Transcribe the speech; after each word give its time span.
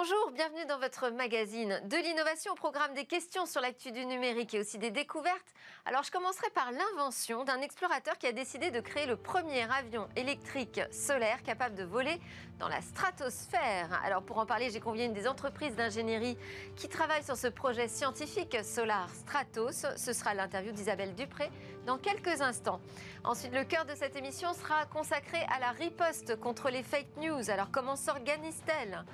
Bonjour, 0.00 0.30
bienvenue 0.30 0.64
dans 0.66 0.78
votre 0.78 1.10
magazine 1.10 1.80
de 1.86 1.96
l'innovation 1.96 2.52
au 2.52 2.54
programme 2.54 2.94
des 2.94 3.04
questions 3.04 3.46
sur 3.46 3.60
l'actu 3.60 3.90
du 3.90 4.06
numérique 4.06 4.54
et 4.54 4.60
aussi 4.60 4.78
des 4.78 4.92
découvertes. 4.92 5.52
Alors 5.86 6.04
je 6.04 6.12
commencerai 6.12 6.48
par 6.50 6.70
l'invention 6.70 7.42
d'un 7.42 7.60
explorateur 7.62 8.16
qui 8.16 8.28
a 8.28 8.32
décidé 8.32 8.70
de 8.70 8.78
créer 8.78 9.06
le 9.06 9.16
premier 9.16 9.64
avion 9.72 10.08
électrique 10.14 10.80
solaire 10.92 11.42
capable 11.42 11.74
de 11.74 11.82
voler 11.82 12.20
dans 12.60 12.68
la 12.68 12.80
stratosphère. 12.80 14.00
Alors 14.04 14.22
pour 14.22 14.38
en 14.38 14.46
parler, 14.46 14.70
j'ai 14.70 14.78
convié 14.78 15.04
une 15.04 15.14
des 15.14 15.26
entreprises 15.26 15.74
d'ingénierie 15.74 16.38
qui 16.76 16.88
travaille 16.88 17.24
sur 17.24 17.36
ce 17.36 17.48
projet 17.48 17.88
scientifique 17.88 18.56
Solar 18.62 19.10
Stratos. 19.10 19.84
Ce 19.96 20.12
sera 20.12 20.32
l'interview 20.32 20.70
d'Isabelle 20.70 21.16
Dupré 21.16 21.50
dans 21.86 21.98
quelques 21.98 22.40
instants. 22.40 22.80
Ensuite, 23.24 23.52
le 23.52 23.64
cœur 23.64 23.84
de 23.84 23.96
cette 23.96 24.14
émission 24.14 24.54
sera 24.54 24.86
consacré 24.86 25.44
à 25.52 25.58
la 25.58 25.72
riposte 25.72 26.38
contre 26.38 26.70
les 26.70 26.84
fake 26.84 27.16
news. 27.16 27.50
Alors 27.50 27.72
comment 27.72 27.96
s'organise-t-elle? 27.96 29.04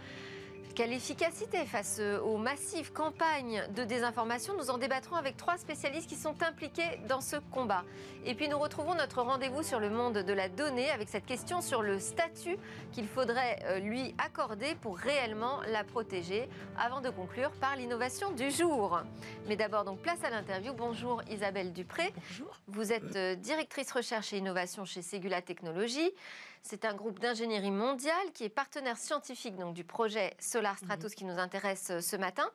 Quelle 0.74 0.92
efficacité 0.92 1.64
face 1.66 1.98
euh, 2.00 2.20
aux 2.20 2.36
massives 2.36 2.92
campagnes 2.92 3.62
de 3.76 3.84
désinformation 3.84 4.54
Nous 4.56 4.70
en 4.70 4.78
débattrons 4.78 5.16
avec 5.16 5.36
trois 5.36 5.56
spécialistes 5.56 6.08
qui 6.08 6.16
sont 6.16 6.42
impliqués 6.42 6.98
dans 7.08 7.20
ce 7.20 7.36
combat. 7.52 7.84
Et 8.24 8.34
puis 8.34 8.48
nous 8.48 8.58
retrouvons 8.58 8.94
notre 8.94 9.22
rendez-vous 9.22 9.62
sur 9.62 9.80
le 9.80 9.90
monde 9.90 10.18
de 10.18 10.32
la 10.32 10.48
donnée 10.48 10.90
avec 10.90 11.08
cette 11.08 11.26
question 11.26 11.60
sur 11.60 11.82
le 11.82 12.00
statut 12.00 12.56
qu'il 12.92 13.06
faudrait 13.06 13.60
euh, 13.66 13.78
lui 13.78 14.14
accorder 14.18 14.74
pour 14.80 14.98
réellement 14.98 15.60
la 15.68 15.84
protéger 15.84 16.48
avant 16.76 17.00
de 17.00 17.10
conclure 17.10 17.50
par 17.52 17.76
l'innovation 17.76 18.32
du 18.32 18.50
jour. 18.50 19.00
Mais 19.46 19.56
d'abord 19.56 19.84
donc 19.84 20.00
place 20.00 20.24
à 20.24 20.30
l'interview. 20.30 20.72
Bonjour 20.72 21.22
Isabelle 21.30 21.72
Dupré. 21.72 22.12
Bonjour. 22.16 22.60
Vous 22.68 22.92
êtes 22.92 23.16
euh, 23.16 23.34
directrice 23.36 23.92
recherche 23.92 24.32
et 24.32 24.38
innovation 24.38 24.84
chez 24.84 25.02
Segula 25.02 25.42
Technologies. 25.42 26.12
C'est 26.66 26.86
un 26.86 26.94
groupe 26.94 27.20
d'ingénierie 27.20 27.70
mondiale 27.70 28.32
qui 28.32 28.44
est 28.44 28.48
partenaire 28.48 28.96
scientifique 28.96 29.56
donc, 29.56 29.74
du 29.74 29.84
projet 29.84 30.34
Solar 30.40 30.78
Stratos 30.78 31.10
mhm. 31.10 31.14
qui 31.14 31.24
nous 31.26 31.38
intéresse 31.38 31.90
euh, 31.90 32.00
ce 32.00 32.16
matin. 32.16 32.50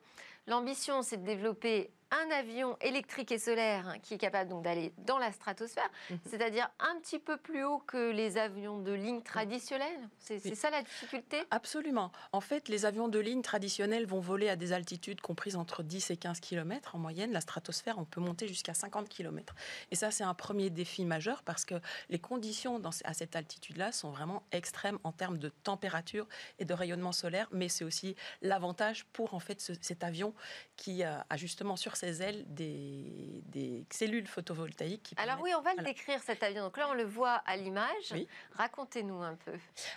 L'ambition, 0.48 1.02
c'est 1.02 1.18
de 1.18 1.24
développer 1.24 1.92
un 2.10 2.30
avion 2.30 2.76
électrique 2.80 3.30
et 3.32 3.38
solaire 3.38 3.96
qui 4.02 4.14
est 4.14 4.18
capable 4.18 4.50
donc 4.50 4.64
d'aller 4.64 4.92
dans 4.98 5.18
la 5.18 5.32
stratosphère, 5.32 5.88
mhm. 6.10 6.18
c'est-à-dire 6.26 6.68
un 6.80 6.98
petit 7.00 7.18
peu 7.18 7.36
plus 7.36 7.64
haut 7.64 7.78
que 7.78 8.10
les 8.10 8.36
avions 8.36 8.78
de 8.80 8.92
ligne 8.92 9.22
traditionnels. 9.22 10.08
C'est 10.18 10.54
ça 10.54 10.70
la 10.70 10.82
difficulté? 10.82 11.42
Absolument. 11.50 12.10
En 12.32 12.40
fait, 12.40 12.68
les 12.68 12.84
avions 12.84 13.08
de 13.08 13.18
ligne 13.18 13.42
traditionnels 13.42 14.06
vont 14.06 14.20
voler 14.20 14.48
à 14.48 14.56
des 14.56 14.72
altitudes 14.72 15.20
comprises 15.20 15.56
entre 15.56 15.82
10 15.82 16.10
et 16.10 16.16
15 16.16 16.40
km 16.40 16.94
en 16.94 16.98
moyenne. 16.98 17.32
La 17.32 17.40
stratosphère, 17.40 17.98
on 17.98 18.04
peut 18.04 18.20
monter 18.20 18.48
jusqu'à 18.48 18.74
50 18.74 19.08
km. 19.08 19.54
Et 19.90 19.96
ça, 19.96 20.10
c'est 20.10 20.24
un 20.24 20.34
premier 20.34 20.70
défi 20.70 21.04
majeur 21.04 21.42
parce 21.42 21.64
que 21.64 21.74
les 22.08 22.18
conditions 22.18 22.80
à 23.04 23.14
cette 23.14 23.36
altitude-là 23.36 23.92
sont 23.92 24.10
vraiment 24.10 24.42
extrêmes 24.52 24.98
en 25.04 25.12
termes 25.12 25.38
de 25.38 25.48
température 25.48 26.26
et 26.58 26.64
de 26.64 26.74
rayonnement 26.74 27.12
solaire, 27.12 27.48
mais 27.52 27.68
c'est 27.68 27.84
aussi 27.84 28.16
l'avantage 28.42 29.04
pour 29.12 29.34
en 29.34 29.40
fait 29.40 29.60
cet 29.60 30.04
avion 30.04 30.34
qui 30.76 31.02
a 31.02 31.24
justement 31.36 31.76
sur 31.76 31.96
ses 32.00 32.22
ailes 32.22 32.44
des, 32.48 33.84
cellules 33.90 34.26
photovoltaïques. 34.26 35.14
Alors 35.18 35.40
oui, 35.42 35.50
on 35.56 35.60
va 35.60 35.74
le 35.74 35.82
décrire 35.82 36.20
cet 36.22 36.42
avion. 36.42 36.64
Donc 36.64 36.78
là, 36.78 36.88
on 36.88 36.94
le 36.94 37.04
voit 37.04 37.42
à 37.46 37.56
l'image. 37.56 38.14
Racontez-nous 38.52 39.22
un 39.22 39.34
peu. 39.34 39.52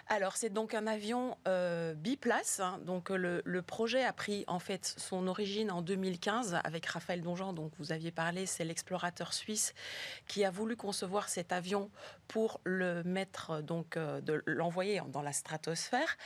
Alors 0.08 0.36
c'est 0.36 0.50
donc 0.50 0.74
un 0.74 0.88
avion 0.88 1.38
euh, 1.48 1.94
biplace. 1.94 2.60
Hein. 2.60 2.80
Donc 2.86 3.10
le, 3.10 3.62
projet 3.62 4.04
a 4.04 4.12
pris 4.12 4.44
en 4.48 4.60
fait 4.60 4.96
son 4.98 5.28
origine 5.28 5.72
en 5.72 5.82
2015 5.82 6.60
avec 6.64 6.86
Raphaël 6.86 7.22
Donjean, 7.22 7.54
dont 7.54 7.72
vous 7.80 7.92
aviez 7.94 8.12
parlé. 8.12 8.46
C'est 8.46 8.66
l'explorateur 8.66 9.34
suisse 9.34 9.74
qui 10.28 10.44
a 10.44 10.52
voulu 10.52 10.76
concevoir 10.76 11.30
cet 11.30 11.54
avion 11.54 11.90
pour 12.28 12.60
le 12.66 13.04
mettre 13.04 13.62
donc 13.62 13.96
euh, 13.96 14.20
de 14.20 14.44
l'envoyer 14.46 15.02
dans 15.08 15.22
la 15.22 15.32
stratosphère. 15.32 16.18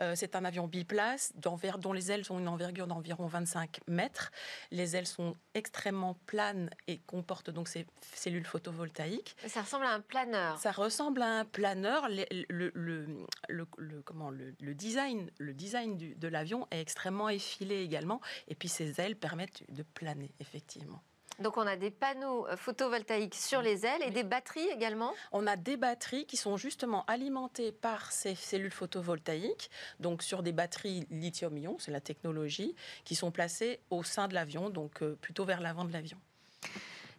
Euh, 0.00 0.14
c'est 0.16 0.34
un 0.34 0.44
avion 0.44 0.66
biplace 0.66 1.32
dont 1.36 1.92
les 1.92 2.10
ailes 2.10 2.22
ont 2.30 2.38
une 2.38 2.48
envergure 2.48 2.86
d'environ 2.86 3.26
25 3.26 3.80
mètres. 3.86 4.30
Les 4.70 4.96
ailes 4.96 5.06
sont 5.06 5.25
extrêmement 5.54 6.14
planes 6.26 6.70
et 6.86 6.98
comportent 6.98 7.50
donc 7.50 7.68
ces 7.68 7.86
cellules 8.14 8.46
photovoltaïques. 8.46 9.36
Ça 9.46 9.62
ressemble 9.62 9.84
à 9.86 9.92
un 9.92 10.00
planeur. 10.00 10.58
Ça 10.58 10.72
ressemble 10.72 11.22
à 11.22 11.40
un 11.40 11.44
planeur. 11.44 12.08
Le, 12.08 12.72
le, 12.74 14.02
comment, 14.04 14.30
le, 14.30 14.74
design, 14.74 15.30
le 15.38 15.54
design 15.54 15.96
de 15.96 16.28
l'avion 16.28 16.66
est 16.70 16.80
extrêmement 16.80 17.28
effilé 17.28 17.82
également. 17.82 18.20
Et 18.48 18.54
puis 18.54 18.68
ces 18.68 19.00
ailes 19.00 19.16
permettent 19.16 19.62
de 19.70 19.82
planer, 19.82 20.30
effectivement. 20.40 21.02
Donc 21.38 21.58
on 21.58 21.66
a 21.66 21.76
des 21.76 21.90
panneaux 21.90 22.46
euh, 22.46 22.56
photovoltaïques 22.56 23.34
sur 23.34 23.60
les 23.60 23.84
ailes 23.84 24.02
et 24.02 24.10
des 24.10 24.22
batteries 24.22 24.68
également 24.68 25.12
On 25.32 25.46
a 25.46 25.56
des 25.56 25.76
batteries 25.76 26.26
qui 26.26 26.36
sont 26.36 26.56
justement 26.56 27.04
alimentées 27.06 27.72
par 27.72 28.10
ces 28.12 28.34
cellules 28.34 28.70
photovoltaïques, 28.70 29.70
donc 30.00 30.22
sur 30.22 30.42
des 30.42 30.52
batteries 30.52 31.06
lithium-ion, 31.10 31.76
c'est 31.78 31.92
la 31.92 32.00
technologie, 32.00 32.74
qui 33.04 33.14
sont 33.14 33.30
placées 33.30 33.80
au 33.90 34.02
sein 34.02 34.28
de 34.28 34.34
l'avion, 34.34 34.70
donc 34.70 35.02
euh, 35.02 35.16
plutôt 35.20 35.44
vers 35.44 35.60
l'avant 35.60 35.84
de 35.84 35.92
l'avion. 35.92 36.18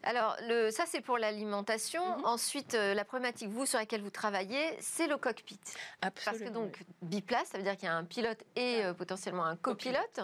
Alors, 0.08 0.38
le, 0.48 0.72
ça, 0.72 0.86
c'est 0.88 1.02
pour 1.02 1.18
l'alimentation. 1.18 2.18
Mhm. 2.20 2.26
Ensuite, 2.26 2.76
euh, 2.76 2.94
la 2.94 3.04
problématique, 3.04 3.50
vous, 3.50 3.66
sur 3.66 3.78
laquelle 3.78 4.02
vous 4.02 4.10
travaillez, 4.10 4.78
c'est 4.80 5.06
le 5.06 5.18
cockpit. 5.18 5.60
Parce 6.00 6.40
que 6.40 6.48
donc, 6.48 6.80
biplace, 7.02 7.50
ça 7.50 7.58
veut 7.58 7.64
dire 7.66 7.76
qu'il 7.76 7.88
y 7.88 7.92
a 7.92 7.96
un 7.96 8.06
pilote 8.06 8.42
et 8.56 8.86
euh, 8.86 8.94
potentiellement 8.94 9.44
un 9.44 9.58
copilote 9.58 10.22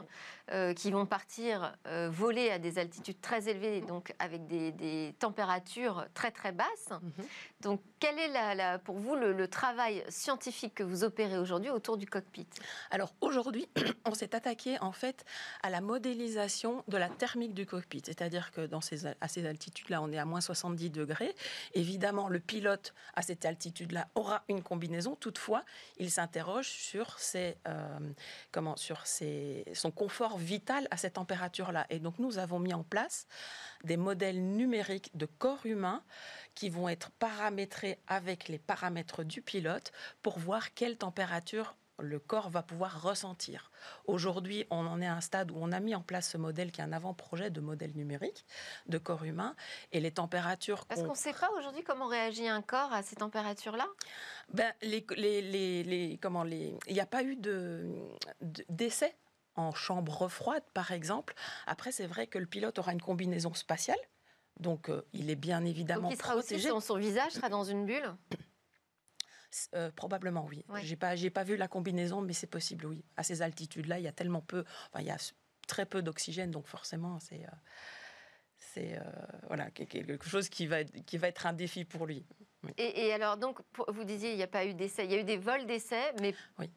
euh, 0.51 0.73
qui 0.73 0.89
vont 0.89 1.05
partir 1.05 1.75
voler 2.09 2.49
à 2.49 2.59
des 2.59 2.79
altitudes 2.79 3.19
très 3.19 3.49
élevées, 3.49 3.81
donc 3.81 4.13
avec 4.19 4.47
des, 4.47 5.13
températures 5.19 6.05
très, 6.13 6.31
très 6.31 6.53
basses. 6.53 6.89
Mhm. 6.91 7.25
Donc, 7.59 7.81
quel 8.03 8.19
est, 8.19 8.55
la, 8.55 8.79
pour 8.79 8.97
vous, 8.97 9.15
le, 9.15 9.47
travail 9.47 10.03
scientifique 10.09 10.75
que 10.75 10.83
vous 10.83 11.05
opérez 11.05 11.37
aujourd'hui 11.37 11.69
autour 11.69 11.95
du 11.95 12.05
cockpit? 12.05 12.47
Alors, 12.91 13.13
aujourd'hui, 13.21 13.69
on 14.05 14.13
s'est 14.13 14.35
attaqué, 14.35 14.77
en 14.81 14.91
fait, 14.91 15.23
à 15.61 15.69
la 15.69 15.79
modélisation 15.79 16.83
de 16.89 16.97
la 16.97 17.07
thermique 17.07 17.53
du 17.53 17.65
cockpit. 17.65 18.01
C'est-à-dire 18.05 18.51
que 18.51 18.65
dans 18.65 18.81
ces, 18.81 19.05
à 19.05 19.27
ces 19.29 19.45
altitudes, 19.45 19.89
là 19.89 20.01
on 20.01 20.11
est 20.11 20.17
à 20.17 20.25
moins 20.25 20.41
70 20.41 20.89
degrés. 20.89 21.33
Évidemment, 21.75 22.27
le 22.27 22.41
pilote 22.41 22.93
à 23.13 23.21
cette 23.21 23.45
altitude-là 23.45 24.09
aura 24.15 24.43
une 24.49 24.63
combinaison. 24.63 25.15
Toutefois, 25.15 25.63
il 25.97 26.11
s'interroge 26.11 26.67
sur, 26.67 27.17
ses, 27.19 27.55
euh, 27.69 27.99
comment, 28.51 28.75
sur 28.75 29.07
ses, 29.07 29.63
son 29.73 29.91
confort 29.91 30.37
vital 30.37 30.89
à 30.91 30.97
cette 30.97 31.13
température-là. 31.13 31.85
Et 31.89 31.99
donc, 31.99 32.19
nous 32.19 32.37
avons 32.37 32.59
mis 32.59 32.73
en 32.73 32.83
place 32.83 33.27
des 33.85 33.95
modèles 33.95 34.43
numériques 34.43 35.15
de 35.15 35.25
corps 35.25 35.65
humain 35.65 36.03
qui 36.55 36.69
vont 36.69 36.89
être 36.89 37.11
paramétrés 37.11 37.99
avec 38.07 38.47
les 38.47 38.59
paramètres 38.59 39.23
du 39.23 39.41
pilote 39.41 39.91
pour 40.21 40.39
voir 40.39 40.73
quelle 40.73 40.97
température 40.97 41.75
le 41.99 42.19
corps 42.19 42.49
va 42.49 42.63
pouvoir 42.63 43.01
ressentir. 43.01 43.71
Aujourd'hui, 44.05 44.65
on 44.71 44.85
en 44.87 45.01
est 45.01 45.05
à 45.05 45.13
un 45.13 45.21
stade 45.21 45.51
où 45.51 45.55
on 45.57 45.71
a 45.71 45.79
mis 45.79 45.93
en 45.93 46.01
place 46.01 46.29
ce 46.29 46.37
modèle 46.37 46.71
qui 46.71 46.81
est 46.81 46.83
un 46.83 46.91
avant-projet 46.91 47.49
de 47.49 47.61
modèle 47.61 47.93
numérique 47.95 48.45
de 48.87 48.97
corps 48.97 49.23
humain 49.23 49.55
et 49.91 49.99
les 49.99 50.11
températures. 50.11 50.85
Parce 50.85 51.03
qu'on 51.03 51.11
ne 51.11 51.15
sait 51.15 51.33
pas 51.33 51.49
aujourd'hui 51.57 51.83
comment 51.83 52.07
réagit 52.07 52.47
un 52.47 52.61
corps 52.61 52.91
à 52.91 53.03
ces 53.03 53.15
températures-là? 53.15 53.87
Ben, 54.53 54.73
les, 54.81 55.05
les, 55.41 56.19
comment 56.21 56.43
les, 56.43 56.77
il 56.87 56.93
n'y 56.93 56.99
a 56.99 57.05
pas 57.05 57.23
eu 57.23 57.35
de, 57.35 57.91
d'essai 58.69 59.15
en 59.55 59.71
chambre 59.73 60.27
froide, 60.29 60.63
par 60.73 60.91
exemple. 60.91 61.35
Après, 61.67 61.91
c'est 61.91 62.07
vrai 62.07 62.25
que 62.25 62.39
le 62.39 62.47
pilote 62.47 62.79
aura 62.79 62.91
une 62.91 63.01
combinaison 63.01 63.53
spatiale. 63.53 63.99
Donc, 64.59 64.89
euh, 64.89 65.01
il 65.13 65.29
est 65.29 65.35
bien 65.35 65.65
évidemment 65.65 66.09
donc 66.09 66.13
il 66.13 66.17
sera 66.17 66.33
protégé. 66.33 66.71
Aussi, 66.71 66.87
son 66.87 66.97
visage 66.97 67.33
sera 67.33 67.49
dans 67.49 67.63
une 67.63 67.85
bulle 67.85 68.15
euh, 69.75 69.91
probablement 69.91 70.47
oui. 70.47 70.65
J'ai 70.81 70.95
pas, 70.95 71.15
j'ai 71.15 71.29
pas 71.29 71.43
vu 71.43 71.57
la 71.57 71.67
combinaison, 71.67 72.21
mais 72.21 72.33
c'est 72.33 72.47
possible 72.47 72.87
oui. 72.87 73.05
À 73.17 73.23
ces 73.23 73.43
altitudes-là, 73.43 73.99
il 73.99 74.03
y 74.03 74.07
a 74.07 74.11
tellement 74.11 74.41
peu, 74.41 74.63
enfin 74.89 75.01
il 75.01 75.05
y 75.05 75.11
a 75.11 75.17
très 75.67 75.85
peu 75.85 76.01
d'oxygène, 76.01 76.49
donc 76.49 76.65
forcément 76.67 77.19
c'est, 77.19 77.43
euh, 77.43 77.55
c'est 78.73 78.97
euh, 78.97 79.01
voilà 79.47 79.69
quelque 79.71 80.27
chose 80.27 80.49
qui 80.49 80.67
va 80.67 80.81
être, 80.81 81.05
qui 81.05 81.17
va 81.17 81.27
être 81.27 81.45
un 81.45 81.53
défi 81.53 81.85
pour 81.85 82.05
lui. 82.05 82.25
Et, 82.77 83.11
alors 83.11 83.35
donc 83.35 83.59
vous 83.89 84.05
disiez 84.05 84.31
il 84.31 84.37
n'y 84.37 84.43
a 84.43 84.47
pas 84.47 84.65
eu 84.65 84.73
d'essai, 84.73 85.03
il 85.03 85.11
y 85.11 85.15
a 85.15 85.19
eu 85.19 85.25
des 85.25 85.35
vols 85.37 85.65
d'essai, 85.65 86.13
mais 86.21 86.33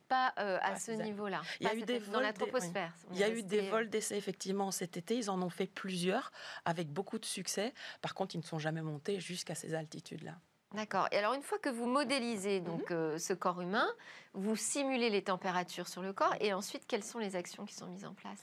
pas 0.09 0.33
à 0.37 0.77
ce 0.77 0.91
niveau-là. 0.91 1.43
Il 1.61 1.67
y 1.67 1.71
a 1.71 1.75
eu 1.75 1.83
des 1.83 2.01
dans 2.01 2.21
la 2.21 2.33
troposphère. 2.33 2.93
Il 3.13 3.19
y 3.19 3.23
a 3.23 3.31
eu 3.31 3.43
des 3.45 3.71
vols 3.71 3.89
d'essai 3.89 4.17
effectivement 4.17 4.73
cet 4.73 4.97
été. 4.97 5.17
Ils 5.17 5.31
en 5.31 5.41
ont 5.43 5.51
fait 5.51 5.67
plusieurs 5.67 6.33
avec 6.65 6.89
beaucoup 6.89 7.21
de 7.21 7.25
succès. 7.25 7.73
Par 8.03 8.15
contre, 8.15 8.35
ils 8.35 8.39
ne 8.39 8.45
sont 8.45 8.59
jamais 8.59 8.83
montés 8.83 9.21
jusqu'à 9.21 9.55
ces 9.55 9.75
altitudes-là. 9.75 10.35
D'accord. 10.75 11.09
Et 11.13 11.17
alors, 11.17 11.35
une 11.35 11.43
fois 11.43 11.59
que 11.59 11.69
vous 11.69 11.87
modélisez 11.87 12.61
donc 12.61 12.91
mhm. 12.91 12.97
euh, 12.97 13.19
ce 13.19 13.33
corps 13.33 13.61
humain, 13.61 13.89
vous 14.35 14.57
simulez 14.57 15.11
les 15.11 15.23
températures 15.23 15.89
sur 15.89 16.03
le 16.03 16.13
corps, 16.13 16.35
et 16.41 16.53
ensuite, 16.53 16.87
quelles 16.87 17.05
sont 17.05 17.19
les 17.19 17.37
actions 17.37 17.65
qui 17.65 17.75
sont 17.75 17.87
mises 17.87 18.05
en 18.05 18.15
place? 18.15 18.39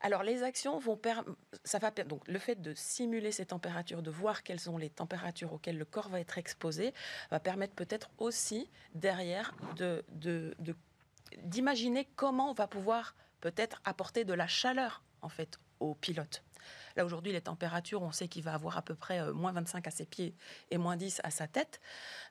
Alors 0.00 0.22
les 0.22 0.42
actions 0.42 0.78
vont 0.78 0.98
donc 2.06 2.26
le 2.26 2.38
fait 2.38 2.60
de 2.60 2.74
simuler 2.74 3.32
ces 3.32 3.46
températures, 3.46 4.02
de 4.02 4.10
voir 4.10 4.42
quelles 4.42 4.60
sont 4.60 4.78
les 4.78 4.90
températures 4.90 5.52
auxquelles 5.52 5.78
le 5.78 5.84
corps 5.84 6.08
va 6.08 6.20
être 6.20 6.38
exposé, 6.38 6.94
va 7.30 7.40
permettre 7.40 7.74
peut-être 7.74 8.10
aussi 8.18 8.70
derrière 8.94 9.54
de, 9.76 10.04
d'imaginer 11.42 12.08
comment 12.16 12.50
on 12.50 12.54
va 12.54 12.66
pouvoir 12.66 13.14
peut-être 13.40 13.80
apporter 13.84 14.24
de 14.24 14.34
la 14.34 14.46
chaleur 14.46 15.02
en 15.22 15.28
fait 15.28 15.58
au 15.80 15.94
pilote. 15.94 16.42
Là, 17.00 17.06
aujourd'hui, 17.06 17.32
les 17.32 17.40
températures, 17.40 18.02
on 18.02 18.12
sait 18.12 18.28
qu'il 18.28 18.42
va 18.42 18.52
avoir 18.52 18.76
à 18.76 18.82
peu 18.82 18.94
près 18.94 19.20
euh, 19.20 19.32
moins 19.32 19.52
25 19.52 19.86
à 19.86 19.90
ses 19.90 20.04
pieds 20.04 20.34
et 20.70 20.76
moins 20.76 20.96
10 20.96 21.22
à 21.24 21.30
sa 21.30 21.46
tête. 21.48 21.80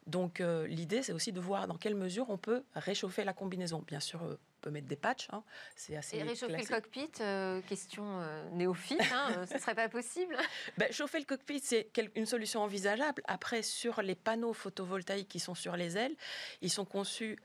Donc, 0.06 0.42
euh, 0.42 0.68
l'idée, 0.68 1.02
c'est 1.02 1.12
aussi 1.12 1.32
de 1.32 1.40
voir 1.40 1.68
dans 1.68 1.76
quelle 1.76 1.96
mesure 1.96 2.30
on 2.30 2.38
peut 2.38 2.64
réchauffer 2.76 3.24
la 3.24 3.34
combinaison. 3.34 3.84
Bien 3.88 4.00
sûr, 4.00 4.22
euh, 4.22 4.36
on 4.36 4.62
peut 4.62 4.70
mettre 4.70 4.88
des 4.88 4.96
patchs, 4.96 5.28
hein. 5.32 5.44
c'est 5.76 5.98
assez 5.98 6.18
Et 6.18 6.22
réchauffer 6.22 6.54
classique. 6.54 6.70
le 6.70 6.76
cockpit, 6.76 7.12
euh, 7.22 7.62
question 7.62 8.22
néophyte, 8.52 9.02
hein, 9.12 9.46
ce 9.48 9.56
ne 9.56 9.60
serait 9.60 9.74
pas 9.74 9.90
possible 9.90 10.38
Ben, 10.78 10.92
chauffer 10.92 11.18
le 11.18 11.26
cockpit, 11.26 11.62
c'est 11.62 11.90
une 12.14 12.28
solution 12.28 12.62
envisageable. 12.62 13.24
Après, 13.26 13.64
sur 13.64 14.04
les 14.04 14.16
panneaux 14.16 14.54
photovoltaïques 14.54 15.30
qui 15.30 15.40
sont 15.40 15.56
sur 15.56 15.78
les 15.78 15.98
ailes, 15.98 16.16
ils 16.62 16.70
sont 16.70 16.86
conçus 16.86 17.40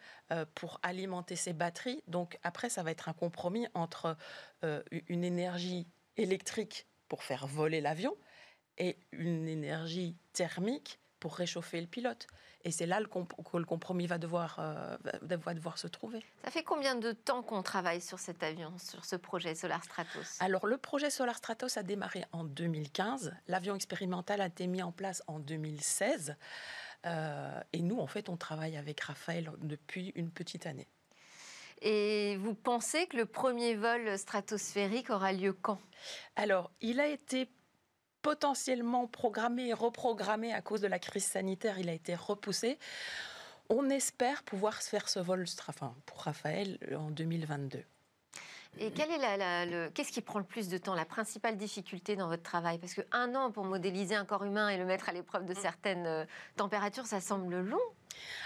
pour 0.56 0.80
alimenter 0.82 1.36
ces 1.36 1.52
batteries. 1.52 2.02
Donc 2.08 2.38
après, 2.42 2.68
ça 2.68 2.82
va 2.82 2.90
être 2.90 3.08
un 3.08 3.12
compromis 3.12 3.68
entre 3.74 4.16
une 5.08 5.22
énergie 5.22 5.86
électrique 6.16 6.88
pour 7.08 7.22
faire 7.22 7.46
voler 7.46 7.80
l'avion 7.80 8.16
et 8.78 8.98
une 9.12 9.48
énergie 9.48 10.16
thermique 10.32 10.98
pour 11.20 11.36
réchauffer 11.36 11.80
le 11.80 11.86
pilote. 11.86 12.26
Et 12.64 12.70
c'est 12.70 12.86
là 12.86 12.98
le 12.98 13.06
que 13.06 13.56
le 13.56 13.64
compromis 13.64 14.06
va 14.06 14.16
devoir, 14.18 14.56
euh, 14.58 14.96
va 15.22 15.54
devoir 15.54 15.78
se 15.78 15.86
trouver. 15.86 16.24
Ça 16.44 16.50
fait 16.50 16.62
combien 16.62 16.94
de 16.94 17.12
temps 17.12 17.42
qu'on 17.42 17.62
travaille 17.62 18.00
sur 18.00 18.18
cet 18.18 18.42
avion, 18.42 18.72
sur 18.78 19.04
ce 19.04 19.16
projet 19.16 19.54
Solar 19.54 19.84
Stratos? 19.84 20.40
Alors, 20.40 20.66
le 20.66 20.78
projet 20.78 21.10
Solar 21.10 21.36
Stratos 21.36 21.76
a 21.76 21.82
démarré 21.82 22.24
en 22.32 22.44
2015. 22.44 23.34
L'avion 23.48 23.74
expérimental 23.74 24.40
a 24.40 24.46
été 24.46 24.66
mis 24.66 24.82
en 24.82 24.92
place 24.92 25.22
en 25.26 25.38
2016. 25.40 26.36
Euh, 27.06 27.60
et 27.74 27.82
nous, 27.82 27.98
en 27.98 28.06
fait, 28.06 28.30
on 28.30 28.38
travaille 28.38 28.78
avec 28.78 29.00
Raphaël 29.00 29.50
depuis 29.58 30.12
une 30.14 30.30
petite 30.30 30.66
année. 30.66 30.88
Et 31.80 32.36
vous 32.36 32.54
pensez 32.54 33.06
que 33.06 33.16
le 33.16 33.26
premier 33.26 33.74
vol 33.74 34.18
stratosphérique 34.18 35.10
aura 35.10 35.32
lieu 35.32 35.52
quand? 35.52 35.80
Alors, 36.36 36.70
il 36.80 37.00
a 37.00 37.06
été 37.06 37.48
potentiellement 38.22 39.06
programmé 39.06 39.68
et 39.68 39.74
reprogrammé 39.74 40.52
à 40.52 40.62
cause 40.62 40.80
de 40.80 40.86
la 40.86 40.98
crise 40.98 41.26
sanitaire. 41.26 41.78
Il 41.78 41.88
a 41.88 41.92
été 41.92 42.14
repoussé. 42.14 42.78
On 43.68 43.90
espère 43.90 44.42
pouvoir 44.42 44.82
faire 44.82 45.08
ce 45.08 45.18
vol 45.18 45.44
enfin, 45.68 45.94
pour 46.06 46.22
Raphaël 46.22 46.78
en 46.96 47.10
2022. 47.10 47.84
Et 48.78 48.90
quelle 48.90 49.10
est 49.10 49.18
la, 49.18 49.36
la- 49.36 49.66
le, 49.66 49.90
qu'est-ce 49.90 50.10
qui 50.10 50.20
prend 50.20 50.38
le 50.38 50.44
plus 50.44 50.68
de 50.68 50.78
temps, 50.78 50.94
la 50.94 51.04
principale 51.04 51.56
difficulté 51.56 52.16
dans 52.16 52.28
votre 52.28 52.42
travail? 52.42 52.78
Parce 52.78 52.94
qu'un 52.94 53.34
an 53.34 53.52
pour 53.52 53.64
modéliser 53.64 54.16
un 54.16 54.24
corps 54.24 54.44
humain 54.44 54.68
et 54.68 54.76
le 54.76 54.84
mettre 54.84 55.08
à 55.08 55.12
l'épreuve 55.12 55.44
de 55.44 55.54
certaines 55.54 56.06
euh, 56.06 56.24
températures, 56.56 57.06
ça 57.06 57.20
semble 57.20 57.60
long. 57.60 57.78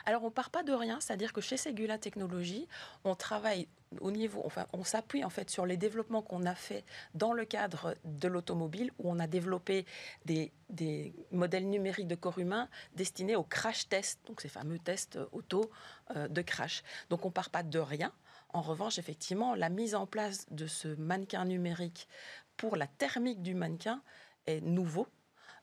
Alors, 0.06 0.24
on 0.24 0.30
part 0.30 0.50
pas 0.50 0.62
de 0.62 0.72
rien, 0.72 0.98
c'est-à-dire 1.00 1.32
que 1.32 1.40
chez 1.40 1.56
Segula 1.56 1.98
Technologies, 1.98 2.68
on 3.04 3.14
travaille 3.14 3.68
au 4.00 4.10
niveau, 4.10 4.42
enfin, 4.44 4.66
on 4.74 4.84
s'appuie 4.84 5.24
en 5.24 5.30
fait 5.30 5.48
sur 5.48 5.64
les 5.64 5.78
développements 5.78 6.20
qu'on 6.20 6.44
a 6.44 6.54
fait 6.54 6.84
dans 7.14 7.32
le 7.32 7.44
cadre 7.44 7.96
de 8.04 8.28
l'automobile, 8.28 8.92
où 8.98 9.10
on 9.10 9.18
a 9.18 9.26
développé 9.26 9.86
des, 10.26 10.52
des 10.68 11.14
modèles 11.32 11.68
numériques 11.68 12.08
de 12.08 12.14
corps 12.14 12.38
humain 12.38 12.68
destinés 12.94 13.36
au 13.36 13.44
crash 13.44 13.88
test, 13.88 14.20
donc 14.26 14.40
ces 14.42 14.48
fameux 14.48 14.78
tests 14.78 15.16
euh, 15.16 15.26
auto 15.32 15.70
euh, 16.16 16.28
de 16.28 16.42
crash. 16.42 16.82
Donc, 17.08 17.24
on 17.24 17.30
part 17.30 17.50
pas 17.50 17.62
de 17.62 17.78
rien. 17.78 18.12
En 18.50 18.62
revanche, 18.62 18.98
effectivement, 18.98 19.54
la 19.54 19.68
mise 19.68 19.94
en 19.94 20.06
place 20.06 20.46
de 20.50 20.66
ce 20.66 20.88
mannequin 20.88 21.44
numérique 21.44 22.08
pour 22.56 22.76
la 22.76 22.86
thermique 22.86 23.42
du 23.42 23.54
mannequin 23.54 24.02
est 24.46 24.60
nouveau. 24.60 25.06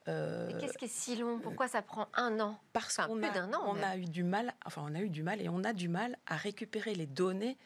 Euh, 0.08 0.46
Mais 0.48 0.60
qu'est-ce 0.60 0.78
qui 0.78 0.86
est 0.86 0.88
si 0.88 1.16
long? 1.16 1.40
Pourquoi 1.40 1.68
ça 1.68 1.82
prend 1.82 2.08
un 2.14 2.40
an? 2.40 2.60
Parce 2.74 3.00
Enfin, 3.00 3.08
qu'on 3.08 3.24
a, 3.24 3.30
d'un 3.32 3.52
an, 3.54 3.64
on 3.66 3.82
a 3.82 3.98
eu 3.98 4.06
du 4.06 4.24
mal, 4.24 4.54
enfin 4.66 4.84
on 4.88 4.94
a 4.94 5.00
eu 5.00 5.10
du 5.10 5.24
mal 5.24 5.42
et 5.42 5.50
on 5.50 5.64
a 5.64 5.74
du 5.74 5.90
mal 5.90 6.16
à 6.28 6.36
récupérer 6.36 6.94
les 6.94 7.08
données 7.08 7.58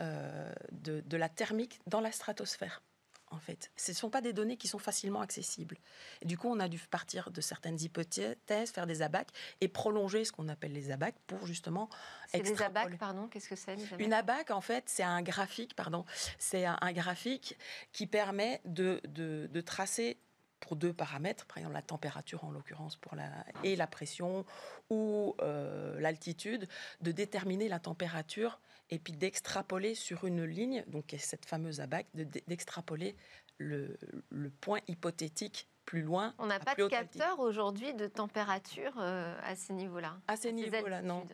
euh, 0.00 0.52
de, 0.70 1.00
de 1.00 1.16
la 1.16 1.28
thermique 1.28 1.80
dans 1.88 2.00
la 2.00 2.12
stratosphère. 2.12 2.82
En 3.30 3.38
fait, 3.38 3.70
ce 3.76 3.90
ne 3.90 3.96
sont 3.96 4.08
pas 4.10 4.20
des 4.22 4.32
données 4.32 4.56
qui 4.56 4.68
sont 4.68 4.78
facilement 4.78 5.20
accessibles. 5.20 5.76
Et 6.22 6.26
du 6.26 6.38
coup, 6.38 6.48
on 6.48 6.58
a 6.60 6.68
dû 6.68 6.78
partir 6.78 7.30
de 7.30 7.40
certaines 7.42 7.78
hypothèses, 7.80 8.70
faire 8.70 8.86
des 8.86 9.02
abacs 9.02 9.28
et 9.60 9.68
prolonger 9.68 10.24
ce 10.24 10.32
qu'on 10.32 10.48
appelle 10.48 10.72
les 10.72 10.90
abacs 10.90 11.16
pour 11.26 11.46
justement 11.46 11.90
C'est 12.28 12.38
des 12.44 12.62
abacs, 12.64 12.84
pardon, 12.98 13.28
qu'est-ce 13.28 13.48
que 13.48 13.56
c'est 13.56 13.76
Une 14.02 14.12
abac, 14.14 14.50
en 14.50 14.60
fait, 14.62 14.84
c'est 14.88 15.02
un 15.02 15.20
graphique, 15.22 15.76
pardon, 15.76 16.04
c'est 16.38 16.64
un, 16.64 16.78
un 16.80 16.92
graphique 16.92 17.58
qui 17.92 18.06
permet 18.06 18.62
de, 18.64 19.00
de- 19.08 19.48
de 19.52 19.60
tracer 19.60 20.18
pour 20.60 20.74
deux 20.74 20.92
paramètres, 20.92 21.46
par 21.46 21.58
exemple 21.58 21.74
la 21.74 21.82
température 21.82 22.42
en 22.44 22.50
l'occurrence 22.50 22.96
pour 22.96 23.14
la 23.14 23.30
et 23.62 23.76
la 23.76 23.86
pression 23.86 24.44
ou 24.90 25.36
euh, 25.40 26.00
l'altitude, 26.00 26.66
de 27.00 27.12
déterminer 27.12 27.68
la 27.68 27.78
température 27.78 28.58
et 28.90 28.98
puis 28.98 29.12
d'extrapoler 29.12 29.94
sur 29.94 30.24
une 30.24 30.44
ligne, 30.44 30.84
donc 30.86 31.14
cette 31.18 31.44
fameuse 31.44 31.80
abac, 31.80 32.06
de- 32.14 32.24
d'extrapoler 32.46 33.16
le, 33.58 33.96
le 34.30 34.50
point 34.50 34.80
hypothétique 34.88 35.68
plus 35.84 36.02
loin. 36.02 36.34
On 36.38 36.46
n'a 36.46 36.60
pas 36.60 36.74
de 36.74 36.86
capteur 36.86 37.40
aujourd'hui 37.40 37.94
de 37.94 38.06
température 38.06 38.92
euh, 38.98 39.34
à 39.42 39.56
ces 39.56 39.72
niveaux-là. 39.72 40.20
À 40.28 40.36
ces 40.36 40.42
ces 40.48 40.52
niveaux-là, 40.52 41.02
non. 41.02 41.26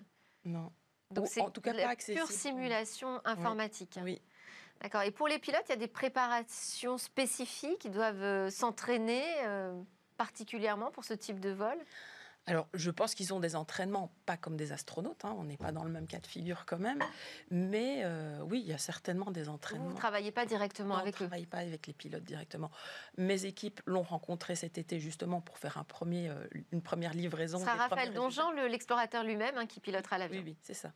Donc 1.10 1.28
c'est 1.28 1.40
en 1.40 1.50
tout 1.50 1.60
cas 1.60 1.72
la 1.72 1.84
pas 1.84 1.88
accessible. 1.90 2.24
pure 2.26 2.34
simulation 2.34 3.20
informatique. 3.24 3.98
Oui. 4.02 4.20
D'accord. 4.80 5.02
Et 5.02 5.10
pour 5.10 5.28
les 5.28 5.38
pilotes, 5.38 5.62
il 5.68 5.70
y 5.70 5.74
a 5.74 5.76
des 5.76 5.86
préparations 5.88 6.98
spécifiques 6.98 7.84
Ils 7.84 7.92
doivent 7.92 8.22
euh, 8.22 8.50
s'entraîner 8.50 9.24
euh, 9.44 9.80
particulièrement 10.16 10.90
pour 10.90 11.04
ce 11.04 11.14
type 11.14 11.40
de 11.40 11.50
vol? 11.50 11.76
Alors, 12.46 12.68
je 12.74 12.90
pense 12.90 13.14
qu'ils 13.14 13.32
ont 13.32 13.40
des 13.40 13.56
entraînements, 13.56 14.12
pas 14.26 14.36
comme 14.36 14.56
des 14.58 14.72
astronautes, 14.72 15.24
hein, 15.24 15.34
on 15.38 15.44
n'est 15.44 15.56
pas 15.56 15.72
dans 15.72 15.82
le 15.82 15.90
même 15.90 16.06
cas 16.06 16.18
de 16.18 16.26
figure 16.26 16.66
quand 16.66 16.78
même, 16.78 16.98
mais 17.50 18.02
euh, 18.04 18.38
oui, 18.42 18.60
il 18.60 18.66
y 18.68 18.74
a 18.74 18.78
certainement 18.78 19.30
des 19.30 19.44
Vous 19.44 19.48
entraînements. 19.48 19.88
ne 19.88 19.96
travaillez 19.96 20.30
pas 20.30 20.44
directement 20.44 20.94
Non, 20.96 21.00
avec 21.00 21.14
on 21.14 21.20
ne 21.20 21.24
eux 21.24 21.28
travaille 21.28 21.46
pas 21.46 21.58
avec 21.58 21.86
les 21.86 21.94
pilotes 21.94 22.22
directement. 22.24 22.70
Mes 23.16 23.46
équipes 23.46 23.80
l'ont 23.86 24.02
rencontré 24.02 24.56
cet 24.56 24.76
été 24.76 25.00
justement 25.00 25.40
pour 25.40 25.56
faire 25.56 25.78
un 25.78 25.84
premier, 25.84 26.28
euh, 26.28 26.46
une 26.70 26.82
première 26.82 27.14
livraison. 27.14 27.56
Ce 27.58 27.64
sera 27.64 27.76
Raphaël. 27.76 28.12
Donjean, 28.12 28.50
le- 28.52 28.66
l'explorateur 28.68 29.24
lui-même, 29.24 29.56
hein, 29.56 29.66
qui 29.66 29.80
pilotera 29.80 30.18
l'avion. 30.18 30.40
Oui, 30.42 30.50
oui, 30.50 30.56
c'est 30.60 30.74
ça. 30.74 30.92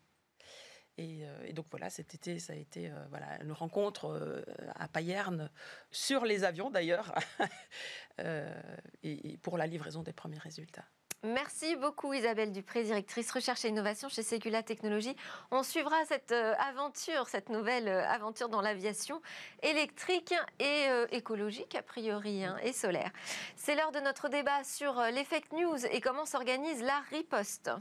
Et, 0.98 1.24
euh, 1.24 1.44
et 1.46 1.52
donc 1.54 1.64
voilà, 1.70 1.88
cet 1.88 2.12
été, 2.12 2.40
ça 2.40 2.52
a 2.52 2.56
été 2.56 2.90
euh, 2.90 3.06
voilà, 3.08 3.40
une 3.42 3.52
rencontre 3.52 4.06
euh, 4.10 4.42
à 4.74 4.86
Payerne, 4.88 5.48
sur 5.92 6.26
les 6.26 6.44
avions 6.44 6.70
d'ailleurs, 6.70 7.14
et, 8.18 9.32
et 9.32 9.36
pour 9.38 9.56
la 9.56 9.66
livraison 9.66 10.02
des 10.02 10.12
premiers 10.12 10.38
résultats. 10.38 10.84
Merci 11.24 11.74
beaucoup 11.74 12.14
Isabelle 12.14 12.52
Dupré, 12.52 12.84
directrice 12.84 13.32
recherche 13.32 13.64
et 13.64 13.68
innovation 13.68 14.08
chez 14.08 14.22
Segula 14.22 14.62
Technologies. 14.62 15.16
On 15.50 15.64
suivra 15.64 15.96
cette 16.06 16.30
euh, 16.30 16.54
aventure, 16.60 17.26
cette 17.26 17.48
nouvelle 17.48 17.88
euh, 17.88 18.08
aventure 18.08 18.48
dans 18.48 18.60
l'aviation 18.60 19.20
électrique 19.64 20.32
et 20.60 20.86
euh, 20.88 21.08
écologique 21.10 21.74
a 21.74 21.82
priori 21.82 22.44
hein, 22.44 22.56
et 22.62 22.72
solaire. 22.72 23.10
C'est 23.56 23.74
l'heure 23.74 23.90
de 23.90 23.98
notre 23.98 24.28
débat 24.28 24.62
sur 24.62 24.94
les 25.12 25.24
fake 25.24 25.50
news 25.50 25.86
et 25.90 26.00
comment 26.00 26.24
s'organise 26.24 26.84
la 26.84 27.00
riposte. 27.10 27.72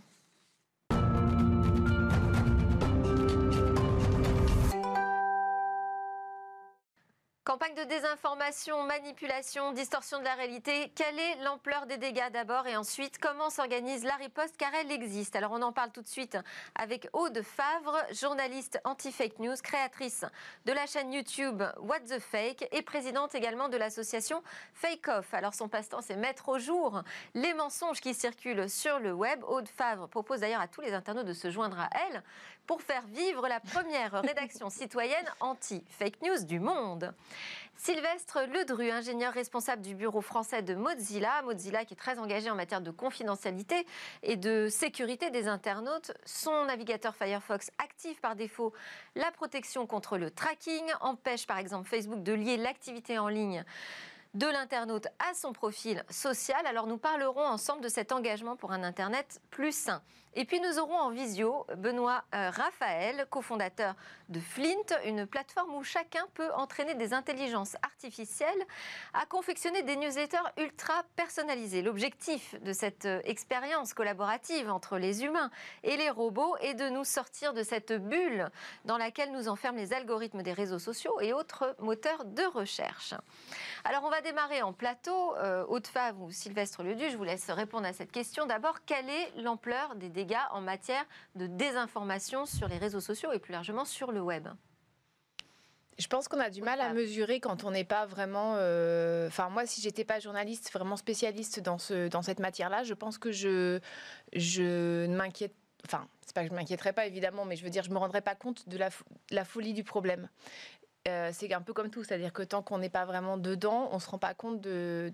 Campagne 7.48 7.76
de 7.76 7.84
désinformation, 7.86 8.84
manipulation, 8.84 9.72
distorsion 9.72 10.20
de 10.20 10.26
la 10.26 10.34
réalité. 10.34 10.92
Quelle 10.96 11.18
est 11.18 11.36
l'ampleur 11.46 11.86
des 11.86 11.96
dégâts 11.96 12.30
d'abord 12.30 12.68
et 12.68 12.76
ensuite 12.76 13.20
comment 13.20 13.50
s'organise 13.50 14.04
la 14.04 14.16
riposte 14.16 14.58
car 14.58 14.74
elle 14.74 14.92
existe? 14.92 15.34
Alors 15.34 15.54
on 15.54 15.62
en 15.62 15.72
parle 15.72 15.92
tout 15.92 16.02
de 16.02 16.10
suite 16.10 16.38
avec 16.76 17.08
Aude 17.14 17.42
Favre, 17.42 18.04
journaliste 18.12 18.82
anti-fake 18.84 19.40
news, 19.40 19.56
créatrice 19.64 20.26
de 20.66 20.74
la 20.74 20.86
chaîne 20.88 21.14
YouTube 21.14 21.64
What 21.80 22.02
the 22.02 22.20
Fake 22.20 22.68
et 22.74 22.82
présidente 22.82 23.34
également 23.34 23.70
de 23.70 23.78
l'association 23.78 24.44
Fake 24.74 25.08
Off. 25.08 25.34
Alors 25.34 25.54
son 25.54 25.70
passe-temps 25.70 26.02
c'est 26.02 26.18
mettre 26.18 26.50
au 26.50 26.60
jour 26.60 27.02
les 27.34 27.54
mensonges 27.54 28.02
qui 28.02 28.14
circulent 28.14 28.70
sur 28.70 29.00
le 29.00 29.14
web. 29.14 29.42
Aude 29.46 29.70
Favre 29.70 30.10
propose 30.10 30.42
d'ailleurs 30.42 30.60
à 30.60 30.68
tous 30.68 30.82
les 30.82 30.92
internautes 30.92 31.28
de 31.28 31.32
se 31.32 31.50
joindre 31.50 31.80
à 31.80 31.90
elle 32.10 32.24
pour 32.66 32.82
faire 32.82 33.04
vivre 33.08 33.48
la 33.48 33.62
première 33.62 34.22
rédaction 34.22 34.70
citoyenne 34.70 35.32
anti-fake 35.40 36.22
news 36.22 36.44
du 36.44 36.60
monde. 36.60 37.14
Sylvestre 37.76 38.40
Ledru, 38.52 38.90
ingénieur 38.90 39.34
responsable 39.34 39.82
du 39.82 39.96
bureau 39.96 40.22
français 40.22 40.62
de 40.62 40.74
Mozilla, 40.76 41.42
Mozilla 41.44 41.86
qui 41.86 41.94
est 41.94 41.98
très 41.98 42.18
engagé 42.20 42.50
en 42.50 42.56
matière 42.56 42.82
de 42.82 42.92
confidentialité 42.92 43.86
et 44.24 44.36
de 44.36 44.68
sécurité 44.68 45.30
des 45.30 45.48
internautes. 45.48 46.12
Son 46.26 46.66
navigateur 46.66 47.16
Firefox 47.16 47.70
active 47.78 48.20
par 48.20 48.36
défaut 48.36 48.74
la 49.16 49.32
protection 49.32 49.86
contre 49.86 50.18
le 50.18 50.32
tracking, 50.32 50.84
empêche 51.02 51.46
par 51.46 51.60
exemple 51.60 51.88
Facebook 51.88 52.24
de 52.24 52.34
lier 52.34 52.58
l'activité 52.58 53.20
en 53.20 53.28
ligne 53.28 53.64
de 54.34 54.48
l'internaute 54.48 55.08
à 55.20 55.34
son 55.34 55.54
profil 55.54 56.04
social. 56.10 56.66
Alors 56.66 56.88
nous 56.88 56.98
parlerons 56.98 57.46
ensemble 57.46 57.82
de 57.82 57.90
cet 57.90 58.12
engagement 58.12 58.56
pour 58.56 58.72
un 58.72 58.84
Internet 58.84 59.42
plus 59.50 59.76
sain. 59.76 60.02
Et 60.40 60.46
puis 60.46 60.60
nous 60.60 60.78
aurons 60.78 61.00
en 61.00 61.10
visio 61.10 61.66
Benoît 61.78 62.24
euh, 62.36 62.52
Raphaël, 62.52 63.26
cofondateur 63.32 63.96
de 64.30 64.40
Flint, 64.40 64.86
une 65.04 65.26
plateforme 65.26 65.74
où 65.74 65.84
chacun 65.84 66.28
peut 66.36 66.52
entraîner 66.54 66.94
des 66.94 67.16
intelligences 67.16 67.76
artificielles 67.82 68.64
à 69.16 69.26
confectionner 69.26 69.82
des 69.82 69.96
newsletters 69.96 70.38
ultra 70.58 70.94
personnalisés. 71.16 71.82
L'objectif 71.82 72.54
de 72.62 72.72
cette 72.72 73.06
euh, 73.06 73.20
expérience 73.24 73.96
collaborative 73.96 74.70
entre 74.70 75.00
les 75.00 75.24
humains 75.24 75.50
et 75.82 75.98
les 75.98 76.12
robots 76.12 76.56
est 76.58 76.76
de 76.76 76.88
nous 76.88 77.04
sortir 77.04 77.54
de 77.54 77.64
cette 77.64 77.94
bulle 77.94 78.48
dans 78.86 79.00
laquelle 79.00 79.32
nous 79.32 79.50
enferment 79.50 79.80
les 79.80 79.92
algorithmes 79.92 80.44
des 80.44 80.54
réseaux 80.54 80.78
sociaux 80.78 81.20
et 81.20 81.34
autres 81.34 81.76
moteurs 81.80 82.26
de 82.26 82.44
recherche. 82.44 83.16
Alors 83.86 84.04
on 84.04 84.12
va 84.12 84.22
démarrer 84.22 84.62
en 84.62 84.72
plateau. 84.72 85.36
Euh, 85.38 85.66
Haute 85.68 85.88
Fave 85.88 86.22
ou 86.22 86.30
Sylvestre 86.30 86.84
Ledu, 86.84 87.10
je 87.10 87.18
vous 87.18 87.24
laisse 87.24 87.50
répondre 87.50 87.88
à 87.88 87.94
cette 87.94 88.12
question. 88.12 88.46
D'abord, 88.46 88.86
quelle 88.86 89.10
est 89.10 89.32
l'ampleur 89.38 89.96
des 89.96 90.10
dégâts 90.10 90.27
en 90.52 90.62
matière 90.62 91.06
de 91.36 91.48
désinformation 91.48 92.46
sur 92.46 92.68
les 92.68 92.78
réseaux 92.78 93.02
sociaux 93.02 93.32
et 93.32 93.40
plus 93.40 93.54
largement 93.54 93.86
sur 93.86 94.12
le 94.12 94.22
web 94.22 94.48
je 95.98 96.08
pense 96.08 96.28
qu'on 96.28 96.40
a 96.40 96.50
du 96.50 96.62
mal 96.62 96.80
à 96.80 96.94
mesurer 96.94 97.40
quand 97.40 97.64
on 97.64 97.72
n'est 97.72 97.84
pas 97.84 98.06
vraiment. 98.06 98.54
Euh, 98.58 99.28
enfin, 99.28 99.50
moi, 99.50 99.66
si 99.66 99.82
j'étais 99.82 100.06
pas 100.06 100.20
journaliste, 100.20 100.72
vraiment 100.72 100.96
spécialiste 100.96 101.60
dans, 101.60 101.78
ce, 101.78 102.08
dans 102.08 102.22
cette 102.22 102.40
matière-là, 102.40 102.84
je 102.84 102.94
pense 102.94 103.18
que 103.18 103.32
je, 103.32 103.80
je 104.34 105.08
ne 105.08 105.16
m'inquiète. 105.16 105.56
Enfin, 105.86 106.08
c'est 106.26 106.36
pas 106.36 106.44
que 106.44 106.50
je 106.50 106.54
m'inquiéterais 106.54 106.94
pas 106.94 107.06
évidemment, 107.06 107.46
mais 107.46 107.56
je 107.56 107.64
veux 107.64 107.70
dire, 107.70 107.84
je 107.84 107.92
me 107.92 107.98
rendrais 107.98 108.22
pas 108.22 108.36
compte 108.36 108.68
de 108.68 108.78
la, 108.78 108.90
la 109.32 109.46
folie 109.46 109.74
du 109.74 109.84
problème. 109.84 110.30
Euh, 111.08 111.30
c'est 111.34 111.54
un 111.54 111.62
peu 111.62 111.74
comme 111.74 111.90
tout, 111.90 112.04
c'est-à-dire 112.04 112.34
que 112.34 112.44
tant 112.44 112.62
qu'on 112.62 112.80
n'est 112.80 112.90
pas 112.90 113.06
vraiment 113.06 113.38
dedans, 113.38 113.90
on 113.92 113.96
ne 113.96 114.02
se 114.02 114.10
rend 114.10 114.18
pas 114.18 114.34
compte 114.34 114.60
de, 114.60 115.14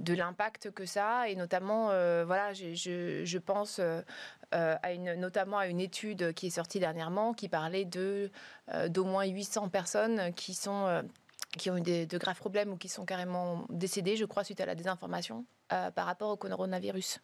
de, 0.00 0.14
l'impact 0.14 0.70
que 0.72 0.84
ça 0.84 1.20
a. 1.20 1.28
Et 1.28 1.36
notamment, 1.36 1.90
euh, 1.90 2.24
voilà, 2.26 2.52
je, 2.52 2.74
je, 3.24 3.38
pense 3.38 3.78
euh, 3.78 4.02
à 4.50 4.92
une, 4.92 5.14
notamment 5.14 5.58
à 5.58 5.68
une 5.68 5.80
étude 5.80 6.32
qui 6.32 6.48
est 6.48 6.50
sortie 6.50 6.80
dernièrement 6.80 7.34
qui 7.34 7.48
parlait 7.48 7.84
de, 7.84 8.30
d'au 8.88 9.04
moins 9.04 9.24
800 9.24 9.68
personnes 9.68 10.32
qui 10.34 10.54
sont 10.54 11.04
qui 11.56 11.70
ont 11.70 11.78
eu 11.78 11.82
de 11.82 12.18
graves 12.18 12.36
problèmes 12.36 12.72
ou 12.72 12.76
qui 12.76 12.88
sont 12.88 13.06
carrément 13.06 13.64
décédées, 13.70 14.16
je 14.16 14.24
crois, 14.26 14.44
suite 14.44 14.60
à 14.60 14.66
la 14.66 14.74
désinformation 14.74 15.46
par 15.68 16.06
rapport 16.06 16.30
au 16.30 16.36
coronavirus. 16.36 17.20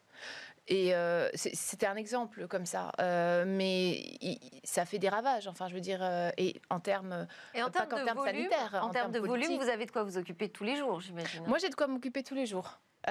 Et 0.69 0.95
euh, 0.95 1.29
c'était 1.35 1.87
un 1.87 1.97
exemple 1.97 2.47
comme 2.47 2.67
ça, 2.67 2.93
euh, 3.01 3.45
mais 3.47 4.19
ça 4.63 4.85
fait 4.85 4.99
des 4.99 5.09
ravages. 5.09 5.49
Enfin, 5.49 5.69
je 5.69 5.75
veux 5.75 5.81
dire, 5.81 6.01
euh, 6.03 6.31
et 6.39 6.61
en 6.71 6.79
termes, 6.79 7.27
et 7.55 7.63
en 7.63 7.71
termes, 7.71 7.89
de 7.89 8.13
volume, 8.13 8.49
en, 8.81 8.91
termes, 8.91 9.11
de 9.11 9.19
volume, 9.19 9.59
vous 9.59 9.69
avez 9.69 9.87
de 9.87 9.91
quoi 9.91 10.05
vous 10.05 10.19
occuper 10.19 10.49
tous 10.49 10.63
les 10.63 10.77
jours, 10.77 11.01
j'imagine. 11.01 11.45
Moi, 11.47 11.59
j'ai 11.59 11.69
de 11.69 11.75
quoi 11.75 11.89
m'occuper 11.89 12.23
tous 12.23 12.37
les 12.37 12.47
jours. 12.47 12.79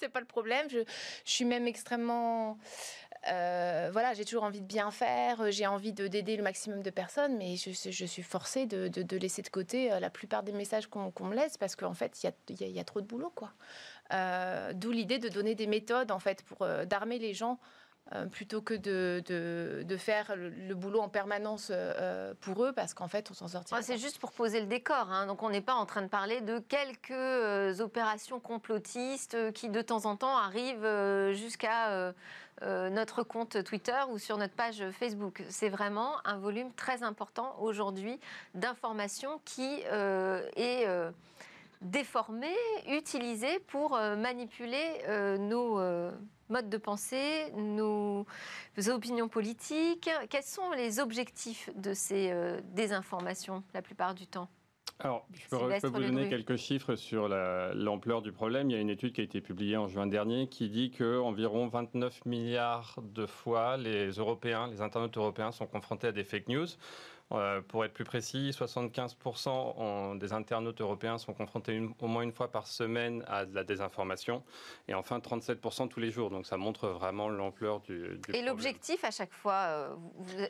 c'est 0.00 0.10
pas 0.10 0.20
le 0.20 0.26
problème. 0.26 0.68
Je, 0.68 0.80
je 1.24 1.30
suis 1.30 1.46
même 1.46 1.66
extrêmement, 1.66 2.58
voilà, 3.24 4.14
j'ai 4.14 4.24
toujours 4.24 4.44
envie 4.44 4.60
de 4.60 4.66
bien 4.66 4.90
faire. 4.90 5.50
J'ai 5.50 5.66
envie 5.66 5.92
d'aider 5.92 6.36
le 6.36 6.42
maximum 6.42 6.82
de 6.82 6.90
personnes, 6.90 7.36
mais 7.36 7.56
je, 7.56 7.70
je 7.72 8.04
suis 8.04 8.22
forcée 8.22 8.66
de, 8.66 8.88
de, 8.88 9.16
laisser 9.16 9.42
de 9.42 9.48
côté 9.48 9.88
la 10.00 10.10
plupart 10.10 10.42
des 10.42 10.52
messages 10.52 10.86
qu'on 10.86 11.24
me 11.24 11.34
laisse 11.34 11.56
parce 11.56 11.76
qu'en 11.76 11.94
fait, 11.94 12.22
il 12.22 12.32
y 12.60 12.64
a, 12.64 12.66
y 12.68 12.80
a, 12.80 12.84
trop 12.84 13.00
de 13.00 13.06
boulot, 13.06 13.32
quoi. 13.34 13.52
Euh, 14.12 14.72
d'où 14.74 14.90
l'idée 14.90 15.18
de 15.18 15.28
donner 15.28 15.54
des 15.54 15.66
méthodes 15.66 16.10
en 16.10 16.18
fait 16.18 16.42
pour 16.42 16.62
euh, 16.62 16.84
d'armer 16.84 17.18
les 17.18 17.32
gens 17.32 17.58
euh, 18.14 18.26
plutôt 18.26 18.60
que 18.60 18.74
de, 18.74 19.22
de, 19.26 19.96
faire 19.96 20.34
le, 20.36 20.74
boulot 20.74 21.00
en 21.00 21.08
permanence 21.08 21.72
pour 22.40 22.64
eux, 22.64 22.72
parce 22.72 22.94
qu'en 22.94 23.06
fait, 23.06 23.30
on 23.30 23.34
s'en 23.34 23.46
sortira. 23.46 23.80
c'est 23.80 23.96
juste 23.96 24.18
pour 24.18 24.32
poser 24.32 24.60
le 24.60 24.66
décor. 24.66 25.10
Hein. 25.10 25.26
Donc, 25.26 25.42
on 25.42 25.50
n'est 25.50 25.62
pas 25.62 25.74
en 25.74 25.86
train 25.86 26.02
de 26.02 26.08
parler 26.08 26.40
de 26.40 26.58
quelques 26.58 27.80
opérations 27.80 28.40
complotistes 28.40 29.52
qui, 29.52 29.68
de 29.68 29.80
temps 29.80 30.04
en 30.04 30.16
temps, 30.16 30.36
arrivent 30.36 31.32
jusqu'à 31.32 32.12
notre 32.60 33.22
compte 33.22 33.64
Twitter 33.64 33.98
ou 34.10 34.18
sur 34.18 34.36
notre 34.36 34.54
page 34.54 34.84
Facebook. 34.92 35.42
C'est 35.48 35.68
vraiment 35.68 36.24
un 36.24 36.38
volume 36.38 36.72
très 36.74 37.02
important 37.02 37.56
aujourd'hui 37.60 38.20
d'informations 38.54 39.40
qui 39.44 39.80
est 39.84 40.86
déformés, 41.82 42.56
utilisés 42.88 43.58
pour 43.66 43.96
euh, 43.96 44.16
manipuler 44.16 45.02
euh, 45.08 45.36
nos 45.36 45.80
euh, 45.80 46.12
modes 46.48 46.68
de 46.68 46.76
pensée, 46.76 47.50
nos 47.56 48.24
opinions 48.88 49.28
politiques. 49.28 50.08
Quels 50.30 50.42
sont 50.42 50.70
les 50.72 51.00
objectifs 51.00 51.70
de 51.76 51.94
ces 51.94 52.32
désinformations 52.72 53.62
la 53.74 53.82
plupart 53.82 54.14
du 54.14 54.26
temps? 54.26 54.48
Alors, 54.98 55.26
je 55.32 55.48
peux, 55.48 55.56
vous 55.56 56.00
donner 56.00 56.28
quelques 56.28 56.56
chiffres 56.56 56.94
sur 56.94 57.28
l'ampleur 57.28 58.22
du 58.22 58.30
problème. 58.30 58.70
Il 58.70 58.74
y 58.74 58.76
a 58.76 58.80
une 58.80 58.90
étude 58.90 59.12
qui 59.12 59.20
a 59.20 59.24
été 59.24 59.40
publiée 59.40 59.76
en 59.76 59.88
juin 59.88 60.06
dernier 60.06 60.46
qui 60.46 60.68
dit 60.68 60.92
qu'environ 60.92 61.66
29 61.66 62.24
milliards 62.24 63.00
de 63.02 63.26
fois 63.26 63.76
les 63.76 64.10
Européens, 64.10 64.68
les 64.68 64.80
internautes 64.80 65.16
européens 65.16 65.50
sont 65.50 65.66
confrontés 65.66 66.06
à 66.06 66.12
des 66.12 66.22
fake 66.22 66.48
news. 66.48 66.66
Euh, 67.34 67.60
pour 67.62 67.84
être 67.84 67.92
plus 67.92 68.04
précis, 68.04 68.50
75% 68.52 70.18
des 70.18 70.32
internautes 70.32 70.80
européens 70.80 71.18
sont 71.18 71.32
confrontés 71.32 71.80
au 72.00 72.06
moins 72.06 72.22
une 72.22 72.32
fois 72.32 72.50
par 72.50 72.66
semaine 72.66 73.24
à 73.26 73.46
de 73.46 73.54
la 73.54 73.64
désinformation. 73.64 74.42
Et 74.88 74.94
enfin 74.94 75.18
37% 75.18 75.88
tous 75.88 76.00
les 76.00 76.10
jours. 76.10 76.30
Donc 76.30 76.46
ça 76.46 76.56
montre 76.56 76.88
vraiment 76.88 77.28
l'ampleur 77.28 77.80
du, 77.80 78.20
du, 78.26 78.34
Et 78.34 78.42
l'objectif 78.42 79.04
à 79.04 79.10
chaque 79.10 79.32
fois, 79.32 79.64
euh, 79.68 79.94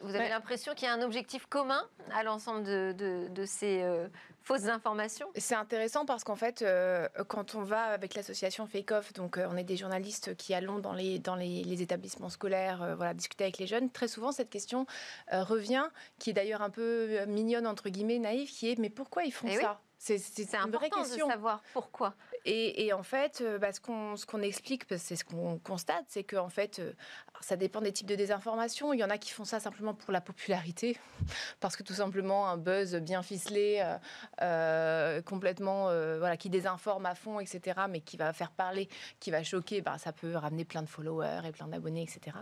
vous, 0.02 0.14
avez 0.14 0.28
l'impression 0.28 0.74
qu'il 0.74 0.88
y 0.88 0.90
a 0.90 0.94
un 0.94 1.02
objectif 1.02 1.46
commun 1.46 1.82
à 2.12 2.22
l'ensemble 2.22 2.64
de, 2.64 3.44
ces 3.44 3.82
euh, 3.82 4.08
fausses 4.42 4.66
informations. 4.66 5.28
C'est 5.36 5.54
intéressant 5.54 6.04
parce 6.04 6.24
qu'en 6.24 6.36
fait, 6.36 6.62
euh, 6.62 7.08
quand 7.28 7.54
on 7.54 7.62
va 7.62 7.84
avec 7.84 8.14
l'association 8.14 8.66
Fake 8.66 8.90
Off, 8.90 9.12
donc 9.12 9.38
euh, 9.38 9.46
on 9.50 9.56
est 9.56 9.64
des 9.64 9.76
journalistes 9.76 10.34
qui 10.36 10.54
allons 10.54 10.78
dans 10.78 10.92
les, 10.92 11.18
dans 11.18 11.36
les, 11.36 11.82
établissements 11.82 12.28
scolaires, 12.28 12.82
euh, 12.82 12.94
voilà, 12.94 13.14
discuter 13.14 13.44
avec 13.44 13.58
les 13.58 13.66
jeunes, 13.66 13.90
très 13.90 14.08
souvent 14.08 14.32
cette 14.32 14.50
question 14.50 14.86
revient, 15.30 15.84
qui 16.18 16.30
est 16.30 16.32
d'ailleurs 16.32 16.62
un 16.62 16.70
peu 16.70 17.24
mignonne, 17.26 17.66
entre 17.66 17.88
guillemets, 17.88 18.18
naïve, 18.18 18.50
qui 18.50 18.70
est 18.70 18.78
mais 18.78 18.90
pourquoi 18.90 19.24
ils 19.24 19.32
font 19.32 19.48
eh 19.50 19.60
ça? 19.60 19.80
C'est 20.04 20.54
une 20.54 20.72
vraie 20.72 20.90
question. 20.90 21.28
de 21.28 21.32
savoir 21.32 21.62
pourquoi. 21.72 22.14
Et, 22.44 22.92
en 22.92 23.04
fait, 23.04 23.40
euh, 23.40 23.58
bah, 23.58 23.68
ce 23.72 23.80
qu'on 23.80 24.42
explique, 24.42 24.84
c'est 24.98 25.14
ce 25.14 25.24
qu'on 25.24 25.58
constate, 25.58 26.06
c'est 26.08 26.24
qu'en 26.24 26.48
fait, 26.48 26.80
euh, 26.80 26.92
ça 27.40 27.54
dépend 27.54 27.80
des 27.80 27.92
types 27.92 28.08
de 28.08 28.16
désinformation. 28.16 28.92
Il 28.92 28.98
y 28.98 29.04
en 29.04 29.10
a 29.10 29.18
qui 29.18 29.30
font 29.30 29.44
ça 29.44 29.60
simplement 29.60 29.94
pour 29.94 30.10
la 30.10 30.20
popularité, 30.20 30.98
parce 31.60 31.76
que 31.76 31.84
tout 31.84 31.92
simplement 31.92 32.48
un 32.48 32.56
buzz 32.56 32.96
bien 32.96 33.22
ficelé, 33.22 33.80
euh, 34.40 35.22
complètement, 35.22 35.84
voilà, 36.18 36.36
qui 36.36 36.50
désinforme 36.50 37.06
à 37.06 37.14
fond, 37.14 37.38
etc., 37.38 37.82
mais 37.88 38.00
qui 38.00 38.16
va 38.16 38.32
faire 38.32 38.50
parler, 38.50 38.88
qui 39.20 39.30
va 39.30 39.44
choquer, 39.44 39.82
bah, 39.82 39.98
ça 39.98 40.12
peut 40.12 40.34
ramener 40.34 40.64
plein 40.64 40.82
de 40.82 40.88
followers 40.88 41.42
et 41.46 41.52
plein 41.52 41.68
d'abonnés, 41.68 42.02
etc. 42.02 42.36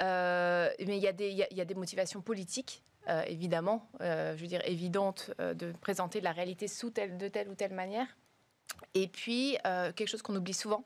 mais 0.00 0.96
il 0.96 1.02
y, 1.02 1.06
a 1.06 1.12
des, 1.12 1.30
il 1.30 1.56
y 1.56 1.60
a 1.60 1.64
des 1.64 1.76
motivations 1.76 2.22
politiques 2.22 2.82
évidemment, 3.26 3.88
je 4.00 4.40
veux 4.40 4.46
dire, 4.46 4.62
évidentes 4.64 5.30
de 5.38 5.72
présenter 5.80 6.20
la 6.20 6.32
réalité 6.32 6.68
sous 6.68 6.90
telle, 6.90 7.16
de 7.18 7.28
telle 7.28 7.48
ou 7.48 7.54
telle 7.54 7.72
manière. 7.72 8.06
Et 8.94 9.08
puis, 9.08 9.58
euh, 9.66 9.92
quelque 9.92 10.08
chose 10.08 10.22
qu'on 10.22 10.36
oublie 10.36 10.54
souvent, 10.54 10.84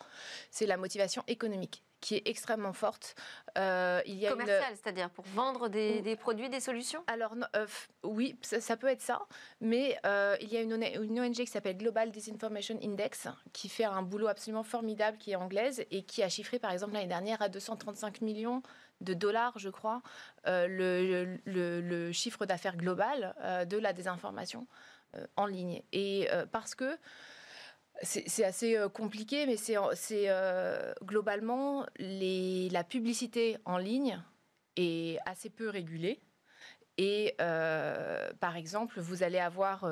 c'est 0.50 0.66
la 0.66 0.76
motivation 0.76 1.22
économique 1.28 1.82
qui 2.00 2.16
est 2.16 2.22
extrêmement 2.26 2.72
forte. 2.72 3.14
Euh, 3.56 4.02
il 4.06 4.16
y 4.16 4.26
a 4.26 4.30
Commerciale, 4.30 4.74
c'est-à-dire 4.74 5.08
pour 5.08 5.24
vendre 5.24 5.68
des, 5.68 6.16
produits, 6.16 6.50
des 6.50 6.58
solutions? 6.58 7.04
Alors, 7.06 7.36
euh, 7.54 7.64
oui, 8.02 8.36
ça, 8.42 8.76
peut 8.76 8.88
être 8.88 9.00
ça, 9.00 9.24
mais 9.60 9.96
il 10.40 10.48
y 10.48 10.56
a 10.56 10.62
une, 10.62 10.72
une 10.72 11.20
ONG 11.20 11.34
qui 11.34 11.46
s'appelle 11.46 11.76
Global 11.76 12.10
Disinformation 12.10 12.76
Index, 12.82 13.28
qui 13.52 13.68
fait 13.68 13.84
un 13.84 14.02
boulot 14.02 14.26
absolument 14.26 14.64
formidable, 14.64 15.16
qui 15.16 15.30
est 15.30 15.36
anglaise, 15.36 15.84
et 15.92 16.02
qui 16.02 16.24
a 16.24 16.28
chiffré, 16.28 16.58
par 16.58 16.72
exemple, 16.72 16.94
l'année 16.94 17.06
dernière 17.06 17.40
à 17.40 17.48
235 17.48 18.20
millions 18.20 18.62
de 19.02 19.14
dollars, 19.14 19.58
je 19.58 19.68
crois, 19.68 20.02
le, 20.46 21.38
le, 21.44 22.12
chiffre 22.12 22.46
d'affaires 22.46 22.76
global 22.76 23.34
de 23.68 23.78
la 23.78 23.92
désinformation 23.92 24.66
en 25.36 25.46
ligne. 25.46 25.82
Et 25.92 26.28
parce 26.50 26.74
que 26.74 26.98
c'est 28.02 28.44
assez 28.44 28.76
euh, 28.76 28.88
compliqué, 28.88 29.46
mais 29.46 29.56
c'est 29.56 29.76
euh, 30.28 30.92
globalement 31.02 31.86
la 31.98 32.84
publicité 32.84 33.58
en 33.64 33.78
ligne 33.78 34.20
est 34.76 35.18
assez 35.26 35.50
peu 35.50 35.68
régulée. 35.68 36.20
Et 36.98 37.34
euh, 37.40 38.30
par 38.40 38.56
exemple, 38.56 39.00
vous 39.00 39.22
allez 39.22 39.38
avoir 39.38 39.86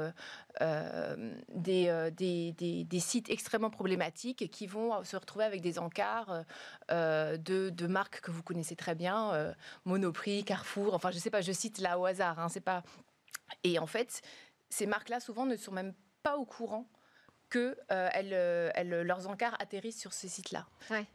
des, 0.61 2.11
des, 2.13 3.01
sites 3.01 3.31
extrêmement 3.31 3.71
problématiques 3.71 4.51
qui 4.51 4.67
vont 4.67 5.03
se 5.05 5.17
retrouver 5.17 5.45
avec 5.45 5.63
des 5.63 5.79
encarts 5.79 6.45
de, 6.91 7.87
marques 7.87 8.21
que 8.21 8.31
vous 8.31 8.43
connaissez 8.43 8.77
très 8.77 8.95
bien, 8.95 9.55
Monoprix, 9.87 10.45
Carrefour, 10.45 10.95
enfin 10.95 11.11
je 11.11 11.19
sais 11.19 11.31
pas, 11.31 11.41
je 11.41 11.53
cite 11.53 11.79
là 11.79 11.99
au 11.99 12.05
hasard. 12.05 12.39
Hein, 12.39 12.49
pas... 12.65 12.83
Et 13.65 13.79
en 13.79 13.87
fait, 13.87 14.23
ces 14.69 14.87
marques-là 14.87 15.21
souvent 15.21 15.47
ne 15.47 15.57
sont 15.57 15.73
même 15.73 15.95
pas 16.23 16.37
au 16.37 16.45
courant 16.45 16.87
que 17.51 17.77
euh, 17.91 18.09
euh, 18.17 19.03
leurs 19.03 19.29
encarts 19.29 19.57
atterrissent 19.59 19.99
sur 19.99 20.13
ces 20.13 20.29
sites-là. 20.29 20.67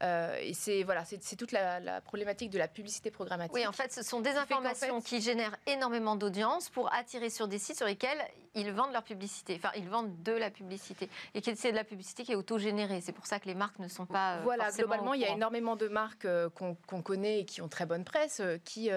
Euh, 0.04 0.38
et 0.42 0.54
c'est 0.54 0.84
voilà, 0.84 1.06
c'est 1.06 1.36
toute 1.36 1.54
la, 1.54 2.02
problématique 2.02 2.52
de 2.52 2.58
la 2.60 2.68
publicité 2.68 3.10
programmatique. 3.10 3.56
Oui, 3.56 3.66
en 3.66 3.72
fait, 3.72 3.92
ce 3.92 4.04
sont 4.04 4.20
des 4.20 4.36
informations 4.36 5.02
qui 5.02 5.22
génèrent 5.22 5.56
énormément 5.66 6.16
d'audience 6.16 6.70
pour 6.70 6.94
attirer 6.94 7.30
sur 7.30 7.48
des 7.48 7.58
sites 7.58 7.78
sur 7.78 7.88
lesquels 7.88 8.20
ils 8.54 8.72
vendent 8.72 8.92
leur 8.92 9.04
publicité. 9.04 9.56
Enfin, 9.58 9.72
ils 9.78 9.90
vendent 9.90 10.22
de 10.24 10.34
la 10.34 10.52
publicité 10.52 11.10
et 11.34 11.42
c'est 11.56 11.72
de 11.72 11.76
la 11.76 11.84
publicité 11.84 12.24
qui 12.24 12.34
est 12.34 12.36
autogénérée. 12.36 13.02
C'est 13.02 13.14
pour 13.14 13.26
ça 13.26 13.40
que 13.40 13.48
les 13.48 13.56
marques 13.56 13.80
ne 13.80 13.88
sont 13.88 14.06
pas. 14.06 14.42
voilà, 14.42 14.70
globalement, 14.72 15.14
il 15.14 15.22
y 15.22 15.26
a 15.26 15.30
énormément 15.32 15.78
de 15.78 15.88
marques 15.88 16.28
qu'on 16.54 17.02
connaît 17.02 17.40
et 17.40 17.46
qui 17.46 17.62
ont 17.62 17.70
très 17.70 17.86
bonne 17.86 18.04
presse, 18.04 18.42
qui 18.66 18.92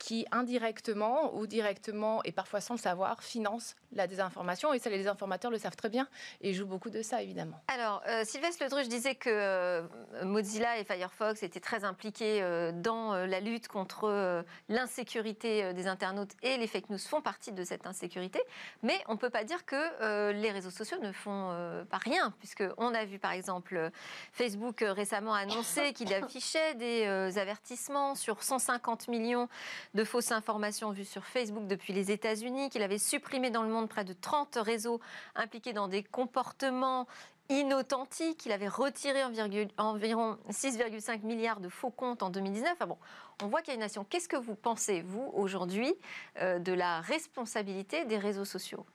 qui 0.00 0.26
indirectement 0.32 1.36
ou 1.36 1.46
directement 1.46 2.22
et 2.24 2.32
parfois 2.32 2.60
sans 2.60 2.74
le 2.74 2.80
savoir 2.80 3.22
financent 3.22 3.76
la 3.92 4.06
désinformation 4.06 4.72
et 4.72 4.78
ça 4.78 4.88
les 4.88 4.96
désinformateurs 4.96 5.50
le 5.50 5.58
savent 5.58 5.76
très 5.76 5.90
bien 5.90 6.08
et 6.40 6.54
jouent 6.54 6.66
beaucoup 6.66 6.88
de 6.88 7.02
ça 7.02 7.22
évidemment. 7.22 7.60
Alors 7.68 8.02
euh, 8.08 8.24
Sylvestre 8.24 8.64
Ledruche 8.64 8.88
disait 8.88 9.14
que 9.14 9.28
euh, 9.30 9.82
Mozilla 10.24 10.78
et 10.78 10.84
Firefox 10.84 11.42
étaient 11.42 11.60
très 11.60 11.84
impliqués 11.84 12.42
euh, 12.42 12.72
dans 12.72 13.14
la 13.14 13.40
lutte 13.40 13.68
contre 13.68 14.42
l'insécurité 14.70 15.74
des 15.74 15.86
internautes 15.86 16.32
et 16.42 16.56
les 16.56 16.66
fake 16.66 16.88
news 16.88 16.98
font 16.98 17.20
partie 17.20 17.52
de 17.52 17.62
cette 17.62 17.86
insécurité, 17.86 18.40
mais 18.82 18.98
on 19.06 19.12
ne 19.12 19.18
peut 19.18 19.28
pas 19.28 19.44
dire 19.44 19.66
que 19.66 20.30
les 20.32 20.50
réseaux 20.50 20.70
sociaux 20.70 20.98
ne 21.02 21.12
font 21.12 21.84
pas 21.90 21.98
rien 21.98 22.32
puisque 22.38 22.64
on 22.78 22.94
a 22.94 23.04
vu 23.04 23.18
par 23.18 23.32
exemple 23.32 23.90
Facebook 24.32 24.82
récemment 24.82 25.34
annoncer 25.34 25.92
qu'il 25.92 26.14
affichait 26.14 26.74
des 26.76 27.38
avertissements 27.38 28.14
sur 28.14 28.42
150 28.42 29.08
millions 29.08 29.48
de 29.94 30.04
fausses 30.04 30.32
informations 30.32 30.90
vues 30.90 31.04
sur 31.04 31.24
Facebook 31.24 31.66
depuis 31.66 31.92
les 31.92 32.10
États-Unis, 32.10 32.70
qu'il 32.70 32.82
avait 32.82 32.98
supprimé 32.98 33.50
dans 33.50 33.62
le 33.62 33.70
monde 33.70 33.88
près 33.88 34.04
de 34.04 34.12
30 34.12 34.58
réseaux 34.60 35.00
impliqués 35.34 35.72
dans 35.72 35.88
des 35.88 36.02
comportements 36.02 37.06
inauthentiques. 37.48 38.46
Il 38.46 38.52
avait 38.52 38.68
retiré 38.68 39.22
environ 39.24 40.38
6,5 40.48 41.22
milliards 41.24 41.60
de 41.60 41.68
faux 41.68 41.90
comptes 41.90 42.22
en 42.22 42.30
2019. 42.30 42.78
bon, 42.86 42.98
on 43.42 43.48
voit 43.48 43.60
qu'il 43.60 43.68
y 43.68 43.72
a 43.72 43.74
une 43.74 43.80
nation. 43.80 44.04
Qu'est-ce 44.08 44.28
que 44.28 44.36
vous 44.36 44.54
pensez, 44.54 45.02
vous, 45.02 45.30
aujourd'hui, 45.34 45.94
euh, 46.38 46.58
de 46.58 46.72
la 46.72 47.00
responsabilité 47.00 48.04
des 48.04 48.18
réseaux 48.18 48.44
sociaux? 48.44 48.86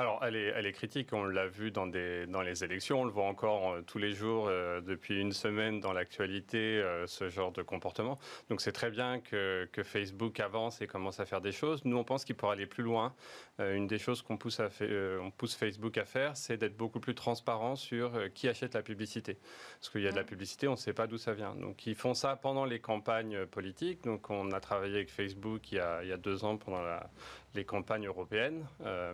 Alors, 0.00 0.24
elle 0.24 0.34
est, 0.66 0.72
critique, 0.72 1.12
on 1.12 1.24
l'a 1.24 1.46
vu 1.46 1.70
dans, 1.70 1.84
les 1.84 2.64
élections, 2.64 3.02
on 3.02 3.04
le 3.04 3.10
voit 3.10 3.26
encore 3.26 3.72
euh, 3.72 3.82
tous 3.82 3.98
les 3.98 4.12
jours 4.12 4.46
euh, 4.48 4.80
depuis 4.80 5.20
une 5.20 5.32
semaine 5.32 5.78
dans 5.78 5.92
l'actualité, 5.92 6.58
euh, 6.58 7.06
ce 7.06 7.28
genre 7.28 7.52
de 7.52 7.60
comportement. 7.60 8.18
Donc 8.48 8.62
c'est 8.62 8.72
très 8.72 8.90
bien 8.90 9.20
que, 9.20 9.68
Facebook 9.82 10.40
avance 10.40 10.80
et 10.80 10.86
commence 10.86 11.20
à 11.20 11.26
faire 11.26 11.42
des 11.42 11.52
choses. 11.52 11.84
Nous, 11.84 11.96
on 11.98 12.04
pense 12.04 12.24
qu'il 12.24 12.34
pourra 12.34 12.54
aller 12.54 12.66
plus 12.66 12.82
loin. 12.82 13.14
une 13.58 13.86
des 13.86 13.98
choses 13.98 14.22
qu'on 14.22 14.36
pousse, 14.36 14.60
pousse 15.36 15.54
Facebook 15.54 15.98
à 15.98 16.04
faire, 16.04 16.36
c'est 16.36 16.56
d'être 16.56 16.76
beaucoup 16.76 17.00
plus 17.00 17.14
transparent 17.14 17.76
sur 17.76 18.12
qui 18.34 18.48
achète 18.48 18.74
la 18.74 18.82
publicité. 18.82 19.38
Parce 19.80 19.90
qu'il 19.90 20.02
y 20.02 20.06
a 20.06 20.12
de 20.12 20.16
la 20.16 20.24
publicité, 20.24 20.68
on 20.68 20.72
ne 20.72 20.76
sait 20.76 20.92
pas 20.92 21.06
d'où 21.06 21.18
ça 21.18 21.32
vient. 21.32 21.54
Donc 21.54 21.86
ils 21.86 21.94
font 21.94 22.14
ça 22.14 22.36
pendant 22.36 22.64
les 22.64 22.78
campagnes 22.78 23.46
politiques. 23.46 24.04
Donc 24.04 24.30
on 24.30 24.52
a 24.52 24.60
travaillé 24.60 24.96
avec 24.96 25.10
Facebook 25.10 25.72
il 25.72 25.76
y 25.76 25.80
a, 25.80 26.02
il 26.02 26.08
y 26.08 26.12
a 26.12 26.18
deux 26.18 26.44
ans 26.44 26.56
pendant 26.56 26.82
la 26.82 27.10
les 27.54 27.64
campagnes 27.64 28.06
européennes 28.06 28.66
euh, 28.82 29.12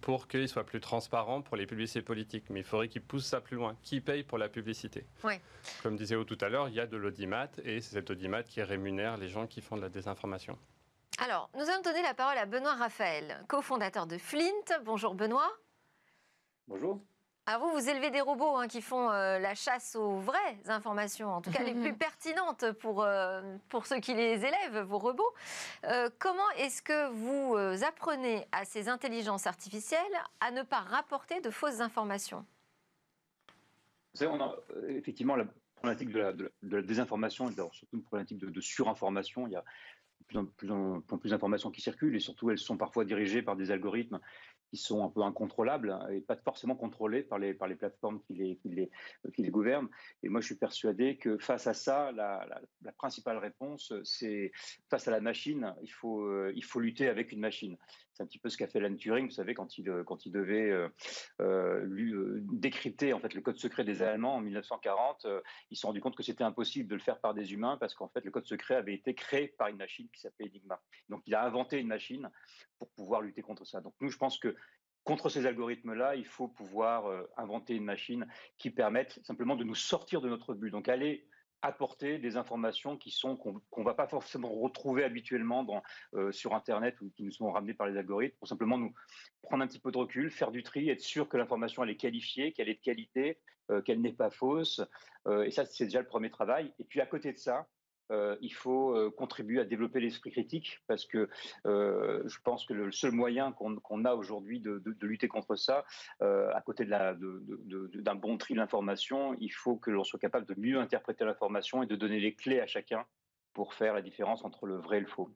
pour 0.00 0.28
qu'ils 0.28 0.48
soient 0.48 0.64
plus 0.64 0.80
transparents 0.80 1.42
pour 1.42 1.56
les 1.56 1.66
publicités 1.66 2.02
politiques. 2.02 2.50
Mais 2.50 2.60
il 2.60 2.64
faudrait 2.64 2.88
qu'ils 2.88 3.02
poussent 3.02 3.26
ça 3.26 3.40
plus 3.40 3.56
loin. 3.56 3.76
Qui 3.82 4.00
paye 4.00 4.22
pour 4.22 4.38
la 4.38 4.48
publicité 4.48 5.06
Comme 5.82 5.96
disait 5.96 6.16
tout 6.24 6.38
à 6.40 6.48
l'heure, 6.48 6.68
il 6.68 6.74
y 6.74 6.80
a 6.80 6.86
de 6.86 6.96
l'audimat 6.96 7.48
et 7.64 7.80
c'est 7.80 7.94
cet 7.94 8.10
audimat 8.10 8.42
qui 8.42 8.62
rémunère 8.62 9.16
les 9.16 9.28
gens 9.28 9.46
qui 9.46 9.60
font 9.60 9.76
de 9.76 9.82
la 9.82 9.88
désinformation. 9.88 10.58
Alors, 11.18 11.48
nous 11.54 11.62
allons 11.62 11.82
donner 11.82 12.02
la 12.02 12.14
parole 12.14 12.38
à 12.38 12.46
Benoît 12.46 12.74
Raphaël, 12.74 13.44
cofondateur 13.48 14.06
de 14.06 14.18
Flint. 14.18 14.82
Bonjour 14.84 15.14
Benoît. 15.14 15.50
Bonjour. 16.66 17.00
Ah, 17.46 17.58
vous, 17.58 17.70
vous 17.72 17.90
élevez 17.90 18.10
des 18.10 18.22
robots 18.22 18.56
hein, 18.56 18.68
qui 18.68 18.80
font 18.80 19.10
euh, 19.10 19.38
la 19.38 19.54
chasse 19.54 19.96
aux 19.96 20.16
vraies 20.18 20.58
informations, 20.66 21.28
en 21.28 21.42
tout 21.42 21.50
cas 21.50 21.62
les 21.62 21.74
plus 21.80 21.92
pertinentes 21.92 22.72
pour, 22.80 23.02
euh, 23.02 23.56
pour 23.68 23.86
ceux 23.86 24.00
qui 24.00 24.14
les 24.14 24.46
élèvent, 24.46 24.78
vos 24.86 24.96
robots. 24.96 25.34
Euh, 25.84 26.08
comment 26.18 26.48
est-ce 26.56 26.80
que 26.80 27.10
vous 27.10 27.54
apprenez 27.84 28.46
à 28.52 28.64
ces 28.64 28.88
intelligences 28.88 29.46
artificielles 29.46 30.00
à 30.40 30.52
ne 30.52 30.62
pas 30.62 30.80
rapporter 30.80 31.42
de 31.42 31.50
fausses 31.50 31.80
informations? 31.80 32.46
On 34.22 34.40
a, 34.40 34.56
Effectivement, 34.88 35.36
la 35.36 35.44
problématique 35.74 36.12
de 36.12 36.18
la, 36.18 36.32
de 36.32 36.50
la, 36.62 36.80
désinformation, 36.80 37.50
et 37.50 37.54
surtout 37.72 37.96
une 37.96 38.02
problématique 38.04 38.38
de, 38.38 38.60
surinformation. 38.60 39.46
Il 39.48 39.52
y 39.52 39.56
a 39.56 39.64
plus 40.28 40.38
en 40.38 40.46
plus, 40.46 40.70
en, 40.70 41.00
plus 41.18 41.30
d'informations 41.30 41.70
qui 41.70 41.82
circulent 41.82 42.16
et 42.16 42.20
surtout 42.20 42.50
elles 42.50 42.58
sont 42.58 42.78
parfois 42.78 43.04
dirigées 43.04 43.42
par 43.42 43.56
des 43.56 43.70
algorithmes 43.70 44.18
qui 44.70 44.76
sont 44.76 45.04
un 45.04 45.08
peu 45.08 45.22
incontrôlables 45.22 45.96
et 46.10 46.20
pas 46.20 46.36
forcément 46.36 46.76
contrôlés 46.76 47.22
par 47.22 47.38
les, 47.38 47.54
par 47.54 47.68
les 47.68 47.76
plateformes 47.76 48.20
qui 48.22 48.34
les, 48.34 48.56
qui, 48.56 48.68
les, 48.70 48.90
qui 49.34 49.42
les 49.42 49.50
gouvernent. 49.50 49.88
Et 50.22 50.28
moi, 50.28 50.40
je 50.40 50.46
suis 50.46 50.56
persuadé 50.56 51.16
que 51.16 51.38
face 51.38 51.66
à 51.66 51.74
ça, 51.74 52.12
la, 52.12 52.46
la, 52.82 52.92
principale 52.92 53.38
réponse, 53.38 53.92
c'est 54.04 54.52
face 54.90 55.08
à 55.08 55.10
la 55.10 55.20
machine, 55.20 55.74
il 55.82 55.90
faut, 55.90 56.22
euh, 56.22 56.52
il 56.54 56.64
faut 56.64 56.80
lutter 56.80 57.08
avec 57.08 57.32
une 57.32 57.40
machine. 57.40 57.76
C'est 58.14 58.22
un 58.22 58.26
petit 58.26 58.38
peu 58.38 58.48
ce 58.48 58.56
qu'a 58.56 58.66
fait 58.66 58.78
Alan 58.78 58.94
Turing, 58.94 59.26
vous 59.26 59.32
savez, 59.32 59.54
quand 59.54 59.76
il, 59.76 59.92
il 60.24 60.32
devait 60.32 60.70
euh, 60.70 60.88
euh, 61.40 62.40
décrypter 62.52 63.12
en 63.12 63.20
fait, 63.20 63.34
le 63.34 63.40
code 63.40 63.58
secret 63.58 63.84
des 63.84 64.02
Allemands 64.02 64.36
en 64.36 64.40
1940. 64.40 65.26
ils 65.70 65.76
se 65.76 65.80
sont 65.80 65.92
compte 66.00 66.16
que 66.16 66.22
c'était 66.22 66.44
impossible 66.44 66.88
de 66.88 66.94
le 66.94 67.00
faire 67.00 67.20
par 67.20 67.34
des 67.34 67.52
humains 67.52 67.76
parce 67.78 67.94
qu'en 67.94 68.08
fait, 68.08 68.24
le 68.24 68.30
code 68.30 68.46
secret 68.46 68.76
avait 68.76 68.94
été 68.94 69.14
créé 69.14 69.48
par 69.48 69.68
une 69.68 69.76
machine 69.76 70.08
qui 70.12 70.20
s'appelait 70.20 70.48
Enigma. 70.48 70.80
Donc, 71.08 71.22
il 71.26 71.34
a 71.34 71.44
inventé 71.44 71.78
une 71.78 71.88
machine 71.88 72.30
pour 72.78 72.90
pouvoir 72.90 73.20
lutter 73.20 73.42
contre 73.42 73.64
ça. 73.64 73.80
Donc, 73.80 73.94
nous, 74.00 74.10
je 74.10 74.18
pense 74.18 74.38
que 74.38 74.54
contre 75.04 75.28
ces 75.28 75.46
algorithmes-là, 75.46 76.16
il 76.16 76.26
faut 76.26 76.48
pouvoir 76.48 77.06
euh, 77.06 77.22
inventer 77.36 77.74
une 77.74 77.84
machine 77.84 78.26
qui 78.58 78.70
permette 78.70 79.20
simplement 79.24 79.54
de 79.54 79.64
nous 79.64 79.74
sortir 79.74 80.20
de 80.20 80.28
notre 80.28 80.54
bulle. 80.54 80.70
Donc 80.70 80.88
aller 80.88 81.28
apporter 81.64 82.18
des 82.18 82.36
informations 82.36 82.96
qui 82.96 83.10
sont 83.10 83.36
qu'on 83.36 83.80
ne 83.80 83.84
va 83.84 83.94
pas 83.94 84.06
forcément 84.06 84.50
retrouver 84.50 85.02
habituellement 85.02 85.66
euh, 86.14 86.30
sur 86.30 86.54
Internet 86.54 87.00
ou 87.00 87.10
qui 87.16 87.22
nous 87.24 87.32
sont 87.32 87.50
ramenées 87.50 87.74
par 87.74 87.86
les 87.86 87.96
algorithmes, 87.96 88.36
pour 88.38 88.48
simplement 88.48 88.76
nous 88.76 88.94
prendre 89.42 89.64
un 89.64 89.66
petit 89.66 89.78
peu 89.78 89.90
de 89.90 89.98
recul, 89.98 90.30
faire 90.30 90.50
du 90.50 90.62
tri, 90.62 90.90
être 90.90 91.00
sûr 91.00 91.28
que 91.28 91.36
l'information 91.36 91.82
elle 91.82 91.90
est 91.90 91.96
qualifiée, 91.96 92.52
qu'elle 92.52 92.68
est 92.68 92.74
de 92.74 92.80
qualité, 92.80 93.38
euh, 93.70 93.80
qu'elle 93.80 94.00
n'est 94.00 94.12
pas 94.12 94.30
fausse. 94.30 94.82
et 95.46 95.50
ça, 95.50 95.64
c'est 95.64 95.86
déjà 95.86 96.00
le 96.00 96.06
premier 96.06 96.30
travail. 96.30 96.72
Et 96.78 96.84
puis 96.84 97.00
à 97.00 97.06
côté 97.06 97.32
de 97.32 97.38
ça, 97.38 97.66
euh, 98.10 98.36
il 98.40 98.52
faut 98.52 98.94
euh, 98.94 99.10
contribuer 99.10 99.60
à 99.60 99.64
développer 99.64 100.00
l'esprit 100.00 100.30
critique 100.30 100.80
parce 100.86 101.06
que 101.06 101.28
euh, 101.66 102.22
je 102.26 102.38
pense 102.44 102.66
que 102.66 102.74
le 102.74 102.92
seul 102.92 103.12
moyen 103.12 103.52
qu'on 103.52 104.04
a 104.04 104.14
aujourd'hui 104.14 104.60
de, 104.60 104.82
lutter 105.00 105.28
contre 105.28 105.56
ça, 105.56 105.84
à 106.20 106.60
côté 106.64 106.84
d'un 106.86 108.14
bon 108.14 108.38
tri 108.38 108.54
d'informations, 108.54 109.34
il 109.40 109.50
faut 109.50 109.76
que 109.76 109.90
l'on 109.90 110.04
soit 110.04 110.18
capable 110.18 110.46
de 110.46 110.54
mieux 110.58 110.78
interpréter 110.78 111.24
l'information 111.24 111.82
et 111.82 111.86
de 111.86 111.96
donner 111.96 112.20
les 112.20 112.34
clés 112.34 112.60
à 112.60 112.66
chacun 112.66 113.04
pour 113.52 113.74
faire 113.74 113.94
la 113.94 114.02
différence 114.02 114.44
entre 114.44 114.66
le 114.66 114.76
vrai 114.76 114.98
et 114.98 115.00
le 115.00 115.06
faux. 115.06 115.30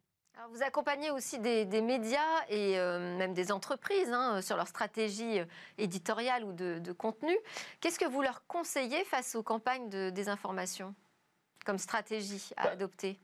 vous 0.50 0.62
accompagnez 0.62 1.10
aussi 1.10 1.38
des, 1.38 1.66
médias 1.82 2.44
et 2.48 2.76
même 2.76 3.34
des 3.34 3.52
entreprises 3.52 4.10
hein, 4.12 4.40
sur 4.40 4.56
leur 4.56 4.68
stratégie 4.68 5.40
éditoriale 5.76 6.44
ou 6.44 6.52
de, 6.52 6.78
de 6.78 6.92
contenu. 6.92 7.36
Qu'est-ce 7.80 7.98
que 7.98 8.08
vous 8.08 8.22
leur 8.22 8.46
conseillez 8.46 9.04
face 9.04 9.34
aux 9.34 9.42
campagnes 9.42 9.88
de 9.90 10.10
désinformation? 10.10 10.94
Comme 11.68 11.76
stratégie 11.76 12.50
à 12.56 12.64
bah, 12.64 12.70
adopter 12.70 13.18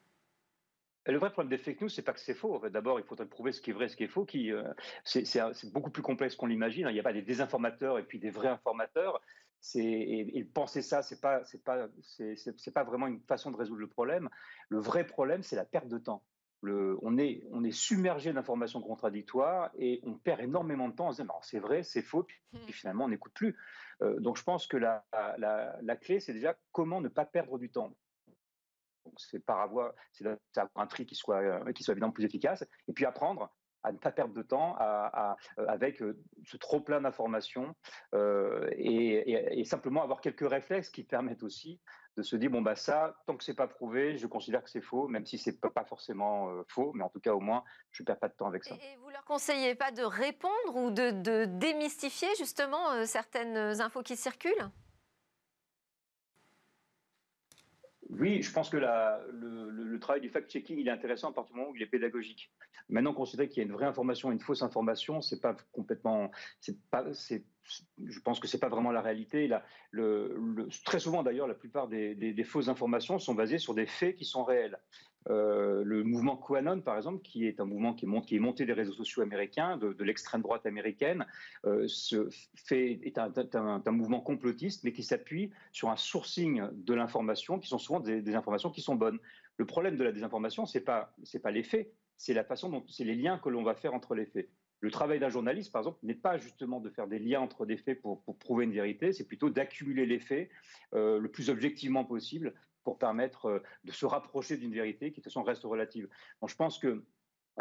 le 1.07 1.19
vrai 1.19 1.31
problème 1.31 1.51
des 1.51 1.59
fake 1.59 1.83
news, 1.83 1.89
c'est 1.91 2.01
pas 2.01 2.15
que 2.15 2.21
c'est 2.21 2.33
faux. 2.33 2.63
D'abord, 2.71 2.99
il 2.99 3.05
faudrait 3.05 3.27
prouver 3.27 3.53
ce 3.53 3.61
qui 3.61 3.71
est 3.71 3.73
vrai, 3.75 3.89
ce 3.89 3.97
qui 3.97 4.05
est 4.05 4.09
faux. 4.09 4.25
Qui, 4.25 4.53
euh, 4.53 4.63
c'est 5.05 5.71
beaucoup 5.71 5.91
plus 5.91 6.03
complexe 6.03 6.35
qu'on 6.35 6.47
l'imagine. 6.47 6.87
Il 6.89 6.95
n'y 6.95 7.01
a 7.01 7.03
pas 7.03 7.13
des 7.13 7.21
désinformateurs 7.21 7.99
et 7.99 8.05
puis 8.05 8.19
des 8.19 8.31
vrais 8.31 8.49
informateurs. 8.49 9.21
Et, 9.75 10.39
et, 10.39 10.45
penser 10.45 10.81
ça, 10.81 11.03
c'est 11.03 11.21
pas, 11.21 11.45
c'est 11.45 11.63
pas, 11.63 11.89
c'est 12.17 12.73
pas 12.73 12.85
vraiment 12.85 13.07
une 13.07 13.21
façon 13.21 13.51
de 13.51 13.57
résoudre 13.57 13.81
le 13.81 13.87
problème. 13.87 14.31
Le 14.71 14.79
vrai 14.79 15.07
problème, 15.07 15.43
c'est 15.43 15.57
la 15.57 15.67
perte 15.67 15.89
de 15.89 15.99
temps. 15.99 16.23
Le, 16.63 16.97
on, 17.03 17.19
est, 17.19 17.45
on 17.51 17.65
est 17.65 17.71
submergé 17.71 18.33
d'informations 18.33 18.81
contradictoires 18.81 19.71
et 19.77 20.01
on 20.05 20.15
perd 20.15 20.41
énormément 20.41 20.89
de 20.89 20.95
temps 20.95 21.09
en 21.09 21.13
se 21.13 21.21
disant 21.21 21.39
c'est 21.43 21.59
vrai, 21.59 21.83
c'est 21.83 22.01
faux, 22.01 22.23
puis, 22.23 22.39
hmm. 22.55 22.73
finalement 22.73 23.05
on 23.05 23.09
n'écoute 23.09 23.35
plus. 23.35 23.57
Euh, 24.01 24.19
donc 24.21 24.39
je 24.39 24.43
pense 24.43 24.67
que 24.67 24.79
la, 24.79 25.05
la, 25.37 25.77
la 25.83 25.97
clé, 25.97 26.21
c'est 26.21 26.33
déjà 26.33 26.57
comment 26.73 27.03
ne 27.03 27.09
pas 27.09 27.27
perdre 27.27 27.59
du 27.59 27.69
temps 27.69 27.95
c'est 29.17 29.45
par 29.45 29.61
avoir, 29.61 29.93
c'est 30.13 30.27
un 30.75 30.87
tri 30.87 31.07
qui 31.07 31.15
soit, 31.15 31.41
euh, 31.41 31.73
qui 31.73 31.83
soit 31.83 31.93
évidemment 31.93 32.13
plus 32.13 32.25
efficace, 32.25 32.65
et 32.89 32.93
puis 32.93 33.05
apprendre 33.05 33.51
à 33.83 33.93
ne 33.93 33.99
pas 33.99 34.13
perdre 34.13 34.33
de 34.33 34.41
temps 34.41 34.77
à, 34.79 35.37
euh, 35.59 35.67
avec 35.69 36.01
euh, 36.01 36.19
ce 36.47 36.57
trop 36.57 36.81
plein 36.81 37.03
d'informations 37.03 37.75
et, 38.15 39.63
simplement 39.67 40.03
avoir 40.03 40.21
quelques 40.23 40.49
réflexes 40.49 40.89
qui 40.89 41.05
permettent 41.05 41.43
aussi 41.43 41.81
de 42.17 42.23
se 42.23 42.37
dire 42.37 42.49
bon 42.51 42.63
bah 42.63 42.77
ça 42.77 43.17
tant 43.27 43.37
que 43.37 43.43
c'est 43.43 43.55
pas 43.55 43.67
prouvé 43.67 44.17
je 44.17 44.27
considère 44.27 44.63
que 44.63 44.71
c'est 44.71 44.81
faux 44.81 45.09
même 45.09 45.27
si 45.27 45.37
c'est 45.37 45.59
pas 45.61 45.85
forcément 45.85 46.49
faux 46.69 46.93
mais 46.95 47.03
en 47.03 47.09
tout 47.09 47.19
cas 47.19 47.35
au 47.35 47.41
moins 47.41 47.65
je 47.91 48.05
perds 48.05 48.19
pas 48.19 48.29
de 48.29 48.35
temps 48.35 48.47
avec 48.47 48.65
ça. 48.65 48.77
Et, 48.77 48.97
vous 48.99 49.11
leur 49.11 49.25
conseillez 49.25 49.75
pas 49.75 49.91
de 49.91 50.03
répondre 50.03 50.77
ou 50.77 50.91
de, 50.91 51.11
de 51.11 51.45
démystifier 51.45 52.29
justement 52.39 53.05
certaines 53.05 53.81
infos 53.81 54.03
qui 54.03 54.17
circulent? 54.17 54.71
Oui, 58.19 58.43
je 58.43 58.53
pense 58.53 58.71
que 58.71 58.77
le, 58.77 59.99
travail 59.99 60.21
du 60.21 60.29
fact-checking, 60.29 60.79
il 60.79 60.89
est 60.89 60.91
intéressant 60.91 61.31
à 61.31 61.33
partir 61.33 61.55
du 61.55 61.61
moment 61.61 61.73
où 61.73 61.77
il 61.77 61.83
est 61.83 61.87
pédagogique. 61.87 62.51
Maintenant, 62.89 63.15
considérer 63.15 63.49
qu'il 63.49 63.59
y 63.59 63.61
a 63.61 63.69
une 63.69 63.73
vraie 63.73 63.87
information 63.87 64.31
et 64.31 64.35
une 64.35 64.41
fausse 64.41 64.63
information, 64.63 65.23
c'est 65.23 65.41
pas 65.41 65.57
complètement, 65.73 66.31
c'est 66.61 66.79
pas, 66.91 67.05
c'est, 67.15 67.45
je 68.05 68.21
pense 68.21 68.41
que 68.41 68.47
c'est 68.47 68.59
pas 68.59 68.69
vraiment 68.69 68.93
la 68.93 69.01
réalité. 69.01 69.49
le, 69.91 70.69
très 70.85 70.99
souvent, 70.99 71.23
d'ailleurs, 71.23 71.49
la 71.49 71.55
plupart 71.55 71.89
des, 71.89 72.45
fausses 72.45 72.69
informations 72.69 73.19
sont 73.19 73.35
basées 73.35 73.59
sur 73.59 73.75
des 73.75 73.87
faits 73.87 74.17
qui 74.17 74.25
sont 74.25 74.45
réels. 74.45 74.79
Euh, 75.31 75.83
le 75.85 76.05
mouvement 76.05 76.37
QAnon, 76.37 76.81
par 76.81 76.97
exemple, 76.97 77.23
qui 77.23 77.47
est 77.47 77.61
un 77.61 77.65
mouvement 77.65 77.95
qui 77.95 78.05
est, 78.05 78.39
monté, 78.39 78.67
des 78.67 78.73
réseaux 78.73 78.93
sociaux 78.93 79.23
américains, 79.23 79.77
de, 79.77 80.05
l'extrême 80.05 80.43
droite 80.43 80.67
américaine, 80.67 81.27
euh, 81.65 81.87
est 82.71 83.19
un, 83.19 83.93
mouvement 83.93 84.21
complotiste, 84.21 84.85
mais 84.85 84.93
qui 84.93 85.03
s'appuie 85.03 85.51
sur 85.73 85.91
un 85.91 85.97
sourcing 85.97 86.63
de 86.73 86.95
l'information, 86.95 87.59
qui 87.59 87.69
sont 87.69 87.79
souvent 87.79 88.01
des, 88.01 88.35
informations 88.35 88.71
qui 88.71 88.83
sont 88.83 88.97
bonnes. 88.97 89.19
Le 89.57 89.67
problème 89.67 89.97
de 89.97 90.05
la 90.05 90.13
désinformation, 90.13 90.67
c'est 90.67 90.81
pas 90.81 91.15
pas 91.43 91.51
les 91.51 91.63
faits, 91.63 91.93
c'est 92.17 92.35
la 92.35 92.45
façon 92.45 92.69
dont 92.69 92.85
c'est 92.89 93.05
les 93.05 93.15
liens 93.15 93.39
que 93.39 93.49
l'on 93.49 93.63
va 93.63 93.75
faire 93.75 93.95
entre 93.95 94.15
les 94.15 94.27
faits. 94.27 94.49
Le 94.81 94.91
travail 94.91 95.19
d'un 95.19 95.31
journaliste, 95.31 95.73
par 95.73 95.81
exemple, 95.81 95.99
n'est 96.03 96.15
pas 96.15 96.37
justement 96.37 96.81
de 96.81 96.91
faire 96.91 97.07
des 97.07 97.19
liens 97.19 97.41
entre 97.41 97.65
des 97.65 97.79
faits 97.79 98.03
pour, 98.03 98.23
prouver 98.39 98.65
une 98.65 98.73
vérité, 98.73 99.15
c'est 99.15 99.27
plutôt 99.27 99.49
d'accumuler 99.49 100.05
les 100.05 100.19
faits 100.19 100.51
euh, 100.93 101.19
le 101.19 101.29
plus 101.31 101.49
objectivement 101.49 102.05
possible 102.05 102.53
pour 102.85 102.99
permettre 102.99 103.47
euh, 103.47 103.63
de 103.85 103.93
se 103.93 104.07
rapprocher 104.07 104.57
d'une 104.57 104.73
vérité 104.73 105.11
qui 105.11 105.21
de 105.21 105.25
toute 105.25 105.33
façon 105.33 105.43
reste 105.43 105.65
relative. 105.65 106.09
Donc 106.41 106.51
je 106.51 106.57
pense 106.57 106.79
que 106.79 107.05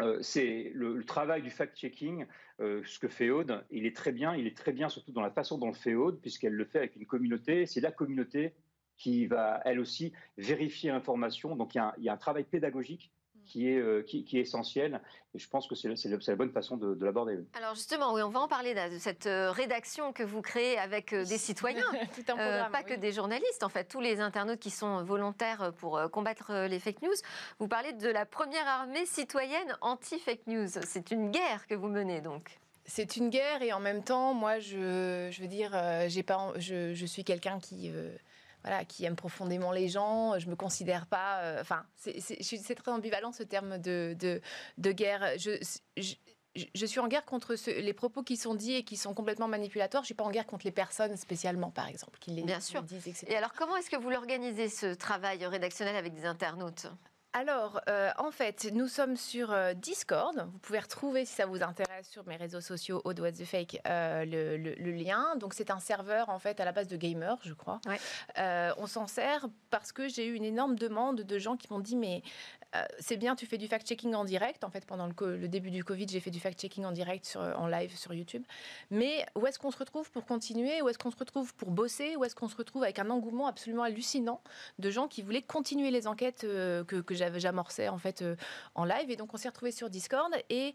euh, 0.00 0.18
c'est 0.22 0.70
le, 0.74 1.04
travail 1.04 1.42
du 1.42 1.50
fact-checking, 1.50 2.26
ce 2.58 2.98
que 2.98 3.08
fait 3.08 3.30
Aude, 3.30 3.64
il 3.70 3.86
est 3.86 3.94
très 3.94 4.12
bien, 4.12 4.34
il 4.34 4.46
est 4.46 4.56
très 4.56 4.72
bien 4.72 4.88
surtout 4.88 5.12
dans 5.12 5.20
la 5.20 5.30
façon 5.30 5.58
dont 5.58 5.68
le 5.68 5.74
fait 5.74 5.94
Aude, 5.94 6.20
puisqu'elle 6.20 6.54
le 6.54 6.64
fait 6.64 6.78
avec 6.78 6.96
une 6.96 7.06
communauté, 7.06 7.66
c'est 7.66 7.80
la 7.80 7.92
communauté 7.92 8.54
qui 8.96 9.26
va 9.26 9.60
elle 9.64 9.80
aussi 9.80 10.12
vérifier 10.36 10.90
l'information, 10.90 11.56
donc 11.56 11.74
il 11.74 11.78
y, 11.98 12.08
a 12.08 12.12
un, 12.12 12.16
travail 12.16 12.44
pédagogique 12.44 13.12
qui 13.44 13.68
est, 13.68 13.78
euh, 13.78 14.02
qui, 14.02 14.24
est 14.36 14.40
essentiel. 14.40 15.00
Et 15.34 15.38
je 15.38 15.48
pense 15.48 15.66
que 15.66 15.74
c'est 15.74 15.88
la 15.88 16.36
bonne 16.36 16.50
façon 16.50 16.76
de, 16.76 17.04
l'aborder. 17.04 17.38
Alors 17.54 17.74
justement, 17.74 18.12
oui, 18.12 18.22
on 18.22 18.30
va 18.30 18.40
en 18.40 18.48
parler 18.48 18.74
de 18.74 18.98
cette 18.98 19.26
euh, 19.26 19.50
rédaction 19.50 20.12
que 20.12 20.22
vous 20.22 20.42
créez 20.42 20.78
avec 20.78 21.12
euh, 21.12 21.24
des 21.24 21.38
citoyens, 21.38 21.86
pas 22.72 22.82
que 22.82 22.94
des 22.94 23.12
journalistes, 23.12 23.62
en 23.62 23.68
fait, 23.68 23.84
tous 23.84 24.00
les 24.00 24.20
internautes 24.20 24.60
qui 24.60 24.70
sont 24.70 25.02
volontaires 25.04 25.72
pour 25.78 26.00
combattre 26.10 26.66
les 26.68 26.78
fake 26.78 27.02
news. 27.02 27.14
vous 27.58 27.68
parlez 27.68 27.92
de 27.92 28.08
la 28.08 28.26
première 28.26 28.66
armée 28.66 29.06
citoyenne 29.06 29.76
anti-fake 29.80 30.46
news. 30.46 30.68
C'est 30.84 31.10
une 31.10 31.30
guerre 31.30 31.66
que 31.66 31.74
vous 31.74 31.88
menez 31.88 32.20
donc. 32.20 32.58
C'est 32.86 33.16
une 33.16 33.30
guerre 33.30 33.62
et 33.62 33.72
en 33.72 33.80
même 33.80 34.04
temps, 34.04 34.34
moi, 34.34 34.58
je, 34.58 35.28
je 35.30 35.40
veux 35.40 35.48
dire, 35.48 35.72
j'ai 36.08 36.22
pas, 36.22 36.52
je, 36.56 36.92
je, 36.94 37.06
suis 37.06 37.24
quelqu'un 37.24 37.58
qui 37.58 37.90
voilà, 38.64 38.84
qui 38.84 39.04
aime 39.04 39.16
profondément 39.16 39.72
les 39.72 39.88
gens. 39.88 40.38
Je 40.38 40.48
me 40.48 40.56
considère 40.56 41.06
pas. 41.06 41.40
Euh, 41.40 41.60
enfin, 41.60 41.84
c'est 41.96 42.74
très 42.74 42.90
ambivalent 42.90 43.32
ce 43.32 43.42
terme 43.42 43.78
de, 43.78 44.16
de, 44.18 44.92
guerre. 44.92 45.32
Je, 45.38 45.62
je, 45.96 46.86
suis 46.86 47.00
en 47.00 47.08
guerre 47.08 47.24
contre 47.24 47.54
les 47.70 47.92
propos 47.92 48.22
qui 48.22 48.36
sont 48.36 48.54
dits 48.54 48.74
et 48.74 48.84
qui 48.84 48.96
sont 48.96 49.12
complètement 49.12 49.48
manipulatoires. 49.48 50.02
Je 50.02 50.06
suis 50.06 50.14
pas 50.14 50.24
en 50.24 50.30
guerre 50.30 50.46
contre 50.46 50.64
les 50.64 50.72
personnes 50.72 51.16
spécialement, 51.16 51.70
par 51.70 51.88
exemple, 51.88 52.18
qui 52.18 52.30
les, 52.30 52.42
Bien 52.42 52.60
sûr. 52.60 52.82
disent, 52.82 53.06
etc. 53.06 53.26
Et 53.28 53.36
alors, 53.36 53.52
comment 53.52 53.76
est-ce 53.76 53.90
que 53.90 53.96
vous 53.96 54.10
l'organisez 54.10 54.68
ce 54.68 54.94
travail 54.94 55.44
rédactionnel 55.44 55.96
avec 55.96 56.14
des 56.14 56.24
internautes? 56.24 56.86
Alors, 57.36 57.80
euh, 57.88 58.10
en 58.18 58.30
fait, 58.30 58.68
nous 58.72 58.86
sommes 58.86 59.16
sur 59.16 59.52
euh, 59.52 59.74
Discord. 59.74 60.48
Vous 60.52 60.58
pouvez 60.58 60.78
retrouver, 60.78 61.24
si 61.24 61.34
ça 61.34 61.46
vous 61.46 61.64
intéresse, 61.64 62.08
sur 62.08 62.24
mes 62.28 62.36
réseaux 62.36 62.60
sociaux, 62.60 63.02
Aude 63.04 63.18
What's 63.18 63.40
the 63.40 63.44
Fake, 63.44 63.80
euh, 63.88 64.24
le, 64.24 64.92
lien. 64.92 65.34
Donc, 65.34 65.52
c'est 65.52 65.72
un 65.72 65.80
serveur, 65.80 66.28
en 66.28 66.38
fait, 66.38 66.60
à 66.60 66.64
la 66.64 66.70
base 66.70 66.86
de 66.86 66.96
gamers, 66.96 67.38
je 67.42 67.52
crois. 67.52 67.80
on 68.36 68.86
s'en 68.86 69.08
sert 69.08 69.48
parce 69.70 69.90
que 69.90 70.06
j'ai 70.06 70.26
eu 70.26 70.34
une 70.34 70.44
énorme 70.44 70.76
demande 70.76 71.22
de 71.22 71.38
gens 71.40 71.56
qui 71.56 71.66
m'ont 71.72 71.80
dit, 71.80 71.96
mais 71.96 72.22
euh, 72.74 72.84
c'est 72.98 73.16
bien, 73.16 73.36
tu 73.36 73.46
fais 73.46 73.58
du 73.58 73.68
fact-checking 73.68 74.14
en 74.14 74.24
direct. 74.24 74.64
En 74.64 74.70
fait, 74.70 74.84
pendant 74.86 75.06
le, 75.06 75.48
début 75.48 75.70
du 75.70 75.84
Covid, 75.84 76.06
j'ai 76.08 76.20
fait 76.20 76.30
du 76.30 76.40
fact-checking 76.40 76.84
en 76.84 76.92
direct 76.92 77.24
sur, 77.24 77.40
en 77.40 77.66
live 77.66 77.96
sur 77.96 78.14
YouTube. 78.14 78.44
Mais 78.90 79.24
où 79.34 79.46
est-ce 79.46 79.58
qu'on 79.58 79.70
se 79.70 79.78
retrouve 79.78 80.10
pour 80.10 80.24
continuer? 80.24 80.82
Où 80.82 80.88
est-ce 80.88 80.98
qu'on 80.98 81.10
se 81.10 81.16
retrouve 81.16 81.54
pour 81.54 81.70
bosser? 81.70 82.16
Où 82.16 82.24
est-ce 82.24 82.34
qu'on 82.34 82.48
se 82.48 82.56
retrouve 82.56 82.82
avec 82.82 82.98
un 82.98 83.10
engouement 83.10 83.46
absolument 83.46 83.82
hallucinant 83.82 84.40
de 84.78 84.90
gens 84.90 85.08
qui 85.08 85.22
voulaient 85.22 85.42
continuer 85.42 85.90
les 85.90 86.06
enquêtes 86.06 86.44
euh, 86.44 86.84
que, 86.84 86.96
que 86.96 87.14
j'amorçais 87.14 87.88
en 87.88 87.98
fait 87.98 88.22
euh, 88.22 88.36
en 88.74 88.84
live 88.84 89.10
Et 89.10 89.16
donc, 89.16 89.34
on 89.34 89.36
s'est 89.36 89.48
retrouvé 89.48 89.70
sur 89.70 89.90
Discord 89.90 90.32
et 90.50 90.74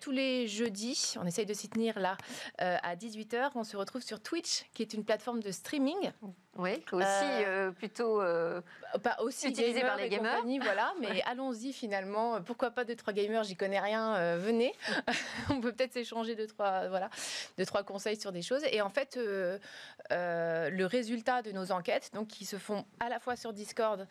tous 0.00 0.10
les 0.10 0.48
jeudis, 0.48 1.14
on 1.20 1.26
essaye 1.26 1.46
de 1.46 1.54
s'y 1.54 1.68
tenir 1.68 1.98
là 1.98 2.16
à 2.58 2.96
18h, 2.96 3.52
on 3.54 3.64
se 3.64 3.76
retrouve 3.76 4.02
sur 4.02 4.20
Twitch, 4.20 4.64
qui 4.74 4.82
est 4.82 4.94
une 4.94 5.04
plateforme 5.04 5.40
de 5.40 5.52
streaming. 5.52 6.10
Oui, 6.58 6.84
aussi 6.92 7.04
euh, 7.04 7.68
euh, 7.68 7.70
plutôt 7.70 8.20
euh, 8.20 8.60
pas 9.02 9.16
aussi 9.20 9.48
utilisé 9.48 9.80
par 9.82 9.96
les 9.96 10.08
gamers. 10.08 10.42
voilà, 10.62 10.92
mais 11.00 11.19
allons-y 11.22 11.72
finalement. 11.72 12.40
Pourquoi 12.42 12.70
pas 12.70 12.84
deux 12.84 12.96
trois 12.96 13.12
gamers 13.12 13.44
J'y 13.44 13.56
connais 13.56 13.80
rien. 13.80 14.36
venez, 14.36 14.74
on 15.50 15.60
peut 15.60 15.72
peut-être 15.72 15.92
s'échanger 15.92 16.34
deux 16.34 16.46
trois 16.46 16.88
voilà 16.88 17.10
deux 17.58 17.66
trois 17.66 17.82
conseils 17.82 18.20
sur 18.20 18.32
des 18.32 18.42
choses. 18.42 18.62
Et 18.70 18.80
en 18.80 18.90
fait, 18.90 19.16
le 19.16 20.84
résultat 20.84 21.42
de 21.42 21.52
nos 21.52 21.72
enquêtes, 21.72 22.10
donc 22.14 22.28
qui 22.28 22.44
se 22.44 22.56
font 22.56 22.84
à 23.00 23.08
la 23.08 23.18
fois 23.18 23.36
sur 23.36 23.52
Discord 23.52 24.06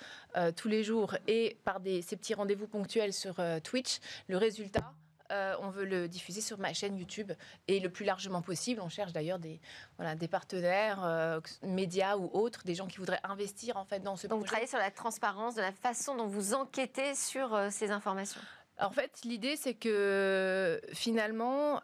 tous 0.55 0.67
les 0.67 0.83
jours 0.83 1.15
et 1.27 1.57
par 1.63 1.79
ces 1.83 2.15
petits 2.15 2.33
rendez-vous 2.33 2.67
ponctuels 2.67 3.13
sur 3.13 3.35
Twitch, 3.63 3.99
le 4.27 4.37
résultat 4.37 4.93
euh, 5.31 5.55
on 5.59 5.69
veut 5.69 5.85
le 5.85 6.07
diffuser 6.07 6.41
sur 6.41 6.57
ma 6.59 6.73
chaîne 6.73 6.97
YouTube 6.97 7.31
et 7.67 7.79
le 7.79 7.89
plus 7.89 8.05
largement 8.05 8.41
possible. 8.41 8.81
On 8.81 8.89
cherche 8.89 9.13
d'ailleurs 9.13 9.39
des, 9.39 9.59
voilà, 9.97 10.15
des 10.15 10.27
partenaires, 10.27 11.03
euh, 11.03 11.39
médias 11.61 12.17
ou 12.17 12.29
autres, 12.33 12.63
des 12.63 12.75
gens 12.75 12.87
qui 12.87 12.97
voudraient 12.97 13.19
investir 13.23 13.77
en 13.77 13.85
fait 13.85 13.99
dans 13.99 14.15
ce 14.15 14.27
Donc 14.27 14.39
vous 14.39 14.45
travaillez 14.45 14.67
sur 14.67 14.79
la 14.79 14.91
transparence, 14.91 15.55
de 15.55 15.61
la 15.61 15.71
façon 15.71 16.15
dont 16.15 16.27
vous 16.27 16.53
enquêtez 16.53 17.15
sur 17.15 17.53
euh, 17.53 17.69
ces 17.69 17.91
informations. 17.91 18.41
En 18.79 18.91
fait, 18.91 19.19
l'idée 19.23 19.55
c'est 19.55 19.73
que 19.73 20.79
finalement, 20.93 21.81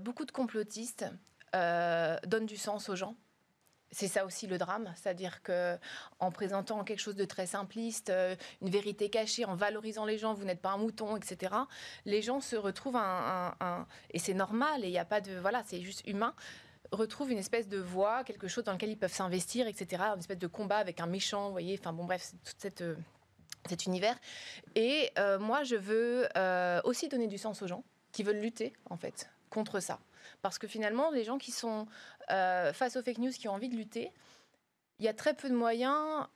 beaucoup 0.00 0.24
de 0.24 0.30
complotistes 0.30 1.04
donnent 1.52 2.46
du 2.46 2.56
sens 2.56 2.88
aux 2.88 2.94
gens 2.94 3.16
c'est 3.90 4.08
ça 4.08 4.24
aussi 4.24 4.46
le 4.46 4.58
drame, 4.58 4.92
c'est-à-dire 4.96 5.42
que 5.42 5.78
en 6.18 6.30
présentant 6.30 6.82
quelque 6.84 7.00
chose 7.00 7.16
de 7.16 7.24
très 7.24 7.46
simpliste, 7.46 8.10
euh, 8.10 8.36
une 8.60 8.70
vérité 8.70 9.10
cachée, 9.10 9.44
en 9.44 9.54
valorisant 9.54 10.04
les 10.04 10.18
gens, 10.18 10.34
vous 10.34 10.44
n'êtes 10.44 10.60
pas 10.60 10.70
un 10.70 10.76
mouton, 10.76 11.16
etc. 11.16 11.54
Les 12.04 12.22
gens 12.22 12.40
se 12.40 12.56
retrouvent 12.56 12.96
un, 12.96 13.86
et 14.10 14.18
c'est 14.18 14.34
normal 14.34 14.84
et 14.84 14.88
il 14.88 14.92
n'y 14.92 14.98
a 14.98 15.04
pas 15.04 15.20
de 15.20 15.38
voilà, 15.38 15.62
c'est 15.66 15.80
juste 15.80 16.06
humain 16.06 16.34
retrouvent 16.92 17.32
une 17.32 17.38
espèce 17.38 17.66
de 17.66 17.78
voie, 17.78 18.22
quelque 18.22 18.46
chose 18.46 18.62
dans 18.62 18.72
lequel 18.72 18.90
ils 18.90 18.98
peuvent 18.98 19.12
s'investir, 19.12 19.66
etc. 19.66 20.04
Une 20.14 20.20
espèce 20.20 20.38
de 20.38 20.46
combat 20.46 20.76
avec 20.76 21.00
un 21.00 21.06
méchant, 21.06 21.46
vous 21.46 21.50
voyez. 21.50 21.76
Enfin 21.80 21.92
bon, 21.92 22.04
bref, 22.04 22.30
tout 22.44 22.52
cette, 22.58 22.82
euh, 22.82 22.94
cet 23.68 23.86
univers. 23.86 24.16
Et 24.76 25.10
euh, 25.18 25.40
moi, 25.40 25.64
je 25.64 25.74
veux 25.74 26.28
aussi 26.84 27.08
donner 27.08 27.26
du 27.26 27.38
sens 27.38 27.60
aux 27.62 27.66
gens 27.66 27.82
qui 28.12 28.22
veulent 28.22 28.38
lutter, 28.38 28.72
en 28.88 28.96
fait, 28.96 29.28
contre 29.50 29.80
ça. 29.80 29.98
Parce 30.42 30.58
que 30.58 30.66
finalement, 30.66 31.10
les 31.10 31.24
gens 31.24 31.38
qui 31.38 31.50
sont 31.50 31.86
euh, 32.30 32.72
face 32.72 32.96
aux 32.96 33.02
fake 33.02 33.18
news, 33.18 33.30
qui 33.30 33.48
ont 33.48 33.52
envie 33.52 33.68
de 33.68 33.76
lutter, 33.76 34.12
il 34.98 35.04
y 35.04 35.08
a 35.08 35.14
très 35.14 35.34
peu 35.34 35.48
de 35.48 35.54
moyens. 35.54 36.26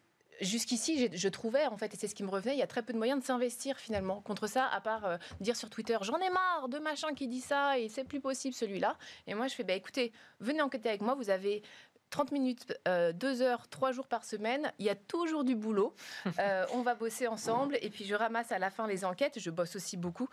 Jusqu'ici, 0.40 1.10
je 1.12 1.28
trouvais, 1.28 1.66
en 1.66 1.76
fait, 1.76 1.92
et 1.92 1.96
c'est 1.98 2.08
ce 2.08 2.14
qui 2.14 2.22
me 2.22 2.30
revenait, 2.30 2.54
il 2.54 2.58
y 2.58 2.62
a 2.62 2.66
très 2.66 2.82
peu 2.82 2.94
de 2.94 2.98
moyens 2.98 3.20
de 3.20 3.24
s'investir 3.26 3.76
finalement 3.76 4.22
contre 4.22 4.46
ça, 4.46 4.66
à 4.68 4.80
part 4.80 5.04
euh, 5.04 5.16
dire 5.40 5.54
sur 5.54 5.68
Twitter 5.68 5.98
j'en 6.00 6.16
ai 6.16 6.30
marre 6.30 6.70
de 6.70 6.78
machin 6.78 7.12
qui 7.12 7.28
dit 7.28 7.42
ça 7.42 7.78
et 7.78 7.90
c'est 7.90 8.04
plus 8.04 8.20
possible 8.20 8.54
celui-là. 8.54 8.96
Et 9.26 9.34
moi, 9.34 9.48
je 9.48 9.54
fais 9.54 9.64
bah, 9.64 9.74
écoutez, 9.74 10.12
venez 10.38 10.62
enquêter 10.62 10.88
avec 10.88 11.02
moi, 11.02 11.14
vous 11.14 11.28
avez 11.28 11.62
30 12.08 12.32
minutes, 12.32 12.66
2 12.68 12.72
euh, 12.88 13.42
heures, 13.42 13.68
3 13.68 13.92
jours 13.92 14.08
par 14.08 14.24
semaine. 14.24 14.72
Il 14.78 14.86
y 14.86 14.90
a 14.90 14.94
toujours 14.94 15.44
du 15.44 15.54
boulot. 15.54 15.94
on 16.72 16.82
va 16.82 16.94
bosser 16.94 17.26
ensemble. 17.26 17.78
Et 17.82 17.90
puis, 17.90 18.04
je 18.04 18.14
ramasse 18.14 18.50
à 18.50 18.58
la 18.58 18.70
fin 18.70 18.86
les 18.86 19.04
enquêtes. 19.04 19.38
Je 19.38 19.50
bosse 19.50 19.76
aussi 19.76 19.96
beaucoup. 19.96 20.28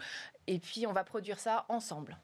Et 0.48 0.60
puis, 0.60 0.88
on 0.88 0.94
va 0.94 1.04
produire 1.04 1.40
ça 1.40 1.66
ensemble. 1.70 2.18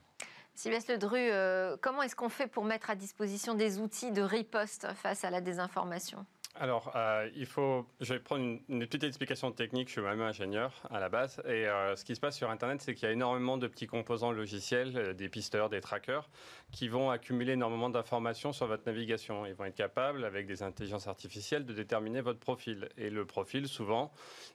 Sylvestre 0.55 0.91
Ledru, 0.93 1.17
euh, 1.19 1.75
comment 1.81 2.03
est-ce 2.03 2.15
qu'on 2.15 2.29
fait 2.29 2.47
pour 2.47 2.63
mettre 2.63 2.89
à 2.89 2.95
disposition 2.95 3.55
des 3.55 3.79
outils 3.79 4.11
de 4.11 4.21
riposte 4.21 4.87
face 4.93 5.23
à 5.23 5.29
la 5.29 5.41
désinformation? 5.41 6.25
Alors, 6.55 6.91
euh, 6.95 7.27
il 7.35 7.47
faut. 7.47 7.87
Je 7.99 8.13
vais 8.13 8.19
prendre 8.19 8.59
une, 8.69 8.85
petite 8.85 9.03
explication 9.03 9.51
technique. 9.51 9.87
Je 9.87 9.93
suis 9.93 10.01
moi-même 10.01 10.21
ingénieur 10.21 10.71
à 10.91 10.99
la 10.99 11.09
base. 11.09 11.41
Et 11.45 11.67
euh, 11.67 11.95
ce 11.95 12.05
qui 12.05 12.13
se 12.15 12.19
passe 12.19 12.37
sur 12.37 12.51
Internet, 12.51 12.79
c'est 12.79 12.93
qu'il 12.93 13.07
y 13.07 13.09
a 13.09 13.11
énormément 13.11 13.57
de 13.57 13.67
petits 13.67 13.87
composants 13.87 14.31
logiciels, 14.31 15.15
des 15.15 15.29
pisteurs, 15.29 15.69
des 15.69 15.81
trackers, 15.81 16.29
qui 16.71 16.87
vont 16.87 17.09
accumuler 17.09 17.53
énormément 17.53 17.89
d'informations 17.89 18.53
sur 18.53 18.67
votre 18.67 18.83
navigation. 18.85 19.47
Ils 19.47 19.55
vont 19.55 19.65
être 19.65 19.75
capables, 19.75 20.23
avec 20.25 20.45
des 20.45 20.61
intelligences 20.61 21.07
artificielles, 21.07 21.65
de 21.65 21.73
déterminer 21.73 22.21
votre 22.21 22.39
profil. 22.39 22.87
Et 22.97 23.09
le 23.09 23.25
profil, 23.25 23.67
souvent, 23.67 24.11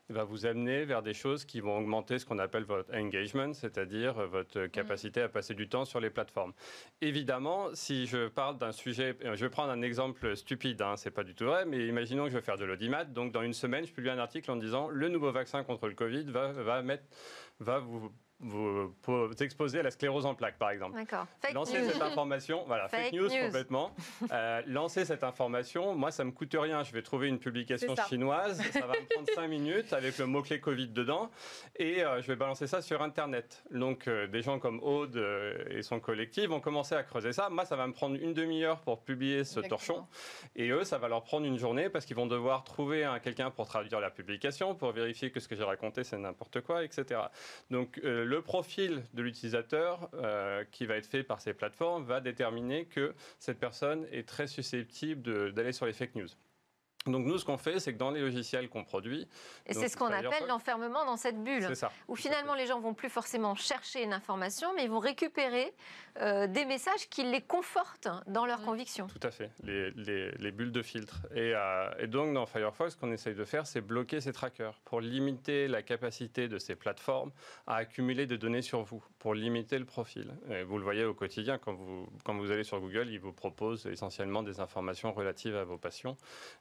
va 0.08 0.22
vous 0.22 0.46
amener 0.46 0.84
vers 0.84 1.02
des 1.02 1.14
choses 1.14 1.44
qui 1.44 1.60
vont 1.60 1.78
augmenter 1.78 2.20
ce 2.20 2.26
qu'on 2.26 2.38
appelle 2.38 2.64
votre 2.64 2.94
engagement, 2.94 3.52
c'est-à-dire 3.52 4.14
votre 4.28 4.60
mm. 4.60 4.68
capacité 4.70 5.20
à 5.20 5.28
passer 5.28 5.54
du 5.54 5.68
temps 5.68 5.84
sur 5.84 5.98
les 5.98 6.10
plateformes. 6.10 6.52
Évidemment, 7.00 7.68
si 7.74 8.06
je 8.06 8.28
parle 8.28 8.56
d'un 8.56 8.72
sujet, 8.72 9.16
euh, 9.24 9.34
je 9.34 9.44
vais 9.44 9.50
prendre 9.50 9.70
un 9.70 9.82
exemple 9.82 10.36
stupide, 10.36 10.80
hein, 10.80 10.94
c'est 10.96 11.10
pas 11.10 11.24
du 11.24 11.34
tout 11.34 11.46
vrai, 11.46 11.66
mais 11.66 11.87
imaginons 11.88 12.24
que 12.24 12.30
je 12.30 12.36
vais 12.36 12.42
faire 12.42 12.58
de 12.58 12.64
l'audimat, 12.64 13.04
donc 13.04 13.32
dans 13.32 13.42
une 13.42 13.54
semaine, 13.54 13.86
je 13.86 13.92
publie 13.92 14.10
un 14.10 14.18
article 14.18 14.50
en 14.50 14.56
disant 14.56 14.88
le 14.88 15.08
nouveau 15.08 15.32
vaccin 15.32 15.64
contre 15.64 15.88
le 15.88 15.94
Covid 15.94 16.24
va 17.60 17.78
vous 17.80 18.12
vous, 18.40 18.94
exposer 19.40 19.80
à 19.80 19.82
la 19.82 19.90
sclérose 19.90 20.24
en 20.24 20.34
plaques, 20.34 20.58
par 20.58 20.70
exemple. 20.70 20.96
D'accord. 20.96 21.26
Lancer 21.52 21.84
cette 21.84 22.00
information, 22.00 22.64
voilà, 22.66 22.88
fake, 22.88 23.12
news, 23.12 23.28
complètement. 23.28 23.92
Euh, 24.30 24.62
lancer 24.66 25.04
cette 25.04 25.24
information, 25.24 25.94
moi, 25.94 26.10
ça 26.10 26.24
me 26.24 26.30
coûte 26.30 26.54
rien. 26.58 26.84
Je 26.84 26.92
vais 26.92 27.02
trouver 27.02 27.28
une 27.28 27.38
publication 27.38 27.94
chinoise, 28.08 28.62
ça 28.72 28.86
va 28.86 28.92
me 28.92 29.08
prendre 29.08 29.28
5 29.34 29.48
minutes 29.48 29.92
avec 29.92 30.18
le 30.18 30.26
mot-clé 30.26 30.60
Covid 30.60 30.88
dedans, 30.88 31.30
et 31.76 32.04
euh, 32.04 32.22
je 32.22 32.28
vais 32.28 32.36
balancer 32.36 32.66
ça 32.66 32.80
sur 32.80 33.02
Internet. 33.02 33.64
Donc, 33.72 34.06
euh, 34.06 34.26
des 34.28 34.42
gens 34.42 34.58
comme 34.58 34.80
Aude 34.82 35.16
et 35.70 35.82
son 35.82 35.98
collectif 35.98 36.46
vont 36.46 36.60
commencer 36.60 36.94
à 36.94 37.02
creuser 37.02 37.32
ça. 37.32 37.48
Moi, 37.50 37.64
ça 37.64 37.76
va 37.76 37.86
me 37.86 37.92
prendre 37.92 38.16
une 38.20 38.34
demi-heure 38.34 38.80
pour 38.80 39.02
publier 39.02 39.44
ce 39.44 39.60
torchon, 39.60 40.06
et 40.54 40.68
eux, 40.68 40.84
ça 40.84 40.98
va 40.98 41.08
leur 41.08 41.24
prendre 41.24 41.46
une 41.46 41.58
journée 41.58 41.88
parce 41.88 42.04
qu'ils 42.04 42.16
vont 42.16 42.26
devoir 42.26 42.62
trouver 42.64 43.08
quelqu'un 43.22 43.50
pour 43.50 43.66
traduire 43.66 44.00
la 44.00 44.10
publication, 44.10 44.74
pour 44.74 44.92
vérifier 44.92 45.30
que 45.30 45.40
ce 45.40 45.48
que 45.48 45.56
j'ai 45.56 45.64
raconté, 45.64 46.04
c'est 46.04 46.18
n'importe 46.18 46.60
quoi, 46.60 46.84
etc. 46.84 47.20
Donc, 47.70 47.98
le 48.28 48.42
profil 48.42 49.02
de 49.14 49.22
l'utilisateur 49.22 50.10
euh, 50.12 50.62
qui 50.70 50.84
va 50.84 50.96
être 50.96 51.06
fait 51.06 51.22
par 51.22 51.40
ces 51.40 51.54
plateformes 51.54 52.04
va 52.04 52.20
déterminer 52.20 52.84
que 52.84 53.14
cette 53.38 53.58
personne 53.58 54.06
est 54.12 54.28
très 54.28 54.46
susceptible 54.46 55.52
d'aller 55.54 55.72
sur 55.72 55.86
les 55.86 55.94
fake 55.94 56.14
news. 56.14 56.28
Donc 57.06 57.24
nous, 57.26 57.38
ce 57.38 57.44
qu'on 57.44 57.56
fait, 57.58 57.80
c'est 57.80 57.92
que 57.92 57.98
dans 57.98 58.10
les 58.10 58.20
logiciels 58.20 58.68
qu'on 58.68 58.84
produit... 58.84 59.26
Et 59.66 59.74
c'est 59.74 59.88
ce 59.88 59.96
qu'on 59.96 60.06
appelle 60.06 60.46
l'enfermement 60.46 61.04
dans 61.04 61.16
cette 61.16 61.42
bulle. 61.42 61.74
Ça. 61.74 61.90
Où 62.08 62.16
finalement, 62.16 62.54
les 62.54 62.66
gens 62.66 62.80
vont 62.80 62.94
plus 62.94 63.08
forcément 63.08 63.54
chercher 63.54 64.02
une 64.02 64.12
information, 64.12 64.68
mais 64.74 64.84
ils 64.84 64.90
vont 64.90 64.98
récupérer 64.98 65.72
euh, 66.20 66.46
des 66.46 66.64
messages 66.64 67.08
qui 67.08 67.22
les 67.22 67.40
confortent 67.40 68.08
dans 68.26 68.44
leurs 68.44 68.62
convictions. 68.62 69.06
Tout 69.06 69.26
à 69.26 69.30
fait, 69.30 69.50
les, 69.62 69.90
les, 69.92 70.50
bulles 70.50 70.72
de 70.72 70.82
filtre. 70.82 71.26
Et, 71.34 71.52
euh, 71.54 71.90
et, 71.98 72.06
donc 72.08 72.34
dans 72.34 72.46
Firefox, 72.46 72.94
ce 72.94 72.96
qu'on 72.96 73.12
essaye 73.12 73.34
de 73.34 73.44
faire, 73.44 73.66
c'est 73.66 73.80
bloquer 73.80 74.20
ces 74.20 74.32
trackers 74.32 74.74
pour 74.84 75.00
limiter 75.00 75.68
la 75.68 75.82
capacité 75.82 76.48
de 76.48 76.58
ces 76.58 76.74
plateformes 76.74 77.30
à 77.66 77.76
accumuler 77.76 78.26
des 78.26 78.36
données 78.36 78.62
sur 78.62 78.82
vous, 78.82 79.02
pour 79.18 79.34
limiter 79.34 79.78
le 79.78 79.84
profil. 79.84 80.34
Et 80.50 80.64
vous 80.64 80.78
le 80.78 80.84
voyez 80.84 81.04
au 81.04 81.14
quotidien, 81.14 81.58
quand 81.58 81.74
vous, 81.74 82.08
quand 82.24 82.36
vous 82.36 82.50
allez 82.50 82.64
sur 82.64 82.80
Google, 82.80 83.08
ils 83.10 83.20
vous 83.20 83.32
proposent 83.32 83.86
essentiellement 83.86 84.42
des 84.42 84.60
informations 84.60 85.12
relatives 85.12 85.56
à 85.56 85.64
vos 85.64 85.78
passions. 85.78 86.16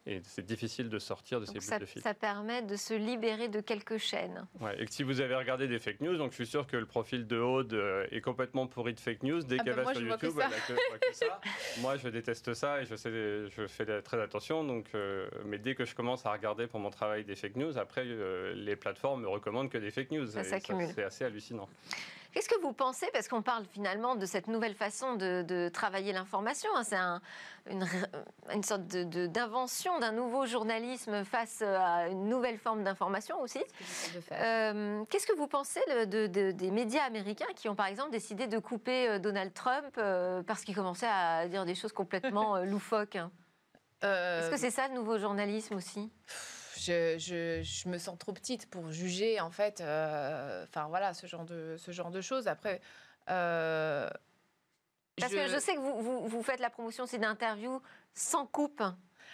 Et 0.05 0.21
c'est 0.27 0.45
difficile 0.45 0.89
de 0.89 0.99
sortir 0.99 1.39
de 1.39 1.45
ces 1.45 1.59
bulles 1.59 1.79
de 1.79 1.85
filtre. 1.85 2.07
Ça 2.07 2.13
permet 2.13 2.61
de 2.61 2.75
se 2.75 2.93
libérer 2.93 3.47
de 3.47 3.61
quelques 3.61 3.97
chaînes. 3.97 4.45
Ouais, 4.59 4.79
et 4.79 4.85
que 4.85 4.93
si 4.93 5.03
vous 5.03 5.21
avez 5.21 5.35
regardé 5.35 5.67
des 5.67 5.79
fake 5.79 6.01
news, 6.01 6.17
donc 6.17 6.31
je 6.31 6.35
suis 6.35 6.47
sûr 6.47 6.67
que 6.67 6.77
le 6.77 6.85
profil 6.85 7.27
de 7.27 7.37
Aude 7.37 7.73
euh, 7.73 8.05
est 8.11 8.21
complètement 8.21 8.67
pourri 8.67 8.93
de 8.93 8.99
fake 8.99 9.23
news. 9.23 9.41
Dès 9.41 9.57
ah 9.59 9.63
qu'elle 9.63 9.75
bah 9.75 9.83
va 9.83 9.93
sur 9.93 10.03
YouTube, 10.03 10.33
elle 10.35 10.53
a 10.53 10.97
que, 10.99 11.15
ça. 11.15 11.41
moi, 11.79 11.97
je 11.97 12.09
déteste 12.09 12.53
ça 12.53 12.81
et 12.81 12.85
je, 12.85 12.95
sais, 12.95 13.09
je 13.09 13.67
fais 13.67 14.01
très 14.01 14.21
attention. 14.21 14.63
Donc, 14.63 14.85
euh, 14.93 15.27
mais 15.45 15.57
dès 15.57 15.75
que 15.75 15.85
je 15.85 15.95
commence 15.95 16.25
à 16.25 16.31
regarder 16.31 16.67
pour 16.67 16.79
mon 16.79 16.89
travail 16.89 17.23
des 17.23 17.35
fake 17.35 17.55
news, 17.55 17.77
après, 17.77 18.03
euh, 18.05 18.53
les 18.55 18.75
plateformes 18.75 19.21
me 19.21 19.27
recommandent 19.27 19.69
que 19.69 19.77
des 19.77 19.91
fake 19.91 20.11
news. 20.11 20.27
Ça 20.27 20.43
C'est 20.43 21.03
assez 21.03 21.23
hallucinant. 21.23 21.69
Qu'est-ce 22.31 22.49
que 22.49 22.59
vous 22.61 22.73
pensez 22.73 23.07
Parce 23.13 23.27
qu'on 23.27 23.41
parle 23.41 23.65
finalement 23.65 24.15
de 24.15 24.25
cette 24.25 24.47
nouvelle 24.47 24.75
façon 24.75 25.15
de, 25.15 25.69
travailler 25.69 26.13
l'information. 26.13 26.69
Hein. 26.75 26.83
c'est 26.83 27.73
une, 28.53 28.63
sorte 28.63 28.83
d'invention 28.83 29.99
d'un 29.99 30.11
nouveau 30.11 30.45
journalisme 30.45 31.23
face 31.23 31.61
à 31.61 32.07
une 32.07 32.27
nouvelle 32.29 32.57
forme 32.57 32.83
d'information 32.83 33.39
aussi. 33.41 33.63
Euh, 34.31 35.03
qu'est-ce 35.09 35.27
que 35.27 35.35
vous 35.35 35.47
pensez 35.47 35.81
des 36.05 36.71
médias 36.71 37.03
américains 37.03 37.51
qui 37.55 37.69
ont 37.69 37.75
par 37.75 37.87
exemple 37.87 38.11
décidé 38.11 38.47
de 38.47 38.59
couper 38.59 39.07
euh, 39.07 39.19
Donald 39.19 39.53
Trump 39.53 39.95
euh, 39.97 40.43
parce 40.43 40.63
qu'il 40.63 40.75
commençait 40.75 41.07
à 41.07 41.47
dire 41.47 41.65
des 41.65 41.75
choses 41.75 41.93
complètement 41.93 42.57
loufoques 42.59 43.17
Est-ce 44.01 44.49
que 44.49 44.57
c'est 44.57 44.71
ça 44.71 44.87
le 44.87 44.93
nouveau 44.93 45.17
journalisme 45.17 45.75
aussi? 45.75 46.11
Je, 46.87 47.89
me 47.89 47.97
sens 47.97 48.17
trop 48.17 48.33
petite 48.33 48.69
pour 48.69 48.91
juger, 48.91 49.39
en 49.39 49.51
fait, 49.51 49.81
euh, 49.81 50.63
enfin 50.63 50.87
voilà, 50.87 51.13
ce 51.13 51.27
genre 51.27 51.45
de, 51.45 51.75
ce 51.77 51.91
genre 51.91 52.11
de 52.11 52.21
choses. 52.21 52.47
Après. 52.47 52.81
Euh, 53.29 54.09
Parce 55.19 55.33
que 55.33 55.47
je 55.47 55.59
sais 55.59 55.75
que 55.75 55.79
vous, 55.79 56.27
vous, 56.27 56.43
faites 56.43 56.59
la 56.59 56.69
promotion 56.69 57.03
aussi 57.03 57.19
d'interviews 57.19 57.81
sans 58.13 58.45
coupe. 58.45 58.83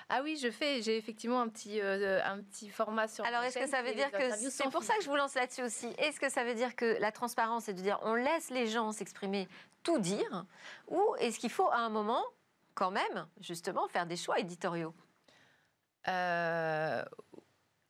Ah 0.09 0.21
oui, 0.23 0.37
je 0.41 0.49
fais. 0.49 0.81
J'ai 0.81 0.97
effectivement 0.97 1.41
un 1.41 1.47
petit, 1.47 1.79
euh, 1.79 2.19
un 2.23 2.41
petit 2.41 2.69
format 2.69 3.07
sur. 3.07 3.23
Alors, 3.25 3.43
est-ce 3.43 3.59
que 3.59 3.67
ça 3.67 3.81
veut 3.81 3.93
dire 3.93 4.11
que 4.11 4.31
c'est 4.49 4.69
pour 4.69 4.83
ça 4.83 4.95
que 4.97 5.03
je 5.03 5.09
vous 5.09 5.15
lance 5.15 5.35
là-dessus 5.35 5.63
aussi 5.63 5.87
Est-ce 5.97 6.19
que 6.19 6.29
ça 6.29 6.43
veut 6.43 6.55
dire 6.55 6.75
que 6.75 6.99
la 6.99 7.11
transparence, 7.11 7.65
c'est 7.65 7.73
de 7.73 7.81
dire 7.81 7.99
on 8.01 8.15
laisse 8.15 8.49
les 8.49 8.67
gens 8.67 8.91
s'exprimer, 8.91 9.47
tout 9.83 9.99
dire, 9.99 10.45
ou 10.87 11.15
est-ce 11.19 11.39
qu'il 11.39 11.51
faut 11.51 11.69
à 11.69 11.77
un 11.77 11.89
moment, 11.89 12.23
quand 12.73 12.91
même, 12.91 13.27
justement, 13.39 13.87
faire 13.87 14.05
des 14.05 14.17
choix 14.17 14.39
éditoriaux? 14.39 14.93
Euh, 16.07 17.03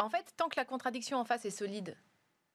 en 0.03 0.09
fait, 0.09 0.33
tant 0.37 0.49
que 0.49 0.57
la 0.57 0.65
contradiction 0.65 1.17
en 1.17 1.25
face 1.25 1.45
est 1.45 1.49
solide, 1.49 1.95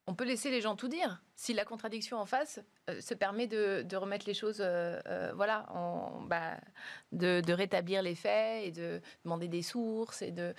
on 0.08 0.14
peut 0.14 0.24
laisser 0.24 0.50
les 0.50 0.62
gens 0.62 0.74
tout 0.74 0.88
dire. 0.88 1.22
Si 1.36 1.52
la 1.52 1.66
contradiction 1.66 2.16
en 2.16 2.24
face 2.24 2.60
euh, 2.88 2.98
se 3.00 3.12
permet 3.12 3.46
de, 3.46 3.84
remettre 3.94 4.26
les 4.26 4.32
choses, 4.32 4.60
euh, 4.60 4.98
euh, 5.06 5.32
voilà, 5.36 5.66
en, 5.70 6.22
bah, 6.22 6.56
de, 7.12 7.42
de, 7.42 7.52
rétablir 7.52 8.00
les 8.00 8.14
faits 8.14 8.66
et 8.66 8.72
de 8.72 9.02
demander 9.24 9.48
des 9.48 9.62
sources 9.62 10.22
et 10.22 10.30
de, 10.30 10.54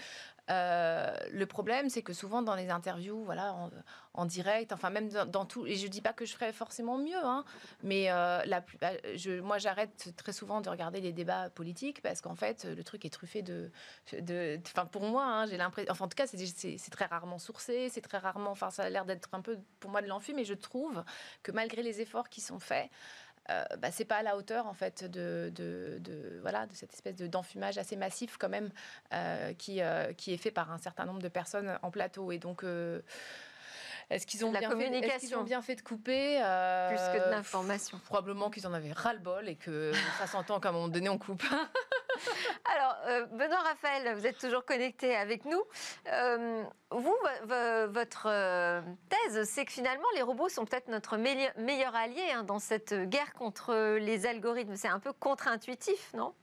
euh, 0.50 1.16
le 1.32 1.46
problème, 1.46 1.90
c'est 1.90 2.02
que 2.02 2.14
souvent 2.14 2.42
dans 2.42 2.56
les 2.56 2.70
interviews, 2.70 3.24
voilà, 3.24 3.56
en, 4.14 4.26
direct, 4.26 4.74
enfin 4.74 4.90
même 4.90 5.10
dans, 5.10 5.46
tout, 5.46 5.66
et 5.66 5.76
je 5.76 5.88
dis 5.88 6.02
pas 6.02 6.12
que 6.12 6.26
je 6.26 6.34
ferais 6.34 6.52
forcément 6.52 6.98
mieux, 6.98 7.24
hein, 7.24 7.46
mais 7.84 8.12
euh, 8.12 8.42
la, 8.46 8.62
bah, 8.82 8.92
je, 9.16 9.40
moi 9.40 9.60
j'arrête 9.60 10.14
très 10.18 10.34
souvent 10.34 10.60
de 10.60 10.70
regarder 10.70 11.00
les 11.00 11.14
débats 11.14 11.50
politiques 11.50 12.02
parce 12.02 12.20
qu'en 12.20 12.36
fait 12.36 12.66
le 12.66 12.84
truc 12.84 13.06
est 13.06 13.10
truffé 13.10 13.42
de, 13.42 13.72
enfin 14.66 14.86
pour 14.86 15.04
moi, 15.04 15.24
hein, 15.24 15.46
j'ai 15.46 15.56
l'impression, 15.56 15.90
enfin 15.92 16.06
en 16.06 16.08
tout 16.10 16.16
cas 16.16 16.28
c'est 16.28 16.92
très 16.92 17.06
rarement 17.06 17.40
sourcé, 17.40 17.88
c'est 17.90 18.02
très 18.02 18.18
rarement, 18.18 18.52
enfin 18.52 18.72
ça 18.72 18.84
a 18.84 18.90
l'air 18.90 19.06
d'être 19.06 19.30
un 19.32 19.42
peu 19.42 19.58
pour 19.80 19.92
moi 19.92 20.02
de 20.02 20.08
l'enfui, 20.08 20.34
mais 20.34 20.44
je 20.44 20.54
trouve 20.54 21.04
que 21.42 21.52
malgré 21.54 21.82
les 21.82 22.02
efforts 22.02 22.28
qui 22.28 22.42
sont 22.42 22.60
faits, 22.60 22.90
euh, 23.50 23.64
bah, 23.78 23.90
c'est 23.92 24.06
pas 24.06 24.18
à 24.18 24.24
la 24.24 24.38
hauteur 24.38 24.68
en 24.68 24.74
fait 24.74 25.04
de, 25.04 25.52
de, 25.56 26.40
voilà 26.42 26.66
de 26.66 26.74
cette 26.74 26.94
espèce 26.94 27.16
d'enfumage 27.16 27.78
assez 27.78 27.96
massif 27.96 28.38
quand 28.38 28.50
même 28.50 28.70
euh, 29.14 29.54
qui, 29.54 29.82
euh, 29.82 30.14
qui 30.14 30.34
est 30.34 30.38
fait 30.38 30.52
par 30.52 30.72
un 30.72 30.78
certain 30.78 31.06
nombre 31.06 31.22
de 31.22 31.28
personnes 31.28 31.80
en 31.82 31.92
plateau 31.92 32.32
et 32.32 32.38
donc 32.38 32.64
est-ce 34.10 34.26
qu'ils 34.26 34.44
ont, 34.44 34.52
bien 34.52 34.62
fait, 34.62 35.36
ont 35.36 35.44
bien 35.44 35.62
fait 35.62 35.76
de 35.76 35.82
couper 35.82 36.38
Plus 36.38 37.20
que 37.20 37.26
de 37.26 37.32
l'information. 37.32 38.00
Probablement 38.06 38.50
qu'ils 38.50 38.66
en 38.66 38.74
avaient 38.74 38.92
ras-le-bol 38.92 39.48
et 39.48 39.56
que 39.56 39.92
ça 40.18 40.26
s'entend 40.26 40.60
qu'à 40.60 40.70
un 40.70 40.72
moment 40.72 40.88
donné, 40.88 41.10
on 41.10 41.20
coupe. 41.20 41.44
Alors, 42.75 42.95
euh, 43.08 43.25
Benoît 43.27 43.60
Raphaël, 43.60 44.15
vous 44.15 44.25
êtes 44.25 44.38
toujours 44.38 44.65
connecté 44.65 45.15
avec 45.15 45.45
nous. 45.45 45.62
Euh, 46.12 46.63
vous, 46.91 47.15
votre 47.89 48.27
euh, 48.27 48.82
thèse, 49.10 49.43
c'est 49.49 49.65
que 49.65 49.71
finalement, 49.71 50.08
les 50.15 50.21
robots 50.21 50.49
sont 50.49 50.65
peut-être 50.65 50.88
notre 50.88 51.17
meilleur, 51.17 51.95
allié 51.95 52.32
hein, 52.34 52.43
dans 52.43 52.60
cette 52.60 52.93
guerre 52.93 53.34
contre 53.34 53.97
les 53.97 54.25
algorithmes. 54.25 54.75
C'est 54.75 54.88
un 54.88 54.99
peu 54.99 55.13
contre-intuitif, 55.13 56.13
non? 56.13 56.34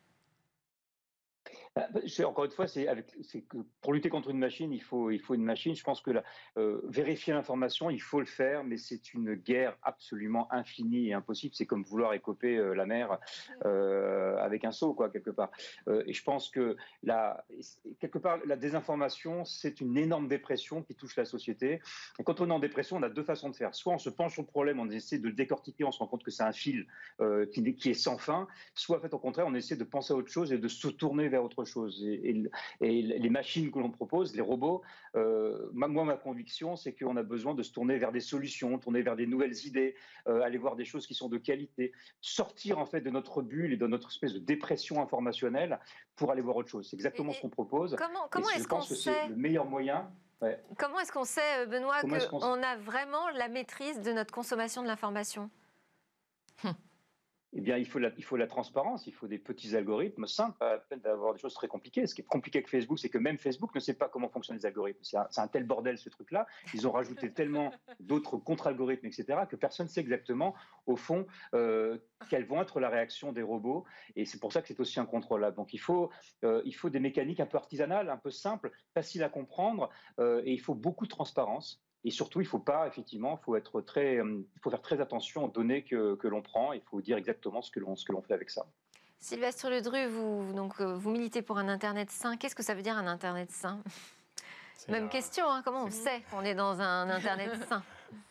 Encore 2.24 2.44
une 2.44 2.50
fois, 2.50 2.66
c'est 2.66 2.86
que 2.86 3.58
pour 3.82 3.92
lutter 3.92 4.08
contre 4.08 4.30
une 4.30 4.38
machine, 4.38 4.72
il 4.72 4.82
faut, 4.82 5.10
il 5.10 5.20
faut 5.20 5.34
une 5.34 5.44
machine. 5.44 5.74
Je 5.74 5.82
pense 5.82 6.00
que 6.00 6.10
euh, 6.56 6.80
vérifier 6.84 7.34
l'information, 7.34 7.90
il 7.90 8.00
faut 8.00 8.20
le 8.20 8.26
faire, 8.26 8.64
mais 8.64 8.78
c'est 8.78 9.12
une 9.12 9.34
guerre 9.34 9.76
absolument 9.82 10.50
infinie 10.52 11.08
et 11.08 11.12
impossible. 11.12 11.54
C'est 11.54 11.66
comme 11.66 11.82
vouloir 11.82 12.14
écoper 12.14 12.56
euh, 12.56 12.74
la 12.74 12.86
mer 12.86 13.18
euh, 13.64 14.36
avec 14.38 14.64
un 14.64 14.72
seau, 14.72 14.94
quoi, 14.94 15.10
quelque 15.10 15.30
part. 15.30 15.50
et 15.88 16.12
je 16.12 16.22
pense 16.22 16.48
que 16.48 16.76
la, 17.02 17.44
quelque 18.00 18.18
part, 18.18 18.38
la 18.46 18.56
désinformation, 18.56 19.44
c'est 19.44 19.80
une 19.80 19.98
énorme 19.98 20.28
dépression 20.28 20.82
qui 20.82 20.94
touche 20.94 21.16
la 21.16 21.24
société. 21.24 21.80
Et 22.18 22.24
quand 22.24 22.40
on 22.40 22.48
est 22.48 22.54
en 22.54 22.58
dépression, 22.58 22.96
on 22.96 23.02
a 23.02 23.10
deux 23.10 23.24
façons 23.24 23.50
de 23.50 23.56
faire. 23.56 23.74
Soit 23.74 23.92
on 23.92 23.98
se 23.98 24.10
penche 24.10 24.34
sur 24.34 24.42
le 24.42 24.48
problème, 24.48 24.80
on 24.80 24.88
essaie 24.88 25.18
de 25.18 25.28
le 25.28 25.34
décortiquer, 25.34 25.84
on 25.84 25.92
se 25.92 25.98
rend 25.98 26.06
compte 26.06 26.24
que 26.24 26.30
c'est 26.30 26.42
un 26.42 26.52
fil 26.52 26.86
qui, 27.52 27.74
qui, 27.74 27.90
est 27.90 27.94
sans 27.94 28.18
fin. 28.18 28.46
Soit, 28.74 28.98
en 28.98 29.00
fait, 29.00 29.12
au 29.12 29.18
contraire, 29.18 29.46
on 29.46 29.54
essaie 29.54 29.76
de 29.76 29.84
penser 29.84 30.14
à 30.14 30.16
autre 30.16 30.30
chose 30.30 30.52
et 30.52 30.58
de 30.58 30.68
se 30.68 30.88
tourner 30.88 31.28
vers 31.28 31.44
autre 31.44 31.64
chose. 31.64 31.65
Et, 32.02 32.42
les 32.80 33.30
machines 33.30 33.70
que 33.70 33.78
l'on 33.78 33.90
propose, 33.90 34.34
les 34.34 34.42
robots, 34.42 34.82
euh, 35.14 35.68
moi, 35.72 36.04
ma 36.04 36.16
conviction, 36.16 36.76
c'est 36.76 36.92
qu'on 36.92 37.16
a 37.16 37.22
besoin 37.22 37.54
de 37.54 37.62
se 37.62 37.72
tourner 37.72 37.98
vers 37.98 38.12
des 38.12 38.20
solutions, 38.20 38.78
tourner 38.78 39.02
vers 39.02 39.16
des 39.16 39.26
nouvelles 39.26 39.66
idées, 39.66 39.94
euh, 40.28 40.42
aller 40.42 40.58
voir 40.58 40.76
des 40.76 40.84
choses 40.84 41.06
qui 41.06 41.14
sont 41.14 41.28
de 41.28 41.38
qualité, 41.38 41.92
sortir 42.20 42.78
en 42.78 42.86
fait 42.86 43.00
de 43.00 43.10
notre 43.10 43.42
bulle 43.42 43.72
et 43.72 43.76
de 43.76 43.86
notre 43.86 44.08
espèce 44.08 44.34
de 44.34 44.38
dépression 44.38 45.00
informationnelle 45.02 45.80
pour 46.16 46.30
aller 46.30 46.42
voir 46.42 46.56
autre 46.56 46.68
chose. 46.68 46.88
C'est 46.88 46.96
exactement 46.96 47.32
ce 47.32 47.40
qu'on 47.40 47.50
propose. 47.50 47.96
Comment, 47.96 48.28
comment 48.30 48.50
est-ce 48.50 48.68
qu'on 48.68 48.80
sait 48.80 49.28
le 49.28 49.36
meilleur 49.36 49.66
moyen 49.66 50.10
Comment 50.76 51.00
est-ce 51.00 51.12
qu'on 51.12 51.24
sait, 51.24 51.60
euh, 51.60 51.66
Benoît, 51.66 52.02
qu'on 52.02 52.62
a 52.62 52.76
vraiment 52.76 53.28
la 53.30 53.48
maîtrise 53.48 54.00
de 54.00 54.12
notre 54.12 54.32
consommation 54.32 54.82
de 54.82 54.86
l'information? 54.86 55.50
Eh 57.58 57.62
bien, 57.62 57.78
il 57.78 57.86
faut, 57.86 57.98
la, 57.98 58.10
il 58.18 58.22
faut 58.22 58.36
la 58.36 58.46
transparence, 58.46 59.06
il 59.06 59.14
faut 59.14 59.26
des 59.26 59.38
petits 59.38 59.74
algorithmes 59.74 60.26
simples, 60.26 60.58
pas 60.58 60.72
la 60.72 60.78
peine 60.78 61.00
d'avoir 61.00 61.32
des 61.32 61.40
choses 61.40 61.54
très 61.54 61.68
compliquées. 61.68 62.06
Ce 62.06 62.14
qui 62.14 62.20
est 62.20 62.24
compliqué 62.24 62.58
avec 62.58 62.68
Facebook, 62.68 62.98
c'est 62.98 63.08
que 63.08 63.16
même 63.16 63.38
Facebook 63.38 63.74
ne 63.74 63.80
sait 63.80 63.94
pas 63.94 64.10
comment 64.10 64.28
fonctionnent 64.28 64.58
les 64.58 64.66
algorithmes. 64.66 65.00
C'est 65.02 65.40
un, 65.40 65.48
tel 65.48 65.64
bordel, 65.64 65.96
ce 65.96 66.10
truc-là. 66.10 66.46
Ils 66.74 66.86
ont 66.86 66.92
rajouté 66.92 67.32
tellement 67.32 67.72
d'autres 67.98 68.36
contre-algorithmes, 68.36 69.06
etc., 69.06 69.40
que 69.48 69.56
personne 69.56 69.86
ne 69.86 69.90
sait 69.90 70.02
exactement, 70.02 70.54
au 70.84 70.96
fond, 70.96 71.26
euh, 71.54 71.96
quelles 72.28 72.44
vont 72.44 72.60
être 72.60 72.78
la 72.78 72.90
réaction 72.90 73.32
des 73.32 73.42
robots. 73.42 73.86
Et 74.16 74.26
c'est 74.26 74.38
pour 74.38 74.52
ça 74.52 74.60
que 74.60 74.68
c'est 74.68 74.78
aussi 74.78 75.00
incontrôlable. 75.00 75.56
Donc, 75.56 75.72
il 75.72 75.80
faut, 75.80 76.10
euh, 76.44 76.60
il 76.66 76.74
faut 76.74 76.90
des 76.90 77.00
mécaniques 77.00 77.40
un 77.40 77.46
peu 77.46 77.56
artisanales, 77.56 78.10
un 78.10 78.18
peu 78.18 78.30
simples, 78.30 78.70
faciles 78.92 79.22
à 79.22 79.30
comprendre, 79.30 79.88
euh, 80.18 80.42
et 80.44 80.52
il 80.52 80.60
faut 80.60 80.74
beaucoup 80.74 81.06
de 81.06 81.10
transparence. 81.10 81.82
Et 82.06 82.12
surtout, 82.12 82.40
il 82.40 82.46
faut 82.46 82.60
pas, 82.60 82.86
effectivement, 82.86 83.36
faut 83.36 83.56
être 83.56 83.80
très, 83.80 84.18
euh, 84.18 84.44
il 84.54 84.60
faut 84.62 84.70
faire 84.70 84.80
très 84.80 85.00
attention 85.00 85.46
aux 85.46 85.48
données 85.48 85.82
que, 85.82 86.14
que 86.14 86.28
l'on 86.28 86.40
prend. 86.40 86.72
Il 86.72 86.80
faut 86.82 87.00
dire 87.00 87.16
exactement 87.16 87.62
ce 87.62 87.72
que 87.72 87.80
l'on, 87.80 87.96
ce 87.96 88.04
que 88.04 88.12
l'on 88.12 88.22
fait 88.22 88.32
avec 88.32 88.48
ça. 88.48 88.64
Sylvestre 89.18 89.68
Ledru, 89.68 90.06
vous, 90.06 90.52
donc, 90.52 90.80
euh, 90.80 90.94
vous 90.94 91.10
militez 91.10 91.42
pour 91.42 91.58
un 91.58 91.68
Internet 91.68 92.12
sain. 92.12 92.36
Qu'est-ce 92.36 92.54
que 92.54 92.62
ça 92.62 92.74
veut 92.74 92.82
dire 92.82 92.96
un 92.96 93.08
Internet 93.08 93.50
sain? 93.50 93.82
Même 94.88 95.08
question, 95.08 95.50
hein, 95.50 95.62
comment 95.64 95.82
on 95.82 95.90
sait 95.90 96.22
qu'on 96.30 96.42
est 96.42 96.54
dans 96.54 96.80
un 96.80 97.10
Internet 97.10 97.50
sain? 97.68 97.82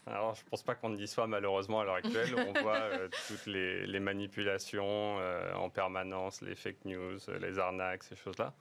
Alors, 0.07 0.35
je 0.35 0.45
ne 0.45 0.49
pense 0.49 0.63
pas 0.63 0.75
qu'on 0.75 0.95
y 0.95 1.05
soit 1.05 1.27
malheureusement 1.27 1.81
à 1.81 1.83
l'heure 1.83 1.95
actuelle. 1.95 2.33
On 2.47 2.53
voit 2.61 2.77
euh, 2.77 3.09
toutes 3.27 3.45
les, 3.45 3.85
les 3.85 3.99
manipulations 3.99 5.17
en 5.53 5.69
permanence, 5.69 6.41
les 6.41 6.55
fake 6.55 6.85
news, 6.85 7.17
les 7.41 7.59
arnaques, 7.59 8.03
ces 8.03 8.15
choses-là 8.15 8.53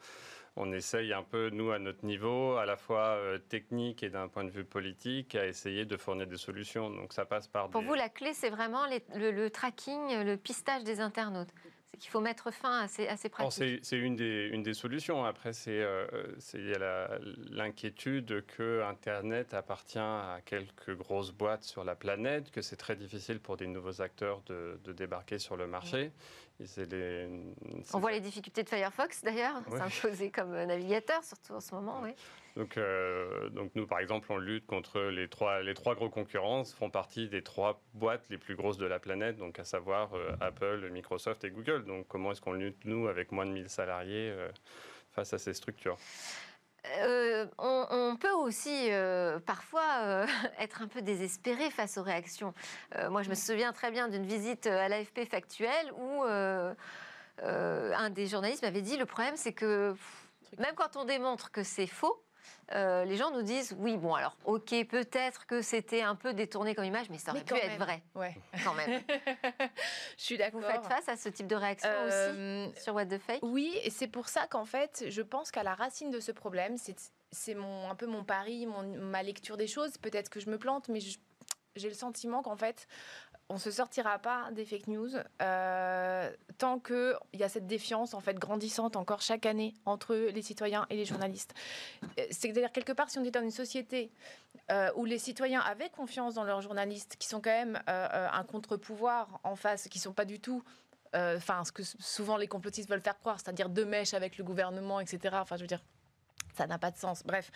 on 0.56 0.72
essaye 0.72 1.12
un 1.12 1.22
peu, 1.22 1.50
nous, 1.50 1.72
à 1.72 1.78
notre 1.78 2.04
niveau, 2.04 2.56
à 2.56 2.64
la 2.64 2.76
fois 2.76 3.16
euh, 3.16 3.38
technique 3.38 4.02
et 4.02 4.10
d'un 4.10 4.28
point 4.28 4.44
de 4.44 4.50
vue 4.50 4.64
politique, 4.64 5.34
à 5.34 5.46
essayer 5.46 5.84
de 5.84 5.96
fournir 5.96 6.26
des 6.26 6.36
solutions. 6.36 6.90
Donc 6.90 7.12
ça 7.12 7.24
passe 7.24 7.48
par. 7.48 7.68
Pour 7.70 7.82
vous, 7.82 7.94
la 7.94 8.08
clé, 8.08 8.32
c'est 8.34 8.50
vraiment 8.50 8.84
le, 8.86 9.48
tracking, 9.48 10.22
le 10.24 10.36
pistage 10.36 10.84
des 10.84 11.00
internautes. 11.00 11.48
C'est 11.90 11.98
qu'il 12.00 12.10
faut 12.10 12.20
mettre 12.20 12.52
fin 12.52 12.80
à 12.80 12.88
ces, 12.88 13.06
à 13.06 13.16
ces 13.16 13.28
pratiques. 13.28 13.80
C'est 13.82 13.96
une 13.96 14.16
des, 14.16 14.48
une 14.52 14.64
des 14.64 14.74
solutions. 14.74 15.24
Après, 15.24 15.52
c'est 15.52 15.80
euh, 15.80 16.06
il 16.54 16.68
y 16.68 16.74
a 16.74 17.18
l'inquiétude 17.50 18.44
que 18.46 18.82
Internet 18.82 19.54
appartient 19.54 19.98
à 19.98 20.38
quelques 20.44 20.96
grosses 20.96 21.30
boîtes 21.30 21.62
sur 21.62 21.84
la 21.84 21.94
planète, 21.94 22.50
que 22.50 22.62
c'est 22.62 22.76
très 22.76 22.96
difficile 22.96 23.38
pour 23.38 23.56
des 23.56 23.68
nouveaux 23.68 24.02
acteurs 24.02 24.42
de, 24.46 24.78
de 24.84 24.92
débarquer 24.92 25.38
sur 25.38 25.56
le 25.56 25.66
marché. 25.68 26.10
On 27.92 27.98
voit 27.98 28.12
les 28.12 28.20
difficultés 28.20 28.62
de 28.62 28.68
Firefox 28.68 29.22
d'ailleurs, 29.22 29.56
s'imposer 29.70 30.30
comme 30.30 30.52
navigateur, 30.52 31.22
surtout 31.24 31.54
en 31.54 31.60
ce 31.60 31.74
moment. 31.74 32.00
Oui. 32.02 32.10
Donc, 32.56 32.76
euh, 32.76 33.48
donc 33.50 33.72
nous, 33.74 33.86
par 33.86 33.98
exemple, 33.98 34.30
on 34.30 34.36
lutte 34.36 34.66
contre 34.66 35.00
les 35.00 35.28
trois, 35.28 35.62
les 35.62 35.74
trois 35.74 35.96
gros 35.96 36.08
concurrents, 36.08 36.64
font 36.64 36.90
partie 36.90 37.28
des 37.28 37.42
trois 37.42 37.82
boîtes 37.94 38.28
les 38.30 38.38
plus 38.38 38.54
grosses 38.54 38.78
de 38.78 38.86
la 38.86 39.00
planète, 39.00 39.36
donc 39.36 39.58
à 39.58 39.64
savoir 39.64 40.14
euh, 40.14 40.30
Apple, 40.40 40.88
Microsoft 40.90 41.42
et 41.44 41.50
Google. 41.50 41.84
Donc 41.84 42.06
comment 42.06 42.30
est-ce 42.30 42.40
qu'on 42.40 42.52
lutte, 42.52 42.84
nous, 42.84 43.08
avec 43.08 43.32
moins 43.32 43.46
de 43.46 43.50
1000 43.50 43.68
salariés, 43.68 44.30
euh, 44.30 44.48
face 45.10 45.32
à 45.32 45.38
ces 45.38 45.52
structures? 45.52 45.96
On, 47.58 48.16
peut 48.20 48.32
aussi 48.32 48.88
parfois 49.46 50.26
être 50.58 50.82
un 50.82 50.88
peu 50.88 51.02
désespéré 51.02 51.70
face 51.70 51.98
aux 51.98 52.02
réactions. 52.02 52.54
moi, 53.10 53.22
je 53.22 53.30
me 53.30 53.34
souviens 53.34 53.72
très 53.72 53.90
bien 53.90 54.08
d'une 54.08 54.26
visite 54.26 54.66
à 54.66 54.88
l'AFP 54.88 55.28
factuelle 55.28 55.92
où 55.98 56.24
un 57.42 58.10
des 58.10 58.26
journalistes 58.26 58.62
m'avait 58.62 58.82
dit 58.82 58.96
le 58.96 59.06
problème, 59.06 59.36
c'est 59.36 59.52
que 59.52 59.94
même 60.58 60.74
quand 60.74 60.96
on 60.96 61.04
démontre 61.04 61.50
que 61.50 61.62
c'est 61.62 61.86
faux, 61.86 62.23
euh, 62.72 63.04
les 63.04 63.16
gens 63.16 63.30
nous 63.30 63.42
disent 63.42 63.74
oui, 63.78 63.96
bon, 63.96 64.14
alors, 64.14 64.36
ok, 64.44 64.74
peut-être 64.88 65.46
que 65.46 65.62
c'était 65.62 66.02
un 66.02 66.14
peu 66.14 66.32
détourné 66.32 66.74
comme 66.74 66.84
image, 66.84 67.10
mais 67.10 67.18
ça 67.18 67.32
aurait 67.32 67.44
pu 67.44 67.54
être 67.54 67.78
vrai. 67.78 68.02
Ouais. 68.14 68.36
Quand 68.64 68.74
même. 68.74 69.02
Je 70.16 70.22
suis 70.22 70.36
d'accord. 70.36 70.60
Vous 70.60 70.66
faites 70.66 70.86
face 70.86 71.08
à 71.08 71.16
ce 71.16 71.28
type 71.28 71.46
de 71.46 71.56
réaction 71.56 71.90
aussi 72.06 72.16
euh, 72.16 72.68
sur 72.76 72.94
What 72.94 73.06
the 73.06 73.18
Fake? 73.18 73.40
Oui, 73.42 73.78
et 73.82 73.90
c'est 73.90 74.08
pour 74.08 74.28
ça 74.28 74.46
qu'en 74.46 74.64
fait, 74.64 75.04
je 75.08 75.22
pense 75.22 75.50
qu'à 75.50 75.62
la 75.62 75.74
racine 75.74 76.10
de 76.10 76.20
ce 76.20 76.32
problème, 76.32 76.76
c'est 77.30 77.54
mon, 77.54 77.90
un 77.90 77.94
peu 77.94 78.06
mon 78.06 78.24
pari, 78.24 78.66
ma 78.66 79.22
lecture 79.22 79.56
des 79.56 79.66
choses. 79.66 79.98
Peut-être 79.98 80.30
que 80.30 80.40
je 80.40 80.48
me 80.50 80.58
plante, 80.58 80.88
mais 80.88 81.00
j'ai 81.00 81.88
le 81.88 81.94
sentiment 81.94 82.42
qu'en 82.42 82.56
fait, 82.56 82.86
on 83.48 83.58
se 83.58 83.70
sortira 83.70 84.18
pas 84.18 84.50
des 84.52 84.64
fake 84.64 84.86
news 84.86 85.10
euh, 85.42 86.30
tant 86.58 86.78
qu'il 86.78 87.14
y 87.34 87.42
a 87.42 87.48
cette 87.48 87.66
défiance 87.66 88.14
en 88.14 88.20
fait 88.20 88.38
grandissante 88.38 88.96
encore 88.96 89.20
chaque 89.20 89.44
année 89.46 89.74
entre 89.84 90.14
les 90.14 90.42
citoyens 90.42 90.86
et 90.90 90.96
les 90.96 91.04
journalistes. 91.04 91.54
Euh, 92.02 92.22
c'est-à-dire 92.30 92.72
quelque 92.72 92.92
part, 92.92 93.10
si 93.10 93.18
on 93.18 93.24
est 93.24 93.30
dans 93.30 93.42
une 93.42 93.50
société 93.50 94.10
euh, 94.70 94.90
où 94.96 95.04
les 95.04 95.18
citoyens 95.18 95.60
avaient 95.60 95.90
confiance 95.90 96.34
dans 96.34 96.44
leurs 96.44 96.62
journalistes, 96.62 97.16
qui 97.18 97.28
sont 97.28 97.40
quand 97.40 97.50
même 97.50 97.82
un 97.86 98.44
contre-pouvoir 98.44 99.40
en 99.44 99.56
face, 99.56 99.88
qui 99.88 99.98
sont 99.98 100.12
pas 100.12 100.24
du 100.24 100.40
tout 100.40 100.62
enfin 101.16 101.62
ce 101.64 101.70
que 101.70 101.84
souvent 101.84 102.36
les 102.36 102.48
complotistes 102.48 102.90
veulent 102.90 103.00
faire 103.00 103.18
croire, 103.18 103.38
c'est-à-dire 103.38 103.68
deux 103.68 103.84
mèches 103.84 104.14
avec 104.14 104.36
le 104.36 104.42
gouvernement, 104.42 104.98
etc. 104.98 105.36
Enfin, 105.40 105.54
je 105.54 105.60
veux 105.60 105.68
dire, 105.68 105.78
ça 106.54 106.66
n'a 106.66 106.78
pas 106.78 106.90
de 106.90 106.96
sens. 106.96 107.22
Bref, 107.24 107.50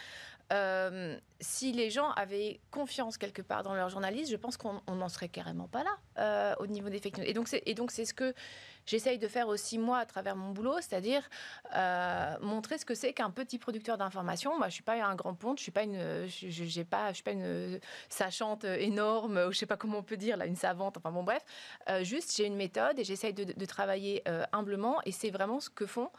euh, 0.51 1.19
si 1.41 1.73
les 1.73 1.91
gens 1.91 2.11
avaient 2.13 2.61
confiance 2.71 3.19
quelque 3.19 3.43
part 3.43 3.63
dans 3.63 3.75
leurs 3.75 3.91
journalistes, 3.91 4.31
je 4.31 4.37
pense 4.37 4.57
qu'on 4.57 4.81
n'en 4.89 5.09
serait 5.09 5.29
carrément 5.29 5.69
pas 5.69 5.85
là 5.85 5.97
euh, 6.19 6.55
au 6.59 6.67
niveau 6.67 6.89
des 6.89 6.99
fake 6.99 7.19
news. 7.19 7.25
Et 7.25 7.35
donc, 7.75 7.91
c'est, 7.91 8.05
ce 8.05 8.15
que 8.15 8.35
j'essaye 8.87 9.19
de 9.19 9.29
faire 9.29 9.49
aussi 9.49 9.79
moi 9.79 9.99
à 9.99 10.07
travers 10.07 10.37
mon 10.37 10.51
boulot, 10.51 10.77
c'est-à-dire 10.77 11.23
euh, 11.77 12.35
montrer 12.41 12.79
ce 12.79 12.87
que 12.87 12.95
c'est 12.95 13.13
qu'un 13.13 13.31
petit 13.31 13.59
producteur 13.59 13.99
d'information. 13.99 14.57
Moi, 14.57 14.69
je 14.69 14.75
suis 14.75 14.83
pas 14.83 14.95
un 15.05 15.15
grand 15.15 15.35
ponte, 15.35 15.59
je 15.59 15.65
suis 15.65 15.73
pas 15.73 15.83
une, 15.83 16.27
pas, 16.91 17.13
suis 17.13 17.23
pas 17.23 17.33
une 17.33 17.79
sachante 18.09 18.65
énorme, 18.65 19.39
ou 19.49 19.53
je 19.53 19.59
sais 19.59 19.67
pas 19.67 19.77
comment 19.77 19.99
on 19.99 20.03
peut 20.03 20.17
dire 20.17 20.39
là, 20.39 20.47
une 20.47 20.57
savante. 20.57 20.97
Enfin 20.97 21.13
bon, 21.13 21.25
bref, 21.25 21.45
juste 22.03 22.35
j'ai 22.35 22.47
une 22.47 22.57
méthode 22.57 22.99
et 22.99 23.05
j'essaye 23.05 23.35
de, 23.35 23.45
de 23.45 23.65
travailler 23.67 24.25
humblement. 24.53 25.01
Et 25.05 25.13
c'est 25.13 25.31
vraiment 25.31 25.61
ce 25.61 25.69
que 25.69 25.85
font 25.85 26.11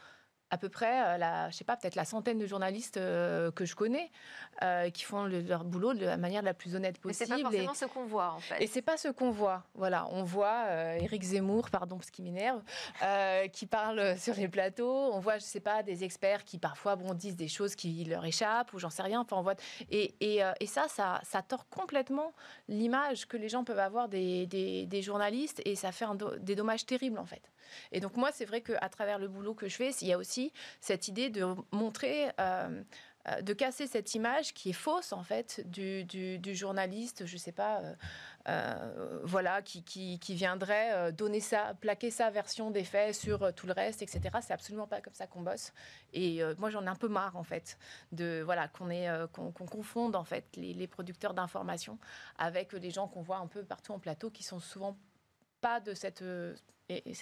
à 0.50 0.58
peu 0.58 0.68
près, 0.68 1.02
euh, 1.04 1.18
la, 1.18 1.50
je 1.50 1.56
sais 1.56 1.64
pas, 1.64 1.76
peut-être 1.76 1.94
la 1.94 2.04
centaine 2.04 2.38
de 2.38 2.46
journalistes 2.46 2.96
euh, 2.96 3.50
que 3.52 3.64
je 3.64 3.74
connais 3.76 4.10
euh, 4.62 4.90
qui 4.90 5.04
font 5.04 5.24
leur 5.24 5.64
boulot 5.64 5.94
de 5.94 6.04
la 6.04 6.16
manière 6.16 6.42
la 6.42 6.54
plus 6.54 6.74
honnête 6.74 6.98
possible. 6.98 7.30
Mais 7.30 7.36
c'est 7.36 7.42
pas 7.42 7.50
forcément 7.50 7.74
ce 7.74 7.84
qu'on 7.86 8.04
voit, 8.04 8.32
en 8.32 8.40
fait. 8.40 8.62
Et 8.62 8.66
c'est 8.66 8.82
pas 8.82 8.96
ce 8.96 9.08
qu'on 9.08 9.30
voit. 9.30 9.62
Voilà, 9.74 10.08
on 10.10 10.24
voit 10.24 10.66
Éric 10.98 11.22
Zemmour, 11.22 11.70
pardon, 11.70 11.96
parce 11.96 12.10
qu'il 12.10 12.24
m'énerve, 12.24 12.62
qui 13.52 13.66
parle 13.66 14.16
sur 14.18 14.34
les 14.34 14.48
plateaux. 14.48 15.12
On 15.12 15.20
voit, 15.20 15.38
je 15.38 15.44
sais 15.44 15.60
pas, 15.60 15.82
des 15.82 16.04
experts 16.04 16.44
qui 16.44 16.58
parfois 16.58 16.96
bon, 16.96 17.14
disent 17.14 17.36
des 17.36 17.48
choses 17.48 17.74
qui 17.74 18.04
leur 18.04 18.24
échappent 18.24 18.72
ou 18.72 18.78
j'en 18.78 18.90
sais 18.90 19.02
rien. 19.02 19.20
Enfin, 19.20 19.36
on 19.36 19.42
voit... 19.42 19.54
et, 19.90 20.14
et, 20.20 20.42
et 20.60 20.66
ça, 20.66 20.86
ça, 20.88 21.20
ça, 21.22 21.42
tord 21.42 21.68
complètement 21.68 22.32
l'image 22.68 23.26
que 23.26 23.36
les 23.36 23.48
gens 23.48 23.64
peuvent 23.64 23.78
avoir 23.78 24.08
des, 24.08 24.46
des, 24.46 24.86
des 24.86 25.02
journalistes 25.02 25.62
et 25.64 25.76
ça 25.76 25.92
fait 25.92 26.04
un 26.04 26.16
des 26.40 26.54
dommages 26.54 26.86
terribles, 26.86 27.18
en 27.18 27.24
fait. 27.24 27.42
Et 27.92 28.00
donc 28.00 28.16
moi, 28.16 28.30
c'est 28.32 28.44
vrai 28.44 28.60
qu'à 28.60 28.88
travers 28.88 29.18
le 29.18 29.28
boulot 29.28 29.54
que 29.54 29.68
je 29.68 29.76
fais, 29.76 29.90
il 30.00 30.08
y 30.08 30.12
a 30.12 30.18
aussi 30.18 30.52
cette 30.80 31.08
idée 31.08 31.30
de 31.30 31.46
montrer... 31.72 32.30
Euh, 32.40 32.82
euh, 33.28 33.42
de 33.42 33.52
casser 33.52 33.86
cette 33.86 34.14
image 34.14 34.54
qui 34.54 34.70
est 34.70 34.72
fausse 34.72 35.12
en 35.12 35.22
fait 35.22 35.60
du, 35.66 36.54
journaliste, 36.54 37.26
je 37.26 37.36
sais 37.36 37.52
pas, 37.52 37.82
euh, 38.48 39.20
voilà, 39.24 39.60
qui, 39.60 39.82
qui, 39.82 40.34
viendrait 40.34 41.12
donner 41.12 41.40
ça, 41.40 41.74
plaquer 41.82 42.10
sa 42.10 42.30
version 42.30 42.70
des 42.70 42.82
faits 42.82 43.14
sur 43.14 43.52
tout 43.52 43.66
le 43.66 43.74
reste, 43.74 44.00
etc. 44.00 44.38
C'est 44.40 44.54
absolument 44.54 44.86
pas 44.86 45.02
comme 45.02 45.12
ça 45.12 45.26
qu'on 45.26 45.42
bosse. 45.42 45.74
Et 46.14 46.40
moi, 46.56 46.70
j'en 46.70 46.82
ai 46.86 46.88
un 46.88 46.94
peu 46.94 47.08
marre 47.08 47.36
en 47.36 47.44
fait 47.44 47.76
de 48.12 48.40
voilà 48.42 48.68
qu'on 48.68 49.52
confonde 49.52 50.16
en 50.16 50.24
fait 50.24 50.46
les, 50.56 50.86
producteurs 50.86 51.34
d'informations 51.34 51.98
avec 52.38 52.72
les 52.72 52.90
gens 52.90 53.06
qu'on 53.06 53.20
voit 53.20 53.36
un 53.36 53.48
peu 53.48 53.62
partout 53.64 53.92
en 53.92 53.98
plateau 53.98 54.30
qui 54.30 54.44
sont 54.44 54.60
souvent 54.60 54.96
pas 55.60 55.78
de 55.78 55.92
cette 55.92 56.24
et, 56.88 57.10
et 57.10 57.14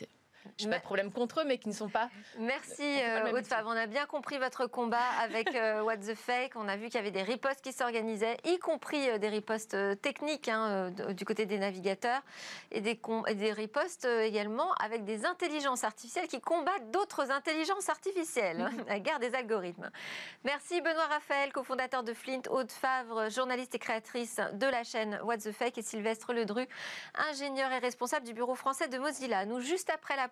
je 0.59 0.65
n'ai 0.65 0.71
pas 0.71 0.79
de 0.79 0.83
problème 0.83 1.13
contre 1.13 1.41
eux, 1.41 1.45
mais 1.45 1.59
qui 1.59 1.69
ne 1.69 1.75
sont 1.75 1.89
pas. 1.89 2.09
Merci, 2.39 2.83
euh, 2.83 3.33
Haute 3.33 3.47
On 3.67 3.71
a 3.71 3.87
bien 3.87 4.07
compris 4.07 4.39
votre 4.39 4.67
combat 4.67 5.07
avec 5.23 5.55
euh, 5.55 5.83
What 5.85 5.99
the 5.99 6.15
Fake. 6.15 6.53
On 6.57 6.69
a 6.69 6.77
vu 6.77 6.87
qu'il 6.87 6.97
y 6.97 6.99
avait 6.99 7.11
des 7.11 7.23
ripostes 7.23 7.61
qui 7.63 7.73
s'organisaient, 7.73 8.37
y 8.45 8.59
compris 8.59 9.09
euh, 9.11 9.19
des 9.19 9.29
ripostes 9.29 9.77
techniques 10.01 10.49
hein, 10.49 10.91
du 10.91 11.25
côté 11.25 11.47
des 11.47 11.59
navigateurs, 11.59 12.23
et 12.71 12.81
des, 12.81 13.01
et 13.27 13.35
des 13.35 13.53
ripostes 13.53 14.05
également 14.05 14.73
avec 14.75 15.05
des 15.05 15.27
intelligences 15.27 15.85
artificielles 15.85 16.29
qui 16.29 16.41
combattent 16.41 16.91
d'autres 16.91 17.31
intelligences 17.31 17.89
artificielles. 17.89 18.71
La 18.89 19.01
guerre 19.01 19.19
des 19.19 19.35
algorithmes. 19.35 19.91
Merci, 20.45 20.81
Benoît 20.81 21.07
Raphaël, 21.07 21.53
cofondateur 21.53 22.03
de 22.03 22.15
Flint, 22.15 22.43
Haute 22.51 22.73
Favre, 22.73 23.29
journaliste 23.31 23.75
et 23.75 23.79
créatrice 23.79 24.41
de 24.53 24.67
la 24.67 24.85
chaîne 24.85 25.21
What 25.25 25.39
the 25.39 25.53
Fake, 25.53 25.79
et 25.79 25.83
Sylvestre 25.83 26.33
Ledru, 26.33 26.67
ingénieur 27.31 27.71
et 27.73 27.79
responsable 27.79 28.27
du 28.27 28.33
bureau 28.33 28.55
français 28.55 28.89
de 28.89 28.99
Mozilla. 28.99 29.45
Nous, 29.45 29.61
juste 29.61 29.91
après 29.91 30.17
la 30.17 30.29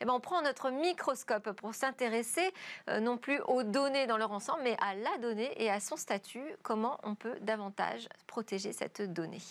eh 0.00 0.04
ben, 0.04 0.12
on 0.12 0.20
prend 0.20 0.42
notre 0.42 0.70
microscope 0.70 1.52
pour 1.52 1.74
s'intéresser 1.74 2.52
euh, 2.88 3.00
non 3.00 3.16
plus 3.16 3.40
aux 3.42 3.62
données 3.62 4.06
dans 4.06 4.16
leur 4.16 4.32
ensemble, 4.32 4.62
mais 4.64 4.76
à 4.80 4.94
la 4.94 5.18
donnée 5.18 5.52
et 5.62 5.70
à 5.70 5.80
son 5.80 5.96
statut, 5.96 6.44
comment 6.62 6.98
on 7.02 7.14
peut 7.14 7.38
davantage 7.40 8.08
protéger 8.26 8.72
cette 8.72 9.02
donnée? 9.12 9.42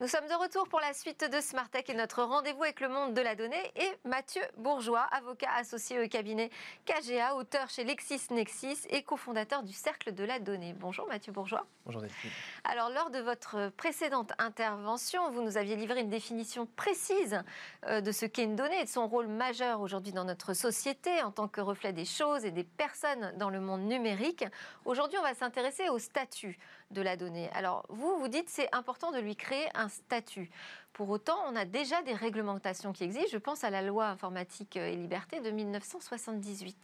Nous 0.00 0.08
sommes 0.08 0.28
de 0.28 0.34
retour 0.34 0.66
pour 0.66 0.80
la 0.80 0.94
suite 0.94 1.30
de 1.30 1.42
Smart 1.42 1.68
Tech 1.68 1.84
et 1.88 1.94
notre 1.94 2.22
rendez-vous 2.22 2.62
avec 2.62 2.80
le 2.80 2.88
monde 2.88 3.12
de 3.12 3.20
la 3.20 3.34
donnée 3.34 3.70
et 3.76 4.08
Mathieu 4.08 4.40
Bourgeois, 4.56 5.02
avocat 5.12 5.50
associé 5.54 6.02
au 6.02 6.08
cabinet 6.08 6.48
KGA, 6.86 7.34
auteur 7.34 7.68
chez 7.68 7.84
LexisNexis 7.84 8.86
et 8.88 9.02
cofondateur 9.02 9.62
du 9.62 9.74
Cercle 9.74 10.14
de 10.14 10.24
la 10.24 10.38
donnée. 10.38 10.72
Bonjour 10.72 11.06
Mathieu 11.06 11.32
Bourgeois. 11.32 11.66
Bonjour 11.84 12.00
Delphine. 12.00 12.30
Alors 12.64 12.88
lors 12.88 13.10
de 13.10 13.18
votre 13.18 13.68
précédente 13.76 14.32
intervention, 14.38 15.30
vous 15.32 15.42
nous 15.42 15.58
aviez 15.58 15.76
livré 15.76 16.00
une 16.00 16.08
définition 16.08 16.64
précise 16.76 17.42
euh, 17.86 18.00
de 18.00 18.10
ce 18.10 18.24
qu'est 18.24 18.44
une 18.44 18.56
donnée 18.56 18.80
et 18.80 18.84
de 18.84 18.88
son 18.88 19.06
rôle 19.06 19.26
majeur 19.26 19.82
aujourd'hui 19.82 20.14
dans 20.14 20.24
notre 20.24 20.54
société 20.54 21.22
en 21.22 21.30
tant 21.30 21.46
que 21.46 21.60
reflet 21.60 21.92
des 21.92 22.06
choses 22.06 22.46
et 22.46 22.52
des 22.52 22.64
personnes 22.64 23.34
dans 23.36 23.50
le 23.50 23.60
monde 23.60 23.82
numérique. 23.82 24.46
Aujourd'hui, 24.86 25.18
on 25.18 25.22
va 25.22 25.34
s'intéresser 25.34 25.90
au 25.90 25.98
statut 25.98 26.58
de 26.90 27.02
la 27.02 27.16
donnée. 27.16 27.50
Alors 27.52 27.84
vous, 27.88 28.18
vous 28.18 28.28
dites 28.28 28.48
c'est 28.48 28.74
important 28.74 29.12
de 29.12 29.18
lui 29.18 29.36
créer 29.36 29.68
un 29.74 29.88
statut. 29.88 30.50
Pour 30.92 31.08
autant, 31.10 31.38
on 31.48 31.56
a 31.56 31.64
déjà 31.64 32.02
des 32.02 32.14
réglementations 32.14 32.92
qui 32.92 33.04
existent. 33.04 33.30
Je 33.32 33.38
pense 33.38 33.64
à 33.64 33.70
la 33.70 33.82
loi 33.82 34.08
informatique 34.08 34.76
et 34.76 34.96
liberté 34.96 35.40
de 35.40 35.50
1978. 35.50 36.76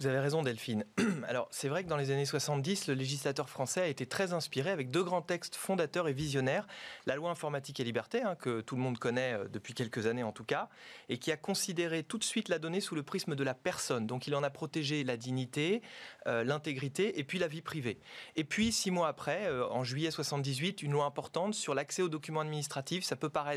Vous 0.00 0.08
avez 0.08 0.18
raison 0.18 0.42
Delphine. 0.42 0.84
Alors 1.28 1.46
c'est 1.52 1.68
vrai 1.68 1.84
que 1.84 1.88
dans 1.88 1.96
les 1.96 2.10
années 2.10 2.24
70, 2.24 2.88
le 2.88 2.94
législateur 2.94 3.48
français 3.48 3.82
a 3.82 3.86
été 3.86 4.04
très 4.04 4.32
inspiré 4.32 4.70
avec 4.70 4.90
deux 4.90 5.04
grands 5.04 5.22
textes 5.22 5.54
fondateurs 5.54 6.08
et 6.08 6.12
visionnaires. 6.12 6.66
La 7.06 7.14
loi 7.14 7.30
informatique 7.30 7.78
et 7.78 7.84
liberté, 7.84 8.20
hein, 8.20 8.34
que 8.34 8.62
tout 8.62 8.74
le 8.74 8.82
monde 8.82 8.98
connaît 8.98 9.34
euh, 9.34 9.48
depuis 9.48 9.74
quelques 9.74 10.08
années 10.08 10.24
en 10.24 10.32
tout 10.32 10.42
cas, 10.44 10.68
et 11.08 11.18
qui 11.18 11.30
a 11.30 11.36
considéré 11.36 12.02
tout 12.02 12.18
de 12.18 12.24
suite 12.24 12.48
la 12.48 12.58
donnée 12.58 12.80
sous 12.80 12.96
le 12.96 13.04
prisme 13.04 13.36
de 13.36 13.44
la 13.44 13.54
personne. 13.54 14.08
Donc 14.08 14.26
il 14.26 14.34
en 14.34 14.42
a 14.42 14.50
protégé 14.50 15.04
la 15.04 15.16
dignité, 15.16 15.82
euh, 16.26 16.42
l'intégrité 16.42 17.20
et 17.20 17.24
puis 17.24 17.38
la 17.38 17.46
vie 17.46 17.62
privée. 17.62 18.00
Et 18.34 18.42
puis 18.42 18.72
six 18.72 18.90
mois 18.90 19.06
après, 19.06 19.46
euh, 19.46 19.68
en 19.68 19.84
juillet 19.84 20.10
78, 20.10 20.82
une 20.82 20.92
loi 20.92 21.04
importante 21.04 21.54
sur 21.54 21.74
l'accès 21.74 22.02
aux 22.02 22.08
documents 22.08 22.40
administratifs. 22.40 23.04
Ça 23.04 23.14
peut 23.14 23.30
paraître 23.30 23.51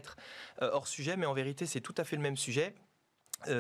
hors 0.60 0.88
sujet, 0.88 1.18
mais 1.18 1.26
en 1.26 1.34
vérité 1.34 1.66
c'est 1.66 1.82
tout 1.82 1.96
à 1.98 2.04
fait 2.04 2.16
le 2.16 2.22
même 2.22 2.38
sujet. 2.38 2.74
euh, 2.74 2.84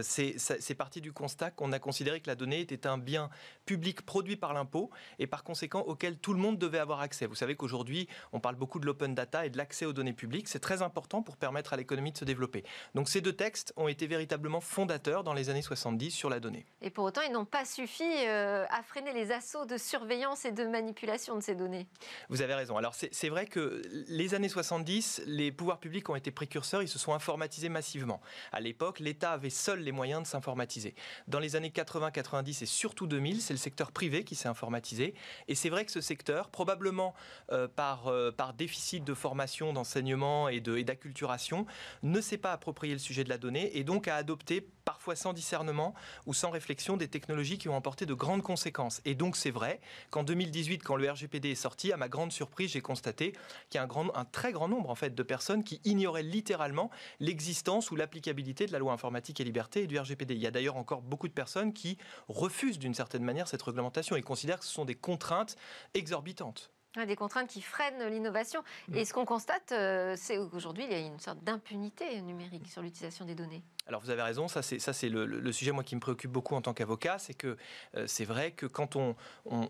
c'est 0.01 0.75
parti 0.75 1.01
du 1.01 1.11
constat 1.11 1.51
qu'on 1.51 1.71
a 1.71 1.79
considéré 1.79 2.19
que 2.19 2.27
la 2.27 2.35
donnée 2.35 2.61
était 2.61 2.87
un 2.87 2.97
bien 2.97 3.29
public 3.65 4.05
produit 4.05 4.35
par 4.35 4.53
l'impôt 4.53 4.89
et 5.19 5.27
par 5.27 5.43
conséquent 5.43 5.81
auquel 5.81 6.17
tout 6.17 6.33
le 6.33 6.39
monde 6.39 6.57
devait 6.57 6.79
avoir 6.79 7.01
accès. 7.01 7.25
Vous 7.25 7.35
savez 7.35 7.55
qu'aujourd'hui, 7.55 8.07
on 8.33 8.39
parle 8.39 8.55
beaucoup 8.55 8.79
de 8.79 8.85
l'open 8.85 9.13
data 9.13 9.45
et 9.45 9.49
de 9.49 9.57
l'accès 9.57 9.85
aux 9.85 9.93
données 9.93 10.13
publiques. 10.13 10.47
C'est 10.47 10.59
très 10.59 10.81
important 10.81 11.21
pour 11.21 11.37
permettre 11.37 11.73
à 11.73 11.77
l'économie 11.77 12.11
de 12.11 12.17
se 12.17 12.25
développer. 12.25 12.63
Donc 12.93 13.09
ces 13.09 13.21
deux 13.21 13.33
textes 13.33 13.73
ont 13.75 13.87
été 13.87 14.07
véritablement 14.07 14.61
fondateurs 14.61 15.23
dans 15.23 15.33
les 15.33 15.49
années 15.49 15.61
70 15.61 16.11
sur 16.11 16.29
la 16.29 16.39
donnée. 16.39 16.65
Et 16.81 16.89
pour 16.89 17.03
autant, 17.03 17.21
ils 17.21 17.31
n'ont 17.31 17.45
pas 17.45 17.65
suffi 17.65 18.03
euh, 18.03 18.65
à 18.69 18.83
freiner 18.83 19.13
les 19.13 19.31
assauts 19.31 19.65
de 19.65 19.77
surveillance 19.77 20.45
et 20.45 20.51
de 20.51 20.65
manipulation 20.65 21.35
de 21.35 21.41
ces 21.41 21.55
données. 21.55 21.87
Vous 22.29 22.41
avez 22.41 22.53
raison. 22.53 22.77
Alors 22.77 22.95
c'est 22.95 23.29
vrai 23.29 23.45
que 23.45 23.81
les 24.07 24.33
années 24.33 24.49
70, 24.49 25.23
les 25.25 25.51
pouvoirs 25.51 25.79
publics 25.79 26.09
ont 26.09 26.15
été 26.15 26.31
précurseurs, 26.31 26.81
ils 26.81 26.87
se 26.87 26.99
sont 26.99 27.13
informatisés 27.13 27.69
massivement. 27.69 28.21
À 28.51 28.59
l'époque, 28.59 28.99
l'État 28.99 29.31
avait 29.31 29.49
seuls 29.65 29.79
les 29.79 29.91
moyens 29.91 30.21
de 30.21 30.27
s'informatiser. 30.27 30.93
Dans 31.27 31.39
les 31.39 31.55
années 31.55 31.71
80, 31.71 32.11
90 32.11 32.61
et 32.61 32.65
surtout 32.67 33.07
2000, 33.07 33.41
c'est 33.41 33.53
le 33.53 33.57
secteur 33.57 33.91
privé 33.91 34.23
qui 34.23 34.35
s'est 34.35 34.47
informatisé. 34.47 35.15
Et 35.47 35.55
c'est 35.55 35.69
vrai 35.69 35.85
que 35.85 35.91
ce 35.91 36.01
secteur, 36.01 36.49
probablement 36.49 37.15
euh, 37.51 37.67
par, 37.67 38.07
euh, 38.07 38.31
par 38.31 38.53
déficit 38.53 39.03
de 39.03 39.15
formation, 39.15 39.73
d'enseignement 39.73 40.49
et 40.49 40.59
d'acculturation, 40.59 41.65
ne 42.03 42.21
s'est 42.21 42.37
pas 42.37 42.51
approprié 42.51 42.93
le 42.93 42.99
sujet 42.99 43.23
de 43.23 43.29
la 43.29 43.39
donnée 43.39 43.75
et 43.75 43.83
donc 43.83 44.07
a 44.07 44.15
adopté 44.15 44.61
parfois 44.85 45.15
sans 45.15 45.33
discernement 45.33 45.95
ou 46.27 46.35
sans 46.35 46.51
réflexion 46.51 46.95
des 46.95 47.07
technologies 47.07 47.57
qui 47.57 47.67
ont 47.67 47.75
emporté 47.75 48.05
de 48.05 48.13
grandes 48.13 48.43
conséquences. 48.43 49.01
Et 49.03 49.15
donc 49.15 49.35
c'est 49.35 49.49
vrai 49.49 49.81
qu'en 50.11 50.23
2018, 50.23 50.83
quand 50.83 50.95
le 50.95 51.09
RGPD 51.09 51.49
est 51.49 51.55
sorti, 51.55 51.91
à 51.91 51.97
ma 51.97 52.07
grande 52.07 52.31
surprise, 52.31 52.71
j'ai 52.71 52.81
constaté 52.81 53.31
qu'il 53.71 53.79
y 53.79 53.81
a 53.81 53.83
un, 53.83 53.87
grand, 53.87 54.15
un 54.15 54.25
très 54.25 54.51
grand 54.51 54.67
nombre 54.67 54.91
en 54.91 54.95
fait, 54.95 55.15
de 55.15 55.23
personnes 55.23 55.63
qui 55.63 55.81
ignoraient 55.85 56.21
littéralement 56.21 56.91
l'existence 57.19 57.89
ou 57.89 57.95
l'applicabilité 57.95 58.67
de 58.67 58.71
la 58.71 58.77
loi 58.77 58.93
informatique 58.93 59.39
et 59.39 59.43
liberté 59.43 59.54
et 59.75 59.87
du 59.87 59.97
RGPD. 59.97 60.35
Il 60.35 60.41
y 60.41 60.47
a 60.47 60.51
d'ailleurs 60.51 60.77
encore 60.77 61.01
beaucoup 61.01 61.27
de 61.27 61.33
personnes 61.33 61.73
qui 61.73 61.97
refusent 62.27 62.79
d'une 62.79 62.93
certaine 62.93 63.23
manière 63.23 63.47
cette 63.47 63.61
réglementation 63.61 64.15
et 64.15 64.21
considèrent 64.21 64.59
que 64.59 64.65
ce 64.65 64.73
sont 64.73 64.85
des 64.85 64.95
contraintes 64.95 65.55
exorbitantes. 65.93 66.71
Des 67.07 67.15
contraintes 67.17 67.49
qui 67.49 67.61
freinent 67.61 68.07
l'innovation. 68.07 68.63
Et 68.93 69.03
ce 69.03 69.13
qu'on 69.13 69.25
constate, 69.25 69.73
euh, 69.73 70.15
c'est 70.17 70.37
qu'aujourd'hui, 70.37 70.85
il 70.85 70.91
y 70.91 70.95
a 70.95 70.99
une 70.99 71.19
sorte 71.19 71.43
d'impunité 71.43 72.21
numérique 72.21 72.67
sur 72.69 72.81
l'utilisation 72.81 73.25
des 73.25 73.35
données. 73.35 73.63
Alors 73.87 74.01
vous 74.01 74.09
avez 74.09 74.23
raison, 74.23 74.47
ça 74.47 74.63
c'est 74.63 75.09
le, 75.09 75.51
sujet 75.51 75.71
moi 75.71 75.83
qui 75.83 75.95
me 75.95 75.99
préoccupe 75.99 76.31
beaucoup 76.31 76.55
en 76.55 76.61
tant 76.61 76.73
qu'avocat, 76.73 77.19
c'est 77.19 77.35
que 77.35 77.55
euh, 77.95 78.05
c'est 78.07 78.25
vrai 78.25 78.51
que 78.51 78.65
quand 78.65 78.95
on, 78.95 79.15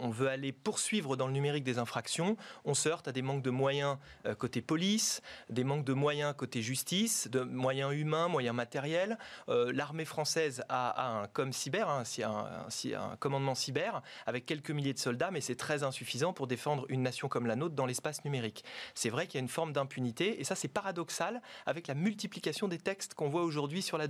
veut 0.09 0.29
aller 0.29 0.53
poursuivre 0.53 1.17
dans 1.17 1.27
le 1.27 1.33
numérique 1.33 1.65
des 1.65 1.79
infractions, 1.79 2.37
on 2.63 2.73
se 2.73 2.87
heurte 2.87 3.09
à 3.09 3.11
des 3.11 3.21
manques 3.21 3.41
de 3.41 3.49
moyens 3.49 3.97
euh, 4.25 4.33
côté 4.33 4.61
police, 4.61 5.21
des 5.49 5.65
manques 5.65 5.83
de 5.83 5.91
moyens 5.91 6.33
côté 6.37 6.61
justice, 6.61 7.27
de 7.29 7.41
moyens 7.41 7.93
humains, 7.93 8.29
moyens 8.29 8.55
matériels. 8.55 9.17
Euh, 9.49 9.73
l'armée 9.73 10.05
française 10.05 10.63
a, 10.69 11.19
un 11.19 11.27
com 11.27 11.51
cyber, 11.51 11.89
hein, 11.89 12.03
un, 12.23 13.15
commandement 13.17 13.55
cyber 13.55 14.01
avec 14.25 14.45
quelques 14.45 14.71
milliers 14.71 14.93
de 14.93 14.99
soldats, 14.99 15.31
mais 15.31 15.41
c'est 15.41 15.55
très 15.55 15.83
insuffisant 15.83 16.31
pour 16.31 16.47
défendre 16.47 16.85
une 16.87 17.01
nation 17.01 17.27
comme 17.27 17.47
la 17.47 17.57
nôtre 17.57 17.75
dans 17.75 17.85
l'espace 17.85 18.23
numérique. 18.23 18.63
C'est 18.93 19.09
vrai 19.09 19.27
qu'il 19.27 19.35
y 19.35 19.39
a 19.39 19.43
une 19.43 19.49
forme 19.49 19.73
d'impunité 19.73 20.39
et 20.39 20.45
ça 20.45 20.55
c'est 20.55 20.69
paradoxal 20.69 21.41
avec 21.65 21.87
la 21.87 21.95
multiplication 21.95 22.69
des 22.69 22.79
textes 22.79 23.13
qu'on 23.13 23.27
voit 23.27 23.43
aujourd'hui 23.43 23.81
sur 23.81 23.97
la 23.97 24.04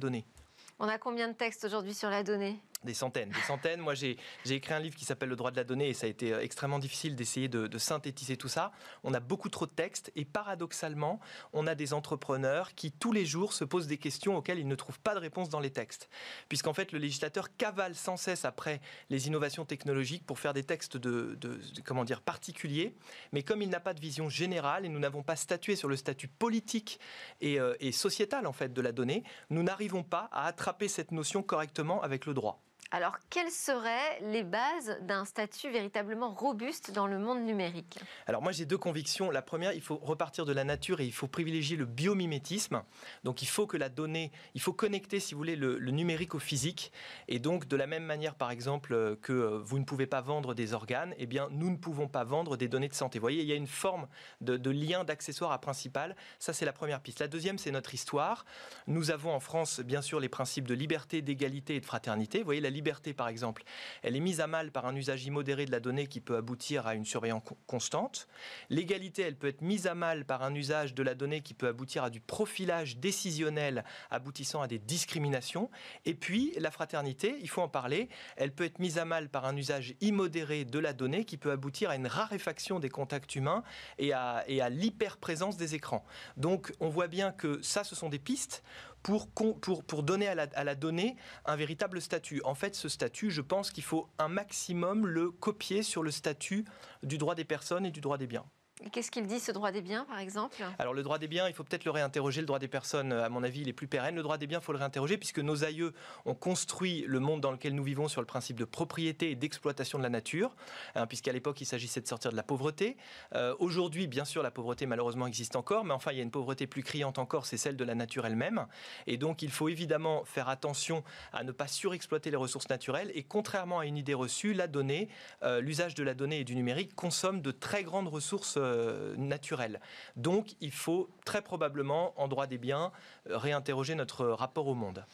On 0.80 0.88
a 0.88 0.98
combien 0.98 1.28
de 1.28 1.34
textes 1.34 1.64
aujourd'hui 1.64 1.94
sur 1.94 2.10
la 2.10 2.24
donnée? 2.24 2.60
Des 2.84 2.94
centaines, 2.94 3.30
des 3.30 3.42
centaines. 3.42 3.82
Moi, 3.82 3.96
j'ai 3.96 4.18
écrit 4.50 4.74
un 4.74 4.80
livre 4.80 4.96
qui 4.96 5.06
s'appelle 5.06 5.30
Le 5.30 5.36
droit 5.36 5.52
de 5.52 5.56
la 5.58 5.64
donnée 5.64 5.90
et 5.90 5.94
ça 5.94 6.06
a 6.06 6.10
été 6.10 6.34
euh, 6.34 6.42
extrêmement 6.42 6.80
difficile 6.80 7.16
d'essayer 7.16 7.48
de, 7.48 7.78
synthétiser 7.78 8.38
tout 8.38 8.48
ça. 8.48 8.72
On 9.04 9.14
a 9.14 9.20
beaucoup 9.20 9.50
trop 9.50 9.66
de 9.66 9.72
textes 9.72 10.12
et 10.16 10.24
paradoxalement, 10.24 11.20
on 11.52 11.68
a 11.68 11.76
des 11.76 11.94
entrepreneurs 11.94 12.74
qui 12.74 12.92
tous 12.92 13.12
les 13.12 13.26
jours 13.26 13.54
se 13.54 13.66
posent 13.66 13.88
des 13.88 13.98
questions 13.98 14.38
auxquelles 14.38 14.60
ils 14.60 14.68
ne 14.68 14.76
trouvent 14.76 15.00
pas 15.00 15.14
de 15.14 15.20
réponse 15.20 15.50
dans 15.50 15.60
les 15.60 15.72
textes. 15.72 16.10
Puisqu'en 16.48 16.74
fait, 16.74 16.92
le 16.92 17.00
législateur 17.00 17.56
cavale 17.58 17.96
sans 17.96 18.18
cesse 18.18 18.46
après 18.46 18.80
les 19.10 19.28
innovations 19.28 19.66
technologiques 19.66 20.26
pour 20.26 20.40
faire 20.40 20.54
des 20.54 20.64
textes 20.64 20.96
de, 20.98 21.38
comment 21.84 22.06
dire, 22.06 22.22
particuliers. 22.22 22.96
Mais 23.34 23.44
comme 23.44 23.62
il 23.62 23.70
n'a 23.70 23.80
pas 23.80 23.94
de 23.94 24.00
vision 24.00 24.30
générale 24.30 24.86
et 24.86 24.90
nous 24.90 25.00
n'avons 25.00 25.24
pas 25.24 25.36
statué 25.36 25.76
sur 25.76 25.90
le 25.90 25.98
statut 25.98 26.28
politique 26.28 27.00
et, 27.42 27.60
euh, 27.60 27.76
et 27.80 27.92
sociétal 27.92 28.48
en 28.48 28.54
fait 28.54 28.74
de 28.74 28.82
la 28.82 28.92
donnée, 28.92 29.24
nous 29.50 29.64
n'arrivons 29.64 30.04
pas 30.04 30.30
à 30.32 30.46
attraper 30.46 30.88
cette 30.88 31.12
notion 31.12 31.44
correctement 31.44 32.02
avec 32.02 32.26
le 32.26 32.34
droit. 32.34 32.62
Alors, 32.96 33.18
quelles 33.30 33.52
seraient 33.52 34.22
les 34.22 34.46
bases 34.46 34.98
d'un 35.02 35.26
statut 35.26 35.70
véritablement 35.70 36.34
robuste 36.34 36.92
dans 36.92 37.08
le 37.08 37.20
monde 37.20 37.44
numérique? 37.44 38.00
Alors, 38.26 38.42
moi, 38.42 38.54
j'ai 38.54 38.64
deux 38.64 38.78
convictions. 38.78 39.32
La 39.32 39.42
première, 39.42 39.74
il 39.74 39.82
faut 39.82 39.98
repartir 39.98 40.46
de 40.46 40.54
la 40.54 40.64
nature 40.64 41.02
et 41.02 41.06
il 41.06 41.12
faut 41.12 41.28
privilégier 41.28 41.76
le 41.76 41.84
biomimétisme. 41.84 42.84
Donc, 43.26 43.42
il 43.42 43.48
faut 43.48 43.68
que 43.68 43.76
la 43.76 43.90
donnée, 43.90 44.32
il 44.54 44.62
faut 44.62 44.72
connecter, 44.72 45.20
si 45.20 45.34
vous 45.34 45.40
voulez, 45.40 45.58
le, 45.58 45.78
numérique 45.92 46.36
au 46.36 46.40
physique. 46.40 46.94
Et 47.28 47.38
donc, 47.38 47.68
de 47.68 47.76
la 47.76 47.86
même 47.86 48.06
manière, 48.06 48.34
par 48.34 48.50
exemple, 48.50 48.94
euh, 48.94 49.18
que 49.22 49.34
euh, 49.34 49.60
vous 49.62 49.78
ne 49.78 49.84
pouvez 49.84 50.08
pas 50.08 50.22
vendre 50.22 50.54
des 50.54 50.72
organes, 50.72 51.14
eh 51.18 51.26
bien, 51.26 51.50
nous 51.52 51.70
ne 51.70 51.76
pouvons 51.76 52.08
pas 52.08 52.24
vendre 52.24 52.56
des 52.56 52.70
données 52.70 52.88
de 52.88 52.94
santé. 52.94 53.20
Vous 53.20 53.24
voyez, 53.24 53.42
il 53.42 53.48
y 53.50 53.52
a 53.52 53.56
une 53.56 53.68
forme 53.68 54.08
de, 54.40 54.70
lien 54.70 55.04
d'accessoire 55.04 55.52
à 55.52 55.60
principal. 55.60 56.16
Ça, 56.40 56.54
c'est 56.54 56.66
la 56.66 56.72
première 56.72 57.02
piste. 57.02 57.20
La 57.20 57.28
deuxième, 57.28 57.58
c'est 57.58 57.72
notre 57.72 57.94
histoire. 57.94 58.46
Nous 58.88 59.12
avons 59.12 59.34
en 59.34 59.42
France, 59.42 59.82
bien 59.82 60.02
sûr, 60.02 60.22
les 60.22 60.30
principes 60.30 60.66
de 60.66 60.74
liberté, 60.74 61.22
d'égalité 61.22 61.76
et 61.76 61.82
de 61.82 61.86
fraternité. 61.86 62.38
Vous 62.38 62.46
voyez, 62.46 62.62
la 62.62 62.70
liberté, 62.70 62.85
par 63.16 63.28
exemple, 63.28 63.64
elle 64.04 64.16
est 64.16 64.20
mise 64.20 64.42
à 64.42 64.48
mal 64.48 64.72
par 64.72 64.86
un 64.86 64.96
usage 64.96 65.26
immodéré 65.26 65.66
de 65.66 65.72
la 65.72 65.80
donnée 65.80 66.08
qui 66.08 66.22
peut 66.22 66.38
aboutir 66.38 66.88
à 66.88 66.96
une 66.96 67.06
surveillance 67.06 67.44
constante. 67.68 68.28
L'égalité, 68.70 69.24
elle 69.24 69.36
peut 69.36 69.48
être 69.48 69.62
mise 69.62 69.88
à 69.88 69.96
mal 69.96 70.26
par 70.26 70.44
un 70.44 70.54
usage 70.54 70.94
de 70.94 71.04
la 71.04 71.16
donnée 71.16 71.42
qui 71.42 71.54
peut 71.54 71.68
aboutir 71.68 72.04
à 72.04 72.10
du 72.10 72.20
profilage 72.20 72.98
décisionnel 72.98 73.84
aboutissant 74.12 74.62
à 74.62 74.68
des 74.68 74.80
discriminations. 74.80 75.70
Et 76.06 76.14
puis, 76.14 76.54
la 76.58 76.72
fraternité, 76.72 77.38
il 77.42 77.50
faut 77.50 77.62
en 77.62 77.70
parler, 77.70 78.10
elle 78.38 78.52
peut 78.52 78.66
être 78.66 78.80
mise 78.80 78.98
à 78.98 79.06
mal 79.06 79.30
par 79.30 79.46
un 79.46 79.56
usage 79.56 79.96
immodéré 80.02 80.66
de 80.66 80.80
la 80.80 80.94
donnée 80.94 81.26
qui 81.26 81.38
peut 81.38 81.52
aboutir 81.52 81.90
à 81.90 81.96
une 81.96 82.08
raréfaction 82.08 82.80
des 82.80 82.90
contacts 82.90 83.36
humains 83.36 83.64
et 83.98 84.14
à, 84.14 84.44
et 84.48 84.62
à 84.62 84.70
l'hyperprésence 84.70 85.58
des 85.58 85.76
écrans. 85.76 86.06
Donc, 86.38 86.74
on 86.80 86.90
voit 86.90 87.08
bien 87.08 87.32
que 87.32 87.62
ça, 87.62 87.84
ce 87.84 87.96
sont 87.96 88.10
des 88.10 88.20
pistes 88.20 88.64
pour, 89.06 90.04
donner 90.04 90.28
à 90.28 90.64
la, 90.64 90.76
donnée 90.76 91.16
un 91.46 91.56
véritable 91.56 92.02
statut. 92.02 92.42
En 92.44 92.56
fait, 92.56 92.76
ce 92.76 92.90
statut, 92.90 93.30
je 93.30 93.42
pense 93.42 93.72
qu'il 93.72 93.84
faut 93.84 94.10
un 94.18 94.28
maximum 94.28 95.06
le 95.06 95.30
copier 95.30 95.84
sur 95.84 96.02
le 96.02 96.10
statut 96.12 96.66
du 97.04 97.18
droit 97.18 97.36
des 97.36 97.46
personnes 97.46 97.86
et 97.86 97.92
du 97.92 98.02
droit 98.02 98.18
des 98.18 98.28
biens. 98.28 98.46
Qu'est-ce 98.92 99.10
qu'il 99.10 99.26
dit, 99.26 99.40
ce 99.40 99.54
droit 99.54 99.72
des 99.72 99.82
biens, 99.82 100.04
par 100.04 100.20
exemple? 100.20 100.58
Alors, 100.80 100.94
le 100.94 101.02
droit 101.02 101.18
des 101.18 101.30
biens, 101.30 101.48
il 101.48 101.54
faut 101.54 101.64
peut-être 101.64 101.86
le 101.86 101.92
réinterroger. 101.92 102.42
Le 102.42 102.48
droit 102.48 102.60
des 102.60 102.68
personnes, 102.68 103.14
à 103.14 103.30
mon 103.30 103.42
avis, 103.42 103.62
il 103.62 103.70
est 103.70 103.74
plus 103.74 103.88
pérenne. 103.88 104.16
Le 104.16 104.22
droit 104.22 104.38
des 104.38 104.48
biens, 104.48 104.60
il 104.60 104.66
faut 104.66 104.74
le 104.74 104.78
réinterroger, 104.78 105.18
puisque 105.18 105.40
nos 105.40 105.64
aïeux 105.64 105.94
ont 106.26 106.36
construit 106.36 107.06
le 107.08 107.20
monde 107.22 107.40
dans 107.40 107.52
lequel 107.52 107.74
nous 107.74 107.84
vivons 107.84 108.10
sur 108.10 108.20
le 108.20 108.28
principe 108.28 108.58
de 108.58 108.66
propriété 108.66 109.32
et 109.32 109.36
d'exploitation 109.36 109.98
de 109.98 110.04
la 110.04 110.10
nature, 110.10 110.54
hein, 110.96 111.08
puisqu'à 111.08 111.32
l'époque, 111.32 111.62
il 111.62 111.66
s'agissait 111.66 112.02
de 112.02 112.08
sortir 112.08 112.32
de 112.32 112.36
la 112.36 112.44
pauvreté. 112.44 112.98
Euh, 113.34 113.56
aujourd'hui, 113.60 114.08
bien 114.08 114.26
sûr, 114.26 114.44
la 114.44 114.52
pauvreté, 114.52 114.86
malheureusement, 114.86 115.26
existe 115.26 115.56
encore, 115.56 115.86
mais 115.86 115.94
enfin, 115.94 116.12
il 116.12 116.18
y 116.18 116.20
a 116.20 116.24
une 116.24 116.32
pauvreté 116.32 116.68
plus 116.68 116.84
criante 116.84 117.18
encore, 117.18 117.46
c'est 117.46 117.58
celle 117.58 117.78
de 117.78 117.84
la 117.86 117.96
nature 117.96 118.26
elle-même. 118.26 118.68
Et 119.08 119.16
donc, 119.16 119.42
il 119.42 119.52
faut 119.52 119.70
évidemment 119.70 120.26
faire 120.26 120.50
attention 120.50 121.02
à 121.32 121.46
ne 121.46 121.54
pas 121.54 121.68
surexploiter 121.68 122.30
les 122.30 122.38
ressources 122.38 122.68
naturelles. 122.68 123.12
Et 123.16 123.24
contrairement 123.24 123.80
à 123.80 123.86
une 123.86 123.96
idée 123.96 124.14
reçue, 124.14 124.54
la 124.54 124.68
donnée, 124.68 125.08
euh, 125.44 125.62
l'usage 125.62 125.96
de 125.96 126.04
la 126.04 126.14
donnée 126.14 126.42
et 126.42 126.44
du 126.44 126.56
numérique 126.56 126.94
consomme 126.94 127.42
de 127.42 127.52
très 127.52 127.84
grandes 127.84 128.10
ressources 128.10 128.60
euh, 128.66 129.16
naturel. 129.18 129.80
Donc 130.16 130.56
il 130.62 130.72
faut 130.72 131.10
très 131.26 131.42
probablement, 131.42 132.14
en 132.20 132.28
droit 132.28 132.48
des 132.48 132.58
biens, 132.58 132.92
euh, 133.30 133.38
réinterroger 133.38 133.96
notre 133.96 134.26
rapport 134.26 134.68
au 134.68 134.76
monde. 134.76 135.06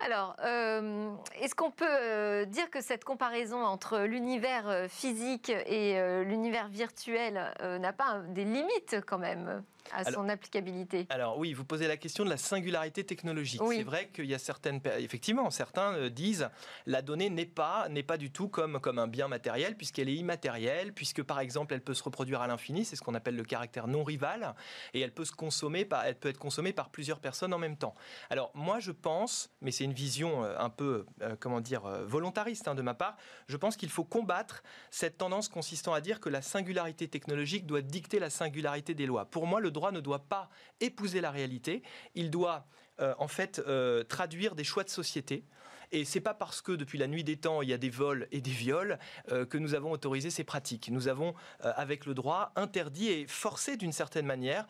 Alors, 0.00 0.36
euh, 0.44 1.10
est-ce 1.40 1.56
qu'on 1.56 1.72
peut 1.72 2.46
dire 2.46 2.70
que 2.70 2.80
cette 2.80 3.04
comparaison 3.04 3.64
entre 3.64 4.00
l'univers 4.00 4.86
physique 4.88 5.50
et 5.50 6.00
l'univers 6.24 6.68
virtuel 6.68 7.52
n'a 7.60 7.92
pas 7.92 8.20
des 8.28 8.44
limites 8.44 8.98
quand 9.04 9.18
même? 9.18 9.64
À 9.92 10.10
son 10.10 10.28
applicabilité 10.28 11.06
Alors 11.10 11.38
oui, 11.38 11.52
vous 11.52 11.64
posez 11.64 11.88
la 11.88 11.96
question 11.96 12.24
de 12.24 12.30
la 12.30 12.36
singularité 12.36 13.04
technologique. 13.04 13.60
C'est 13.68 13.82
vrai 13.82 14.08
qu'il 14.08 14.26
y 14.26 14.34
a 14.34 14.38
certaines, 14.38 14.80
effectivement, 14.98 15.50
certains 15.50 15.94
euh, 15.94 16.10
disent 16.10 16.48
la 16.86 17.02
donnée 17.02 17.30
n'est 17.30 17.46
pas 17.46 17.88
n'est 17.88 18.02
pas 18.02 18.16
du 18.16 18.30
tout 18.30 18.48
comme 18.48 18.80
comme 18.80 18.98
un 18.98 19.06
bien 19.06 19.28
matériel 19.28 19.76
puisqu'elle 19.76 20.08
est 20.08 20.14
immatérielle, 20.14 20.92
puisque 20.92 21.22
par 21.22 21.40
exemple 21.40 21.74
elle 21.74 21.80
peut 21.80 21.94
se 21.94 22.02
reproduire 22.02 22.40
à 22.40 22.46
l'infini, 22.46 22.84
c'est 22.84 22.96
ce 22.96 23.02
qu'on 23.02 23.14
appelle 23.14 23.36
le 23.36 23.44
caractère 23.44 23.86
non 23.86 24.04
rival, 24.04 24.54
et 24.94 25.00
elle 25.00 25.12
peut 25.12 25.24
se 25.24 25.32
consommer 25.32 25.84
par, 25.84 26.04
elle 26.04 26.16
peut 26.16 26.28
être 26.28 26.38
consommée 26.38 26.72
par 26.72 26.90
plusieurs 26.90 27.20
personnes 27.20 27.52
en 27.52 27.58
même 27.58 27.76
temps. 27.76 27.94
Alors 28.30 28.50
moi 28.54 28.80
je 28.80 28.92
pense, 28.92 29.50
mais 29.60 29.70
c'est 29.70 29.84
une 29.84 29.92
vision 29.92 30.44
euh, 30.44 30.56
un 30.58 30.70
peu 30.70 31.06
euh, 31.22 31.36
comment 31.38 31.60
dire 31.60 31.82
volontariste 32.06 32.68
hein, 32.68 32.74
de 32.74 32.82
ma 32.82 32.94
part, 32.94 33.16
je 33.46 33.56
pense 33.56 33.76
qu'il 33.76 33.90
faut 33.90 34.04
combattre 34.04 34.62
cette 34.90 35.18
tendance 35.18 35.48
consistant 35.48 35.94
à 35.94 36.00
dire 36.00 36.20
que 36.20 36.28
la 36.28 36.42
singularité 36.42 37.08
technologique 37.08 37.66
doit 37.66 37.82
dicter 37.82 38.18
la 38.18 38.30
singularité 38.30 38.94
des 38.94 39.06
lois. 39.06 39.24
Pour 39.24 39.46
moi 39.46 39.60
le 39.60 39.70
droit 39.78 39.92
ne 39.92 40.00
doit 40.00 40.28
pas 40.28 40.50
épouser 40.80 41.20
la 41.20 41.30
réalité, 41.30 41.82
il 42.14 42.30
doit 42.30 42.66
euh, 43.00 43.14
en 43.18 43.28
fait 43.28 43.62
euh, 43.66 44.02
traduire 44.02 44.54
des 44.56 44.64
choix 44.64 44.82
de 44.82 44.88
société 44.88 45.44
Et 45.92 46.04
c'est 46.04 46.20
pas 46.20 46.34
parce 46.34 46.60
que 46.60 46.72
depuis 46.72 46.98
la 46.98 47.06
nuit 47.06 47.22
des 47.22 47.36
temps, 47.36 47.62
il 47.62 47.68
y 47.68 47.72
a 47.72 47.78
des 47.78 47.90
vols 47.90 48.26
et 48.32 48.40
des 48.40 48.50
viols 48.50 48.98
que 49.28 49.56
nous 49.56 49.74
avons 49.74 49.92
autorisé 49.92 50.30
ces 50.30 50.44
pratiques. 50.44 50.90
Nous 50.90 51.08
avons, 51.08 51.34
avec 51.60 52.04
le 52.04 52.12
droit, 52.12 52.52
interdit 52.56 53.08
et 53.08 53.26
forcé 53.26 53.76
d'une 53.76 53.92
certaine 53.92 54.26
manière 54.26 54.66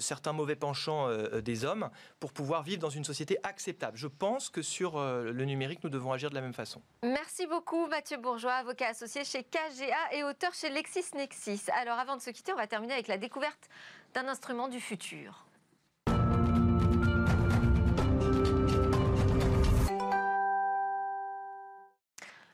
certains 0.00 0.32
mauvais 0.32 0.56
penchants 0.56 1.10
des 1.40 1.66
hommes 1.66 1.90
pour 2.18 2.32
pouvoir 2.32 2.62
vivre 2.62 2.80
dans 2.80 2.88
une 2.88 3.04
société 3.04 3.36
acceptable. 3.42 3.98
Je 3.98 4.06
pense 4.06 4.48
que 4.48 4.62
sur 4.62 4.98
le 4.98 5.44
numérique, 5.44 5.84
nous 5.84 5.90
devons 5.90 6.12
agir 6.12 6.30
de 6.30 6.34
la 6.34 6.40
même 6.40 6.54
façon. 6.54 6.80
Merci 7.02 7.46
beaucoup 7.46 7.86
Mathieu 7.86 8.16
Bourgeois, 8.16 8.54
avocat 8.54 8.88
associé 8.88 9.24
chez 9.24 9.44
KGA 9.44 10.14
et 10.16 10.24
auteur 10.24 10.54
chez 10.54 10.70
LexisNexis. 10.70 11.64
Alors 11.78 11.98
avant 11.98 12.16
de 12.16 12.22
se 12.22 12.30
quitter, 12.30 12.52
on 12.52 12.56
va 12.56 12.66
terminer 12.66 12.94
avec 12.94 13.08
la 13.08 13.18
découverte 13.18 13.68
d'un 14.14 14.28
instrument 14.28 14.68
du 14.68 14.80
futur. 14.80 15.44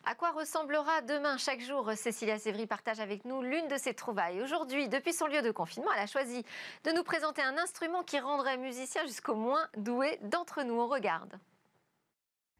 À 0.07 0.15
quoi 0.15 0.33
ressemblera 0.33 1.01
demain 1.01 1.39
chaque 1.39 1.61
jour 1.61 1.91
Cécilia 1.97 2.39
Sévry 2.39 2.67
partage 2.67 3.01
avec 3.01 3.25
nous 3.25 3.41
l'une 3.41 3.69
de 3.69 3.79
ses 3.79 3.95
trouvailles. 3.95 4.43
Aujourd'hui, 4.43 4.89
depuis 4.89 5.15
son 5.15 5.27
lieu 5.27 5.41
de 5.41 5.51
confinement, 5.51 5.91
elle 5.95 6.03
a 6.03 6.07
choisi 6.07 6.45
de 6.85 6.93
nous 6.93 7.03
présenter 7.03 7.43
un 7.43 7.57
instrument 7.57 8.03
qui 8.03 8.19
rendrait 8.19 8.59
musicien 8.59 9.07
jusqu'au 9.07 9.35
moins 9.35 9.67
doué 9.77 10.19
d'entre 10.23 10.63
nous. 10.63 10.75
On 10.75 10.89
regarde. 10.89 11.39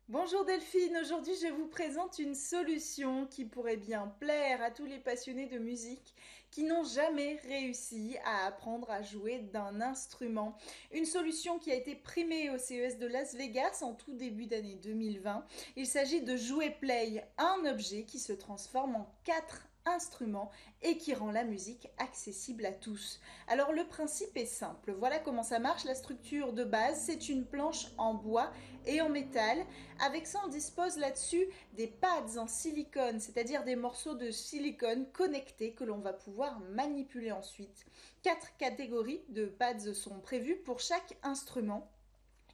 Bonjour 0.09 0.45
Delphine, 0.45 0.99
aujourd'hui 1.01 1.33
je 1.41 1.49
vous 1.49 1.67
présente 1.67 2.19
une 2.19 2.35
solution 2.35 3.25
qui 3.25 3.47
pourrait 3.47 3.79
bien 3.79 4.07
plaire 4.21 4.63
à 4.63 4.71
tous 4.71 4.85
les 4.85 4.99
passionnés 4.99 5.47
de 5.47 5.59
musique 5.59 6.15
qui 6.55 6.63
n'ont 6.63 6.85
jamais 6.85 7.41
réussi 7.49 8.17
à 8.25 8.47
apprendre 8.47 8.89
à 8.89 9.03
jouer 9.03 9.41
d'un 9.41 9.81
instrument. 9.81 10.57
Une 10.93 11.05
solution 11.05 11.59
qui 11.59 11.73
a 11.73 11.75
été 11.75 11.97
primée 11.97 12.49
au 12.49 12.59
CES 12.59 12.97
de 13.01 13.09
Las 13.09 13.35
Vegas 13.35 13.81
en 13.83 13.93
tout 13.93 14.15
début 14.15 14.47
d'année 14.47 14.77
2020. 14.77 15.45
Il 15.75 15.89
s'agit 15.89 16.21
de 16.21 16.37
Jouer 16.37 16.71
Play, 16.71 17.29
un 17.39 17.67
objet 17.67 18.05
qui 18.05 18.21
se 18.21 18.33
transforme 18.33 18.95
en 18.95 19.13
quatre 19.25 19.67
instrument 19.87 20.51
et 20.83 20.97
qui 20.97 21.15
rend 21.15 21.31
la 21.31 21.45
musique 21.45 21.89
accessible 21.99 22.65
à 22.67 22.73
tous. 22.73 23.21
Alors 23.49 23.73
le 23.73 23.87
principe 23.87 24.37
est 24.37 24.47
simple, 24.47 24.93
voilà 24.93 25.19
comment 25.19 25.43
ça 25.43 25.59
marche. 25.59 25.85
La 25.85 25.95
structure 25.95 26.53
de 26.53 26.65
base, 26.65 27.03
c'est 27.05 27.29
une 27.29 27.45
planche 27.45 27.89
en 27.99 28.15
bois 28.15 28.51
et 28.87 29.01
en 29.01 29.09
métal. 29.09 29.59
Avec 30.01 30.27
ça, 30.27 30.41
on 30.45 30.49
dispose 30.49 30.97
là-dessus 30.97 31.47
des 31.75 31.87
pads 31.87 32.39
en 32.39 32.47
silicone, 32.47 33.21
c'est-à-dire 33.21 33.65
des 33.65 33.77
morceaux 33.77 34.15
de 34.15 34.31
silicone 34.31 35.07
connectés 35.13 35.73
que 35.73 35.85
l'on 35.85 35.99
va 35.99 36.13
pouvoir 36.13 36.61
manipuler 36.61 37.33
ensuite. 37.33 37.85
Quatre 38.23 38.57
catégories 38.57 39.23
de 39.29 39.47
pads 39.47 39.93
sont 39.93 40.21
prévues 40.21 40.57
pour 40.57 40.81
chaque 40.81 41.17
instrument. 41.23 41.91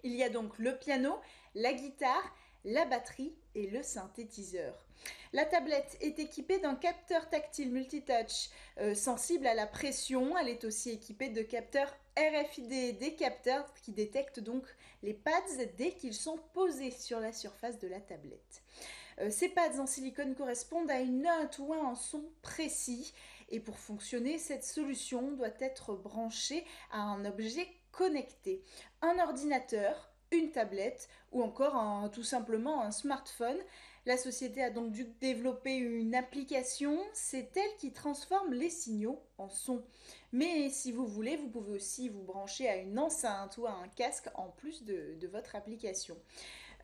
Il 0.03 0.13
y 0.13 0.23
a 0.23 0.31
donc 0.31 0.59
le 0.59 0.77
piano, 0.77 1.15
la 1.55 1.73
guitare, 1.73 2.35
la 2.65 2.85
batterie 2.87 3.35
et 3.55 3.69
le 3.69 3.83
synthétiseur. 3.83 4.90
La 5.33 5.45
tablette 5.45 5.97
est 6.01 6.19
équipée 6.19 6.59
d'un 6.59 6.75
capteur 6.75 7.29
tactile 7.29 7.71
multitouch 7.71 8.51
euh, 8.79 8.95
sensible 8.95 9.47
à 9.47 9.55
la 9.55 9.67
pression. 9.67 10.37
Elle 10.37 10.49
est 10.49 10.65
aussi 10.65 10.91
équipée 10.91 11.29
de 11.29 11.43
capteurs 11.43 11.95
RFID, 12.17 12.99
des 12.99 13.15
capteurs 13.15 13.73
qui 13.75 13.93
détectent 13.93 14.41
donc 14.41 14.65
les 15.03 15.15
pads 15.15 15.65
dès 15.79 15.93
qu'ils 15.93 16.15
sont 16.15 16.39
posés 16.53 16.91
sur 16.91 17.21
la 17.21 17.33
surface 17.33 17.79
de 17.79 17.87
la 17.89 18.01
tablette. 18.01 18.63
Euh, 19.21 19.31
ces 19.31 19.49
pads 19.49 19.79
en 19.79 19.87
silicone 19.87 20.35
correspondent 20.35 20.91
à 20.91 21.01
une 21.01 21.23
note 21.23 21.59
ou 21.61 21.73
un 21.75 21.95
son 21.95 22.25
précis 22.43 23.15
et 23.51 23.61
pour 23.61 23.79
fonctionner, 23.79 24.39
cette 24.39 24.65
solution 24.65 25.33
doit 25.33 25.49
être 25.59 25.95
branchée 25.95 26.65
à 26.93 27.01
un 27.01 27.25
objet 27.25 27.67
connecté, 27.91 28.63
un 29.03 29.19
ordinateur, 29.19 30.13
une 30.31 30.53
tablette 30.53 31.09
ou 31.33 31.43
encore 31.43 32.11
tout 32.13 32.23
simplement 32.23 32.83
un 32.83 32.93
smartphone. 32.93 33.59
La 34.07 34.17
société 34.17 34.63
a 34.63 34.71
donc 34.71 34.93
dû 34.93 35.05
développer 35.21 35.77
une 35.77 36.15
application, 36.15 36.99
c'est 37.13 37.55
elle 37.57 37.77
qui 37.79 37.93
transforme 37.93 38.55
les 38.55 38.71
signaux 38.71 39.23
en 39.37 39.51
son. 39.51 39.85
Mais 40.33 40.71
si 40.71 40.91
vous 40.91 41.07
voulez, 41.07 41.37
vous 41.37 41.49
pouvez 41.49 41.73
aussi 41.73 42.09
vous 42.09 42.23
brancher 42.23 42.67
à 42.69 42.77
une 42.77 42.99
enceinte 42.99 43.59
ou 43.59 43.67
à 43.67 43.73
un 43.73 43.89
casque 43.89 44.29
en 44.35 44.49
plus 44.49 44.85
de, 44.85 45.27
votre 45.31 45.55
application. 45.55 46.17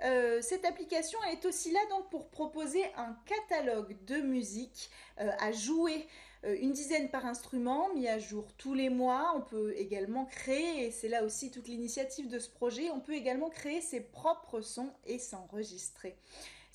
Euh, 0.05 0.43
cette 0.43 0.67
application 0.67 1.19
est 1.33 1.47
aussi 1.47 1.73
là 1.73 1.81
donc 1.89 2.11
pour 2.11 2.29
proposer 2.29 2.85
un 2.97 3.17
catalogue 3.25 3.97
de 4.05 4.17
musique 4.17 4.91
euh, 5.21 5.31
à 5.39 5.53
jouer 5.53 6.07
euh, 6.45 6.55
une 6.61 6.73
dizaine 6.73 7.11
par 7.11 7.25
instrument, 7.25 7.89
mis 7.95 8.07
à 8.09 8.19
jour 8.19 8.53
tous 8.59 8.75
les 8.75 8.91
mois. 8.91 9.33
On 9.35 9.41
peut 9.41 9.75
également 9.77 10.27
créer, 10.27 10.87
et 10.87 10.91
c'est 10.91 11.09
là 11.09 11.25
aussi 11.25 11.51
toute 11.51 11.67
l'initiative 11.67 12.29
de 12.29 12.39
ce 12.39 12.51
projet, 12.51 12.91
on 12.91 13.01
peut 13.01 13.15
également 13.15 13.49
créer 13.49 13.81
ses 13.81 14.01
propres 14.01 14.61
sons 14.61 14.93
et 15.07 15.19
s'enregistrer. 15.19 16.19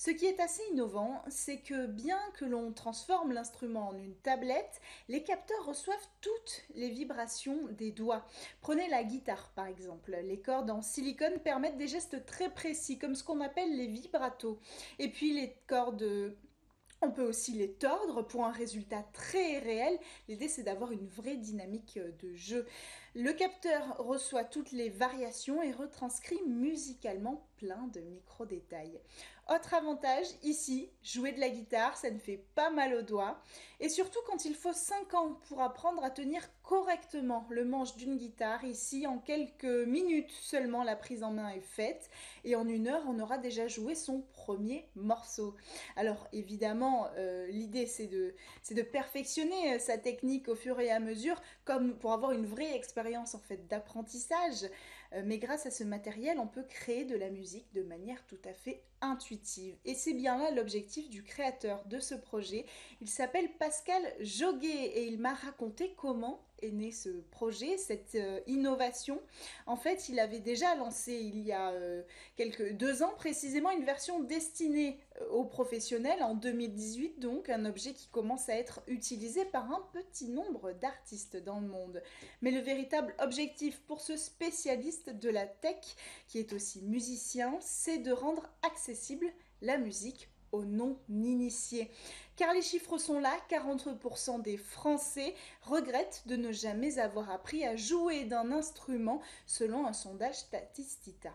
Ce 0.04 0.10
qui 0.10 0.26
est 0.26 0.40
assez 0.40 0.64
innovant, 0.72 1.22
c'est 1.28 1.58
que 1.58 1.86
bien 1.86 2.18
que 2.34 2.44
l'on 2.44 2.72
transforme 2.72 3.30
l'instrument 3.30 3.90
en 3.90 3.96
une 3.96 4.16
tablette, 4.16 4.80
les 5.08 5.22
capteurs 5.22 5.64
reçoivent 5.64 6.08
toutes 6.20 6.64
les 6.74 6.90
vibrations 6.90 7.68
des 7.78 7.92
doigts. 7.92 8.26
Prenez 8.62 8.88
la 8.88 9.04
guitare 9.04 9.52
par 9.54 9.66
exemple. 9.66 10.18
Les 10.24 10.40
cordes 10.40 10.70
en 10.70 10.82
silicone 10.82 11.38
permettent 11.38 11.76
des 11.76 11.86
gestes 11.86 12.26
très 12.26 12.50
précis, 12.50 12.98
comme 12.98 13.14
ce 13.14 13.22
qu'on 13.22 13.40
appelle 13.40 13.76
les 13.76 13.86
vibratos. 13.86 14.58
Et 14.98 15.08
puis 15.08 15.34
les 15.34 15.54
cordes 15.68 16.34
on 17.04 17.10
peut 17.10 17.26
aussi 17.26 17.52
les 17.52 17.72
tordre 17.72 18.22
pour 18.22 18.44
un 18.44 18.52
résultat 18.52 19.04
très 19.12 19.58
réel. 19.58 19.98
L'idée 20.28 20.46
c'est 20.46 20.62
d'avoir 20.62 20.92
une 20.92 21.08
vraie 21.08 21.36
dynamique 21.36 21.98
de 21.98 22.34
jeu. 22.34 22.64
Le 23.14 23.32
capteur 23.32 23.96
reçoit 23.98 24.44
toutes 24.44 24.70
les 24.70 24.88
variations 24.88 25.62
et 25.62 25.72
retranscrit 25.72 26.40
musicalement 26.46 27.48
plein 27.56 27.88
de 27.88 28.00
micro-détails. 28.00 29.00
Avantage, 29.72 30.26
ici, 30.42 30.90
jouer 31.02 31.32
de 31.32 31.40
la 31.40 31.50
guitare, 31.50 31.96
ça 31.96 32.10
ne 32.10 32.18
fait 32.18 32.44
pas 32.54 32.70
mal 32.70 32.94
aux 32.94 33.02
doigts. 33.02 33.38
Et 33.80 33.88
surtout 33.88 34.20
quand 34.26 34.44
il 34.44 34.54
faut 34.54 34.72
5 34.72 35.12
ans 35.14 35.40
pour 35.48 35.60
apprendre 35.60 36.02
à 36.04 36.10
tenir 36.10 36.48
correctement 36.62 37.46
le 37.50 37.64
manche 37.64 37.96
d'une 37.96 38.16
guitare, 38.16 38.64
ici, 38.64 39.06
en 39.06 39.18
quelques 39.18 39.64
minutes 39.64 40.30
seulement, 40.30 40.84
la 40.84 40.96
prise 40.96 41.22
en 41.22 41.32
main 41.32 41.50
est 41.50 41.60
faite. 41.60 42.08
Et 42.44 42.56
en 42.56 42.66
une 42.66 42.88
heure, 42.88 43.02
on 43.08 43.18
aura 43.18 43.36
déjà 43.36 43.68
joué 43.68 43.94
son 43.94 44.22
premier 44.32 44.88
morceau. 44.94 45.54
Alors 45.96 46.28
évidemment, 46.32 47.08
euh, 47.16 47.46
l'idée 47.48 47.86
c'est 47.86 48.06
de, 48.06 48.34
de 48.70 48.82
perfectionner 48.82 49.74
euh, 49.74 49.78
sa 49.78 49.98
technique 49.98 50.48
au 50.48 50.54
fur 50.54 50.80
et 50.80 50.90
à 50.90 51.00
mesure, 51.00 51.40
comme 51.64 51.98
pour 51.98 52.12
avoir 52.12 52.32
une 52.32 52.46
vraie 52.46 52.74
expérience 52.74 53.34
en 53.34 53.40
fait 53.40 53.66
d'apprentissage. 53.68 54.66
Euh, 55.14 55.22
mais 55.24 55.38
grâce 55.38 55.66
à 55.66 55.70
ce 55.70 55.84
matériel, 55.84 56.38
on 56.38 56.46
peut 56.46 56.64
créer 56.64 57.04
de 57.04 57.16
la 57.16 57.30
musique 57.30 57.72
de 57.74 57.82
manière 57.82 58.24
tout 58.26 58.40
à 58.44 58.52
fait 58.52 58.82
intuitive. 59.00 59.76
Et 59.84 59.94
c'est 59.94 60.14
bien 60.14 60.38
là 60.38 60.50
l'objectif 60.50 61.10
du 61.10 61.22
créateur 61.22 61.84
de 61.86 61.98
ce 61.98 62.14
projet. 62.14 62.64
Il 63.00 63.08
s'appelle 63.08 63.50
Pascal 63.58 64.02
Joguet 64.20 64.68
et 64.68 65.06
il 65.06 65.18
m'a 65.18 65.34
raconté 65.34 65.94
comment 65.96 66.40
est 66.62 66.70
né 66.70 66.90
ce 66.90 67.10
projet, 67.30 67.76
cette 67.76 68.14
euh, 68.14 68.40
innovation. 68.46 69.20
En 69.66 69.76
fait, 69.76 70.08
il 70.08 70.18
avait 70.18 70.40
déjà 70.40 70.74
lancé 70.74 71.12
il 71.12 71.40
y 71.40 71.52
a 71.52 71.70
euh, 71.72 72.02
quelques 72.36 72.72
deux 72.72 73.02
ans 73.02 73.12
précisément 73.16 73.70
une 73.70 73.84
version 73.84 74.20
destinée 74.20 74.98
euh, 75.20 75.28
aux 75.30 75.44
professionnels 75.44 76.22
en 76.22 76.34
2018, 76.34 77.20
donc 77.20 77.48
un 77.48 77.64
objet 77.64 77.92
qui 77.92 78.08
commence 78.08 78.48
à 78.48 78.56
être 78.56 78.82
utilisé 78.86 79.44
par 79.44 79.70
un 79.70 79.86
petit 79.92 80.28
nombre 80.28 80.72
d'artistes 80.72 81.36
dans 81.36 81.60
le 81.60 81.68
monde. 81.68 82.02
Mais 82.40 82.50
le 82.50 82.60
véritable 82.60 83.14
objectif 83.18 83.80
pour 83.80 84.00
ce 84.00 84.16
spécialiste 84.16 85.10
de 85.10 85.30
la 85.30 85.46
tech, 85.46 85.76
qui 86.28 86.38
est 86.38 86.52
aussi 86.52 86.82
musicien, 86.82 87.56
c'est 87.60 87.98
de 87.98 88.12
rendre 88.12 88.48
accessible 88.62 89.26
la 89.60 89.78
musique 89.78 90.31
non-initiés. 90.60 91.90
Car 92.36 92.52
les 92.52 92.62
chiffres 92.62 92.98
sont 92.98 93.20
là, 93.20 93.32
43% 93.50 94.42
des 94.42 94.56
Français 94.56 95.34
regrettent 95.62 96.22
de 96.26 96.36
ne 96.36 96.52
jamais 96.52 96.98
avoir 96.98 97.30
appris 97.30 97.64
à 97.64 97.76
jouer 97.76 98.24
d'un 98.24 98.52
instrument 98.52 99.20
selon 99.46 99.86
un 99.86 99.92
sondage 99.92 100.36
Statistita. 100.36 101.34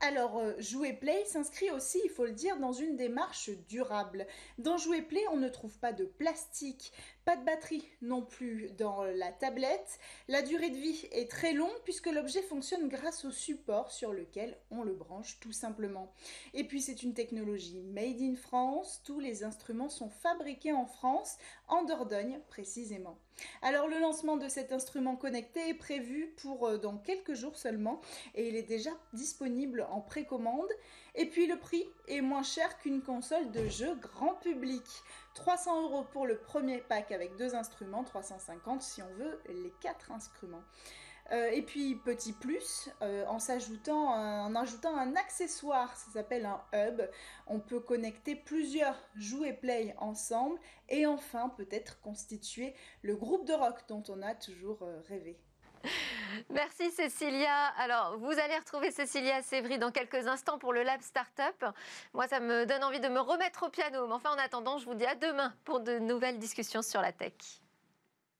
Alors, 0.00 0.38
euh, 0.38 0.54
Jouer 0.60 0.92
Play 0.92 1.24
s'inscrit 1.24 1.70
aussi, 1.72 2.00
il 2.04 2.10
faut 2.10 2.24
le 2.24 2.32
dire, 2.32 2.58
dans 2.58 2.72
une 2.72 2.96
démarche 2.96 3.50
durable. 3.68 4.28
Dans 4.58 4.78
Jouer 4.78 5.02
Play, 5.02 5.24
on 5.32 5.36
ne 5.36 5.48
trouve 5.48 5.76
pas 5.78 5.92
de 5.92 6.04
plastique, 6.04 6.92
pas 7.28 7.36
de 7.36 7.44
batterie 7.44 7.86
non 8.00 8.22
plus 8.22 8.70
dans 8.78 9.04
la 9.04 9.30
tablette. 9.30 9.98
La 10.28 10.40
durée 10.40 10.70
de 10.70 10.78
vie 10.78 11.06
est 11.12 11.30
très 11.30 11.52
longue 11.52 11.78
puisque 11.84 12.06
l'objet 12.06 12.40
fonctionne 12.40 12.88
grâce 12.88 13.26
au 13.26 13.30
support 13.30 13.92
sur 13.92 14.14
lequel 14.14 14.56
on 14.70 14.82
le 14.82 14.94
branche 14.94 15.38
tout 15.38 15.52
simplement. 15.52 16.10
Et 16.54 16.64
puis 16.64 16.80
c'est 16.80 17.02
une 17.02 17.12
technologie 17.12 17.82
made 17.82 18.22
in 18.22 18.34
France. 18.34 19.02
Tous 19.04 19.20
les 19.20 19.44
instruments 19.44 19.90
sont 19.90 20.08
fabriqués 20.08 20.72
en 20.72 20.86
France, 20.86 21.36
en 21.68 21.82
Dordogne 21.82 22.40
précisément. 22.48 23.18
Alors 23.62 23.88
le 23.88 23.98
lancement 23.98 24.36
de 24.36 24.48
cet 24.48 24.72
instrument 24.72 25.14
connecté 25.14 25.68
est 25.68 25.74
prévu 25.74 26.34
pour 26.38 26.66
euh, 26.66 26.78
dans 26.78 26.96
quelques 26.96 27.34
jours 27.34 27.56
seulement 27.56 28.00
et 28.34 28.48
il 28.48 28.56
est 28.56 28.62
déjà 28.62 28.90
disponible 29.12 29.86
en 29.90 30.00
précommande. 30.00 30.70
Et 31.14 31.26
puis 31.26 31.46
le 31.46 31.58
prix 31.58 31.84
est 32.06 32.20
moins 32.20 32.42
cher 32.42 32.78
qu'une 32.78 33.02
console 33.02 33.50
de 33.50 33.68
jeu 33.68 33.94
grand 33.96 34.34
public. 34.34 34.84
300 35.38 35.82
euros 35.82 36.02
pour 36.02 36.26
le 36.26 36.36
premier 36.36 36.78
pack 36.78 37.12
avec 37.12 37.36
deux 37.36 37.54
instruments, 37.54 38.02
350 38.02 38.82
si 38.82 39.02
on 39.02 39.14
veut 39.14 39.40
les 39.48 39.72
quatre 39.80 40.10
instruments. 40.10 40.64
Euh, 41.30 41.50
et 41.50 41.62
puis 41.62 41.94
petit 41.94 42.32
plus, 42.32 42.88
euh, 43.02 43.24
en 43.26 43.38
s'ajoutant, 43.38 44.08
en 44.08 44.54
ajoutant 44.56 44.96
un 44.96 45.14
accessoire, 45.14 45.96
ça 45.96 46.10
s'appelle 46.10 46.44
un 46.44 46.60
hub. 46.72 47.02
On 47.46 47.60
peut 47.60 47.78
connecter 47.78 48.34
plusieurs 48.34 48.96
jouets 49.14 49.52
play 49.52 49.94
ensemble 49.98 50.58
et 50.88 51.06
enfin 51.06 51.50
peut-être 51.50 52.00
constituer 52.00 52.74
le 53.02 53.14
groupe 53.14 53.46
de 53.46 53.52
rock 53.52 53.84
dont 53.88 54.02
on 54.08 54.20
a 54.22 54.34
toujours 54.34 54.80
rêvé. 55.06 55.38
Merci 56.50 56.90
Cécilia. 56.90 57.66
Alors, 57.78 58.18
vous 58.18 58.32
allez 58.32 58.56
retrouver 58.58 58.90
Cécilia 58.90 59.42
Sévry 59.42 59.78
dans 59.78 59.90
quelques 59.90 60.26
instants 60.26 60.58
pour 60.58 60.72
le 60.72 60.82
Lab 60.82 61.00
Startup. 61.00 61.64
Moi, 62.14 62.26
ça 62.28 62.40
me 62.40 62.66
donne 62.66 62.84
envie 62.84 63.00
de 63.00 63.08
me 63.08 63.20
remettre 63.20 63.64
au 63.64 63.68
piano. 63.68 64.06
Mais 64.06 64.14
enfin, 64.14 64.30
en 64.30 64.38
attendant, 64.38 64.78
je 64.78 64.84
vous 64.84 64.94
dis 64.94 65.06
à 65.06 65.14
demain 65.14 65.54
pour 65.64 65.80
de 65.80 65.98
nouvelles 65.98 66.38
discussions 66.38 66.82
sur 66.82 67.00
la 67.00 67.12
tech. 67.12 67.34